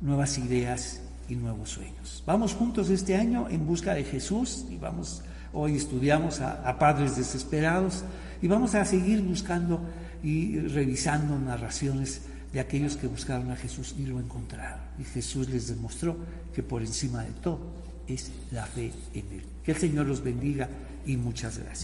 nuevas 0.00 0.38
ideas 0.38 1.00
y 1.28 1.34
nuevos 1.34 1.70
sueños. 1.70 2.22
Vamos 2.24 2.54
juntos 2.54 2.90
este 2.90 3.16
año 3.16 3.48
en 3.50 3.66
busca 3.66 3.94
de 3.94 4.04
Jesús 4.04 4.64
y 4.70 4.76
vamos, 4.76 5.22
hoy 5.52 5.74
estudiamos 5.74 6.40
a, 6.40 6.62
a 6.62 6.78
padres 6.78 7.16
desesperados 7.16 8.04
y 8.40 8.46
vamos 8.46 8.76
a 8.76 8.84
seguir 8.84 9.20
buscando 9.22 9.80
y 10.22 10.60
revisando 10.60 11.36
narraciones 11.40 12.22
de 12.52 12.60
aquellos 12.60 12.96
que 12.96 13.06
buscaron 13.06 13.50
a 13.50 13.56
Jesús 13.56 13.94
y 13.98 14.06
lo 14.06 14.18
encontraron. 14.18 14.80
Y 14.98 15.04
Jesús 15.04 15.48
les 15.48 15.68
demostró 15.68 16.16
que 16.54 16.62
por 16.62 16.82
encima 16.82 17.22
de 17.22 17.32
todo 17.32 17.60
es 18.06 18.30
la 18.50 18.64
fe 18.66 18.92
en 19.14 19.24
Él. 19.32 19.42
Que 19.64 19.72
el 19.72 19.78
Señor 19.78 20.06
los 20.06 20.22
bendiga 20.22 20.68
y 21.06 21.16
muchas 21.16 21.58
gracias. 21.58 21.76